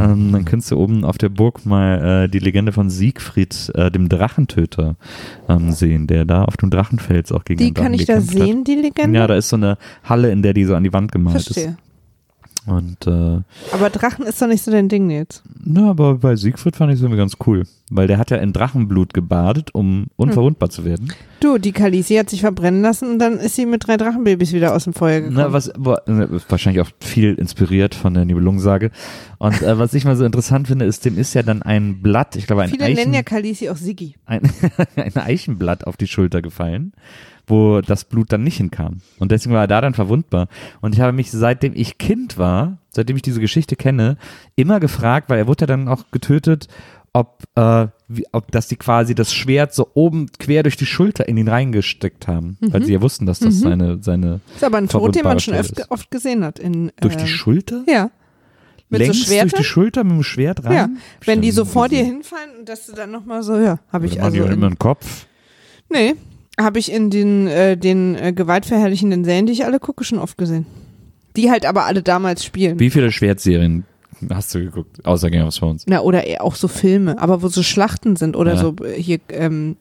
Ähm, 0.00 0.32
dann 0.32 0.44
kannst 0.46 0.70
du 0.70 0.78
oben 0.78 1.04
auf 1.04 1.18
der 1.18 1.28
Burg 1.28 1.66
mal 1.66 2.24
äh, 2.24 2.28
die 2.28 2.38
Legende 2.38 2.72
von 2.72 2.88
Siegfried, 2.88 3.70
äh, 3.74 3.90
dem 3.90 4.08
Drachentöter, 4.08 4.96
ähm, 5.48 5.72
sehen, 5.72 6.06
der 6.06 6.24
da 6.24 6.44
auf 6.44 6.56
dem 6.56 6.70
Drachenfels 6.70 7.30
auch 7.32 7.44
gegen 7.44 7.58
Die 7.58 7.74
kann 7.74 7.92
ich 7.92 8.06
da 8.06 8.14
gekämpft 8.14 8.34
hat. 8.38 8.46
sehen, 8.46 8.64
die 8.64 8.74
Legende? 8.76 9.18
Ja, 9.18 9.26
da 9.26 9.34
ist 9.34 9.50
so 9.50 9.56
eine 9.56 9.76
Halle, 10.04 10.30
in 10.30 10.40
der 10.42 10.54
die 10.54 10.64
so 10.64 10.74
an 10.74 10.82
die 10.84 10.92
Wand 10.94 11.12
gemalt 11.12 11.42
Verstehe. 11.42 11.64
ist. 11.70 11.76
Und 12.68 13.06
äh, 13.06 13.40
Aber 13.72 13.90
Drachen 13.90 14.26
ist 14.26 14.42
doch 14.42 14.46
nicht 14.46 14.62
so 14.62 14.70
dein 14.70 14.88
Ding 14.88 15.08
jetzt. 15.10 15.42
na, 15.64 15.88
aber 15.90 16.16
bei 16.16 16.36
Siegfried 16.36 16.76
fand 16.76 16.90
ich 16.92 16.96
es 16.96 17.02
irgendwie 17.02 17.16
ganz 17.18 17.36
cool, 17.46 17.64
weil 17.90 18.06
der 18.06 18.18
hat 18.18 18.30
ja 18.30 18.36
in 18.36 18.52
Drachenblut 18.52 19.14
gebadet, 19.14 19.74
um 19.74 20.06
unverwundbar 20.16 20.68
zu 20.68 20.84
werden. 20.84 21.12
Du, 21.40 21.56
die 21.58 21.72
Kalisi 21.72 22.16
hat 22.16 22.28
sich 22.28 22.40
verbrennen 22.40 22.82
lassen 22.82 23.10
und 23.12 23.18
dann 23.20 23.38
ist 23.38 23.54
sie 23.56 23.64
mit 23.64 23.86
drei 23.86 23.96
Drachenbabys 23.96 24.52
wieder 24.52 24.74
aus 24.74 24.84
dem 24.84 24.92
Feuer 24.92 25.20
gekommen. 25.20 25.36
Na, 25.38 25.52
was 25.52 25.72
wo, 25.78 25.94
äh, 25.94 26.28
wahrscheinlich 26.48 26.82
auch 26.82 26.90
viel 27.00 27.34
inspiriert 27.34 27.94
von 27.94 28.12
der 28.12 28.24
Nibelungensage. 28.26 28.90
Und 29.38 29.62
äh, 29.62 29.78
was 29.78 29.94
ich 29.94 30.04
mal 30.04 30.16
so 30.16 30.24
interessant 30.24 30.68
finde, 30.68 30.84
ist, 30.84 31.04
dem 31.04 31.16
ist 31.16 31.32
ja 31.34 31.42
dann 31.42 31.62
ein 31.62 32.02
Blatt, 32.02 32.36
ich 32.36 32.46
glaube 32.46 32.62
ein, 32.62 32.70
Viele 32.70 32.84
Eichen, 32.84 32.96
nennen 32.96 33.14
ja 33.14 33.22
Kalisi 33.22 33.70
auch 33.70 33.76
Siggi. 33.76 34.16
ein, 34.26 34.42
ein 34.96 35.16
Eichenblatt 35.16 35.86
auf 35.86 35.96
die 35.96 36.06
Schulter 36.08 36.42
gefallen, 36.42 36.92
wo 37.48 37.80
das 37.80 38.04
Blut 38.04 38.32
dann 38.32 38.42
nicht 38.42 38.58
hinkam. 38.58 39.00
Und 39.18 39.32
deswegen 39.32 39.54
war 39.54 39.62
er 39.62 39.68
da 39.68 39.80
dann 39.80 39.94
verwundbar. 39.94 40.48
Und 40.80 40.94
ich 40.94 41.00
habe 41.00 41.12
mich, 41.12 41.30
seitdem 41.30 41.72
ich 41.74 41.98
Kind 41.98 42.38
war, 42.38 42.78
seitdem 42.90 43.16
ich 43.16 43.22
diese 43.22 43.40
Geschichte 43.40 43.76
kenne, 43.76 44.16
immer 44.56 44.80
gefragt, 44.80 45.30
weil 45.30 45.38
er 45.38 45.46
wurde 45.46 45.62
ja 45.62 45.66
dann 45.66 45.88
auch 45.88 46.04
getötet, 46.10 46.68
ob 47.12 47.44
äh, 47.54 47.88
wie, 48.08 48.24
ob, 48.32 48.50
dass 48.52 48.68
die 48.68 48.76
quasi 48.76 49.14
das 49.14 49.34
Schwert 49.34 49.74
so 49.74 49.88
oben 49.94 50.28
quer 50.38 50.62
durch 50.62 50.76
die 50.76 50.86
Schulter 50.86 51.28
in 51.28 51.36
ihn 51.36 51.48
reingesteckt 51.48 52.26
haben, 52.26 52.56
weil 52.60 52.84
sie 52.84 52.92
ja 52.92 53.02
wussten, 53.02 53.26
dass 53.26 53.40
das 53.40 53.60
seine, 53.60 54.02
seine 54.02 54.40
Ist 54.54 54.64
aber 54.64 54.78
ein 54.78 54.88
Tod, 54.88 55.14
den 55.14 55.24
man 55.24 55.40
schon 55.40 55.54
öfter, 55.54 55.84
oft 55.90 56.10
gesehen 56.10 56.44
hat. 56.44 56.58
In, 56.58 56.92
Durch 57.00 57.16
die 57.16 57.22
ähm, 57.22 57.28
Schulter? 57.28 57.84
Ja. 57.86 58.10
Mit 58.90 59.00
Längs 59.00 59.26
so 59.26 59.38
durch 59.38 59.52
die 59.52 59.64
Schulter 59.64 60.02
mit 60.02 60.14
dem 60.14 60.22
Schwert 60.22 60.64
rein? 60.64 60.72
Ja, 60.72 60.88
wenn 61.26 61.42
die 61.42 61.50
so 61.50 61.66
vor 61.66 61.88
dir 61.90 62.02
hinfallen 62.02 62.60
und 62.60 62.68
dass 62.68 62.86
du 62.86 62.94
dann 62.94 63.10
nochmal 63.10 63.42
so, 63.42 63.58
ja, 63.58 63.80
habe 63.92 64.06
ich 64.06 64.22
also. 64.22 64.34
die 64.34 64.42
auch 64.42 64.50
immer 64.50 64.66
einen 64.66 64.78
Kopf. 64.78 65.26
nee, 65.90 66.14
habe 66.60 66.78
ich 66.78 66.90
in 66.92 67.10
den, 67.10 67.46
äh, 67.46 67.76
den 67.76 68.14
äh, 68.16 68.32
gewaltverherrlichenden 68.32 69.24
Serien, 69.24 69.46
die 69.46 69.52
ich 69.52 69.64
alle 69.64 69.78
gucke, 69.80 70.04
schon 70.04 70.18
oft 70.18 70.36
gesehen. 70.38 70.66
Die 71.36 71.50
halt 71.50 71.64
aber 71.66 71.84
alle 71.84 72.02
damals 72.02 72.44
spielen. 72.44 72.80
Wie 72.80 72.90
viele 72.90 73.12
Schwertserien 73.12 73.84
hast 74.30 74.54
du 74.54 74.60
geguckt, 74.60 75.04
außer 75.06 75.30
Game 75.30 75.46
of 75.46 75.54
Thrones? 75.56 75.84
Na, 75.86 76.00
oder 76.00 76.24
eher 76.24 76.42
auch 76.42 76.56
so 76.56 76.66
Filme, 76.66 77.20
aber 77.20 77.42
wo 77.42 77.48
so 77.48 77.62
Schlachten 77.62 78.16
sind 78.16 78.34
oder 78.36 78.54
Ja. 78.54 78.60
so 78.60 78.74
äh, 78.84 79.00
hier, 79.00 79.20
ähm, 79.28 79.76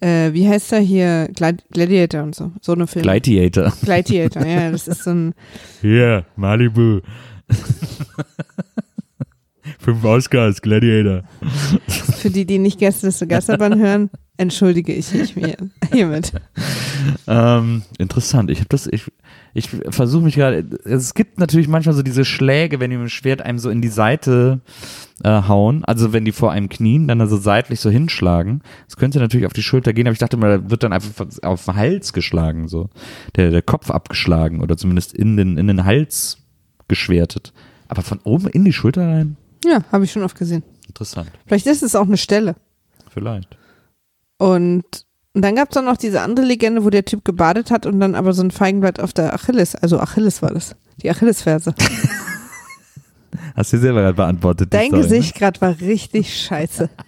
äh, 0.00 0.32
wie 0.32 0.48
heißt 0.48 0.72
der 0.72 0.78
hier? 0.80 1.28
Gladi 1.34 1.62
Gladiator 1.70 2.22
und 2.22 2.34
so. 2.34 2.52
So 2.62 2.72
eine 2.72 2.86
Filme. 2.86 3.02
Gladiator. 3.02 3.70
Gladiator, 3.82 4.46
ja, 4.46 4.70
das 4.70 4.88
ist 4.88 5.04
so 5.04 5.10
ein, 5.10 5.34
Hier, 5.82 6.24
Malibu. 6.36 7.00
Fünf 9.80 10.04
Oscars, 10.04 10.60
Gladiator. 10.60 11.22
für 12.18 12.30
die, 12.30 12.44
die 12.44 12.58
nicht 12.58 12.78
Gästeliste 12.78 13.26
Geisterbahn 13.26 13.78
hören, 13.78 14.10
entschuldige 14.36 14.92
ich 14.92 15.12
mich 15.12 15.36
mir 15.36 15.56
hiermit. 15.92 16.32
Ähm, 17.26 17.82
interessant. 17.98 18.50
Ich 18.50 18.58
habe 18.58 18.68
das, 18.68 18.86
ich, 18.86 19.04
ich 19.54 19.70
versuche 19.70 20.22
mich 20.22 20.34
gerade. 20.34 20.64
Es 20.84 21.14
gibt 21.14 21.38
natürlich 21.38 21.66
manchmal 21.66 21.94
so 21.94 22.02
diese 22.02 22.26
Schläge, 22.26 22.78
wenn 22.78 22.90
die 22.90 22.96
mit 22.98 23.06
dem 23.06 23.10
Schwert 23.10 23.40
einem 23.40 23.58
so 23.58 23.70
in 23.70 23.80
die 23.80 23.88
Seite 23.88 24.60
äh, 25.24 25.42
hauen. 25.48 25.82
Also 25.84 26.12
wenn 26.12 26.26
die 26.26 26.32
vor 26.32 26.52
einem 26.52 26.68
knien, 26.68 27.08
dann 27.08 27.26
so 27.26 27.38
seitlich 27.38 27.80
so 27.80 27.88
hinschlagen. 27.88 28.60
Das 28.86 28.98
könnte 28.98 29.18
natürlich 29.18 29.46
auf 29.46 29.54
die 29.54 29.62
Schulter 29.62 29.94
gehen, 29.94 30.06
aber 30.06 30.12
ich 30.12 30.18
dachte 30.18 30.36
mal, 30.36 30.58
da 30.58 30.70
wird 30.70 30.82
dann 30.82 30.92
einfach 30.92 31.26
auf 31.42 31.64
den 31.64 31.74
Hals 31.74 32.12
geschlagen, 32.12 32.68
so 32.68 32.90
der 33.36 33.50
der 33.50 33.62
Kopf 33.62 33.90
abgeschlagen 33.90 34.60
oder 34.60 34.76
zumindest 34.76 35.14
in 35.14 35.38
den 35.38 35.56
in 35.56 35.68
den 35.68 35.84
Hals 35.84 36.38
geschwertet. 36.86 37.54
Aber 37.88 38.02
von 38.02 38.20
oben 38.24 38.46
in 38.48 38.64
die 38.64 38.72
Schulter 38.72 39.08
rein? 39.08 39.36
Ja, 39.64 39.82
habe 39.92 40.04
ich 40.04 40.12
schon 40.12 40.22
oft 40.22 40.36
gesehen. 40.38 40.62
Interessant. 40.86 41.30
Vielleicht 41.46 41.66
ist 41.66 41.82
es 41.82 41.94
auch 41.94 42.06
eine 42.06 42.16
Stelle. 42.16 42.56
Vielleicht. 43.12 43.56
Und, 44.38 44.84
und 45.34 45.42
dann 45.42 45.56
gab 45.56 45.68
es 45.70 45.74
dann 45.74 45.84
noch 45.84 45.96
diese 45.96 46.22
andere 46.22 46.46
Legende, 46.46 46.84
wo 46.84 46.90
der 46.90 47.04
Typ 47.04 47.24
gebadet 47.24 47.70
hat 47.70 47.86
und 47.86 48.00
dann 48.00 48.14
aber 48.14 48.32
so 48.32 48.42
ein 48.42 48.50
Feigenblatt 48.50 49.00
auf 49.00 49.12
der 49.12 49.34
Achilles, 49.34 49.74
also 49.74 50.00
Achilles 50.00 50.42
war 50.42 50.52
das, 50.52 50.74
die 51.02 51.10
Achillesferse. 51.10 51.74
Hast 53.54 53.72
du 53.72 53.76
dir 53.76 53.82
selber 53.82 54.00
gerade 54.02 54.14
beantwortet. 54.14 54.72
Dein 54.72 54.88
Story, 54.88 55.02
ne? 55.02 55.08
Gesicht 55.08 55.34
gerade 55.34 55.60
war 55.60 55.80
richtig 55.80 56.34
scheiße. 56.42 56.88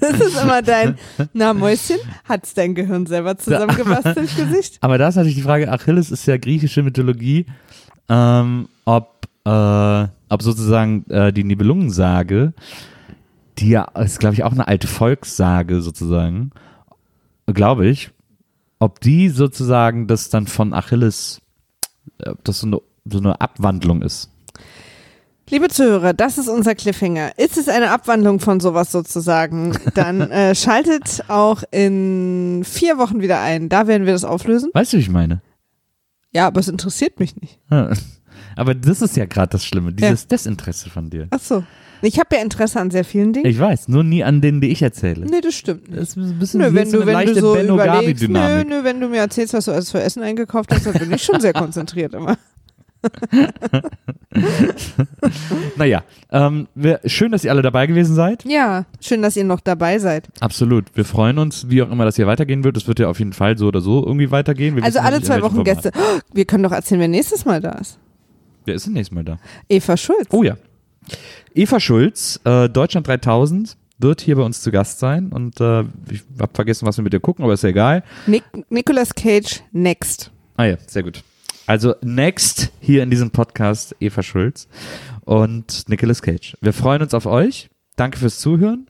das 0.00 0.20
ist 0.20 0.42
immer 0.42 0.62
dein, 0.62 0.98
na 1.32 1.54
Mäuschen, 1.54 1.98
hat's 2.28 2.54
dein 2.54 2.74
Gehirn 2.74 3.06
selber 3.06 3.36
zusammengebastelt, 3.38 4.34
Gesicht? 4.36 4.78
Aber 4.80 4.98
da 4.98 5.08
ist 5.08 5.16
natürlich 5.16 5.36
die 5.36 5.42
Frage, 5.42 5.70
Achilles 5.70 6.10
ist 6.10 6.26
ja 6.26 6.36
griechische 6.36 6.82
Mythologie, 6.82 7.46
ähm, 8.08 8.68
ob, 8.84 9.26
äh, 9.44 10.08
ob 10.28 10.42
sozusagen 10.42 11.04
äh, 11.10 11.32
die 11.32 11.44
Nibelungensage, 11.44 12.52
die 13.58 13.70
ja 13.70 13.84
ist, 14.00 14.20
glaube 14.20 14.34
ich, 14.34 14.44
auch 14.44 14.52
eine 14.52 14.68
alte 14.68 14.86
Volkssage 14.86 15.82
sozusagen, 15.82 16.50
glaube 17.46 17.86
ich, 17.86 18.10
ob 18.78 19.00
die 19.00 19.28
sozusagen 19.28 20.06
das 20.06 20.30
dann 20.30 20.46
von 20.46 20.72
Achilles, 20.72 21.40
äh, 22.18 22.30
ob 22.30 22.44
das 22.44 22.60
so 22.60 22.66
eine, 22.66 22.80
so 23.04 23.18
eine 23.18 23.40
Abwandlung 23.40 24.02
ist. 24.02 24.30
Liebe 25.50 25.68
Zuhörer, 25.68 26.12
das 26.12 26.38
ist 26.38 26.48
unser 26.48 26.76
Cliffhanger. 26.76 27.36
Ist 27.36 27.56
es 27.56 27.68
eine 27.68 27.90
Abwandlung 27.90 28.38
von 28.38 28.60
sowas 28.60 28.92
sozusagen? 28.92 29.76
Dann 29.94 30.20
äh, 30.30 30.54
schaltet 30.54 31.24
auch 31.26 31.64
in 31.72 32.62
vier 32.64 32.98
Wochen 32.98 33.20
wieder 33.20 33.40
ein. 33.40 33.68
Da 33.68 33.88
werden 33.88 34.06
wir 34.06 34.12
das 34.12 34.24
auflösen. 34.24 34.70
Weißt 34.74 34.92
du, 34.92 34.98
wie 34.98 35.02
ich 35.02 35.10
meine? 35.10 35.42
Ja, 36.32 36.46
aber 36.46 36.60
es 36.60 36.68
interessiert 36.68 37.18
mich 37.18 37.34
nicht. 37.34 37.58
Aber 38.56 38.74
das 38.74 39.02
ist 39.02 39.16
ja 39.16 39.26
gerade 39.26 39.50
das 39.50 39.64
Schlimme, 39.64 39.92
dieses 39.92 40.26
Desinteresse 40.26 40.90
von 40.90 41.10
dir. 41.10 41.28
Ach 41.30 41.40
so. 41.40 41.64
Ich 42.02 42.18
habe 42.18 42.34
ja 42.36 42.42
Interesse 42.42 42.80
an 42.80 42.90
sehr 42.90 43.04
vielen 43.04 43.32
Dingen. 43.32 43.46
Ich 43.46 43.58
weiß, 43.58 43.88
nur 43.88 44.02
nie 44.02 44.24
an 44.24 44.40
denen, 44.40 44.60
die 44.60 44.68
ich 44.68 44.80
erzähle. 44.80 45.26
Nee, 45.26 45.40
das 45.42 45.54
stimmt 45.54 45.88
nicht. 45.88 46.00
Das 46.00 46.10
ist 46.10 46.16
ein 46.16 46.38
bisschen 46.38 46.60
Nö, 46.60 46.70
wie 46.70 46.74
wenn 46.76 46.90
du, 46.90 47.06
wenn 47.06 47.26
du 47.26 47.34
so 47.34 47.56
überlegst, 47.58 48.28
nö, 48.28 48.64
nö, 48.64 48.84
wenn 48.84 49.00
du 49.00 49.08
mir 49.08 49.18
erzählst, 49.18 49.52
was 49.52 49.66
du 49.66 49.72
alles 49.72 49.90
für 49.90 50.00
Essen 50.00 50.22
eingekauft 50.22 50.72
hast, 50.72 50.86
dann 50.86 50.94
bin 50.94 51.12
ich 51.12 51.22
schon 51.22 51.40
sehr 51.40 51.52
konzentriert 51.52 52.14
immer. 52.14 52.38
Naja, 55.76 56.02
ähm, 56.30 56.68
wir, 56.74 57.00
schön, 57.06 57.32
dass 57.32 57.44
ihr 57.44 57.50
alle 57.50 57.62
dabei 57.62 57.86
gewesen 57.86 58.14
seid. 58.14 58.44
Ja, 58.44 58.84
schön, 59.00 59.22
dass 59.22 59.36
ihr 59.36 59.44
noch 59.44 59.60
dabei 59.60 59.98
seid. 59.98 60.28
Absolut. 60.40 60.84
Wir 60.94 61.04
freuen 61.04 61.38
uns, 61.38 61.68
wie 61.68 61.82
auch 61.82 61.90
immer 61.90 62.04
das 62.04 62.16
hier 62.16 62.26
weitergehen 62.26 62.62
wird. 62.62 62.76
Es 62.76 62.86
wird 62.86 62.98
ja 63.00 63.08
auf 63.08 63.18
jeden 63.18 63.32
Fall 63.32 63.58
so 63.58 63.66
oder 63.68 63.80
so 63.80 64.04
irgendwie 64.04 64.30
weitergehen. 64.30 64.76
Wir 64.76 64.84
Also 64.84 65.00
alle 65.00 65.20
zwei 65.22 65.42
Wochen. 65.42 65.64
Gäste. 65.64 65.90
Oh, 65.96 66.20
wir 66.32 66.44
können 66.44 66.62
doch 66.62 66.72
erzählen, 66.72 67.00
wer 67.00 67.08
nächstes 67.08 67.44
Mal 67.44 67.60
da 67.60 67.72
ist. 67.72 67.98
Wer 68.64 68.74
ist 68.74 68.86
denn 68.86 68.94
nächstes 68.94 69.14
Mal 69.14 69.24
da? 69.24 69.38
Eva 69.68 69.96
Schulz. 69.96 70.28
Oh 70.30 70.42
ja. 70.42 70.56
Eva 71.54 71.80
Schulz, 71.80 72.40
äh, 72.44 72.68
Deutschland 72.68 73.06
3000, 73.06 73.76
wird 73.98 74.20
hier 74.20 74.36
bei 74.36 74.42
uns 74.42 74.62
zu 74.62 74.70
Gast 74.70 74.98
sein. 74.98 75.30
Und 75.32 75.60
äh, 75.60 75.82
ich 76.10 76.24
habe 76.38 76.52
vergessen, 76.54 76.86
was 76.86 76.96
wir 76.96 77.04
mit 77.04 77.12
ihr 77.12 77.20
gucken, 77.20 77.44
aber 77.44 77.54
ist 77.54 77.62
ja 77.62 77.70
egal. 77.70 78.02
Nic 78.26 78.44
Nicolas 78.70 79.14
Cage, 79.14 79.62
next. 79.72 80.30
Ah 80.56 80.64
ja, 80.64 80.76
sehr 80.86 81.02
gut. 81.02 81.22
Also 81.66 81.94
next 82.02 82.72
hier 82.80 83.02
in 83.02 83.10
diesem 83.10 83.30
Podcast 83.30 83.94
Eva 84.00 84.22
Schulz 84.22 84.68
und 85.24 85.88
Nicolas 85.88 86.22
Cage. 86.22 86.56
Wir 86.60 86.72
freuen 86.72 87.02
uns 87.02 87.14
auf 87.14 87.26
euch. 87.26 87.68
Danke 87.96 88.18
fürs 88.18 88.38
Zuhören. 88.38 88.86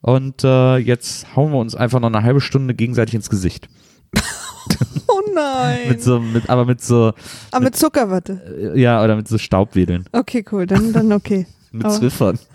Und 0.00 0.44
äh, 0.44 0.76
jetzt 0.76 1.34
hauen 1.36 1.52
wir 1.52 1.58
uns 1.58 1.74
einfach 1.74 2.00
noch 2.00 2.08
eine 2.08 2.22
halbe 2.22 2.40
Stunde 2.40 2.74
gegenseitig 2.74 3.14
ins 3.14 3.30
Gesicht. 3.30 3.68
Oh 5.10 5.22
nein. 5.34 5.88
Mit 5.88 6.02
so, 6.02 6.20
mit, 6.20 6.50
aber 6.50 6.64
mit 6.66 6.82
so, 6.82 7.12
Aber 7.50 7.64
mit 7.64 7.76
Zuckerwatte. 7.76 8.72
äh, 8.74 8.80
ja, 8.80 9.02
oder 9.02 9.16
mit 9.16 9.26
so 9.26 9.38
Staubwedeln. 9.38 10.04
Okay, 10.12 10.44
cool. 10.52 10.66
Dann, 10.66 10.92
dann 10.92 11.12
okay. 11.12 11.46
Mit 11.72 11.84
Aber- 11.86 11.94
Zwiffern. 11.94 12.38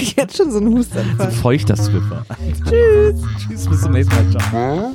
Ich 0.00 0.16
hätte 0.16 0.34
schon 0.36 0.50
so 0.50 0.58
einen 0.58 0.70
So 0.72 0.78
Hustanfall. 0.78 1.30
feuchter 1.30 1.74
Zwiffer. 1.76 2.24
Tschüss. 2.68 3.20
Tschüss, 3.46 3.66
bis 3.68 3.80
zum 3.82 3.92
nächsten 3.92 4.14
Mal. 4.14 4.30
Ciao. 4.50 4.94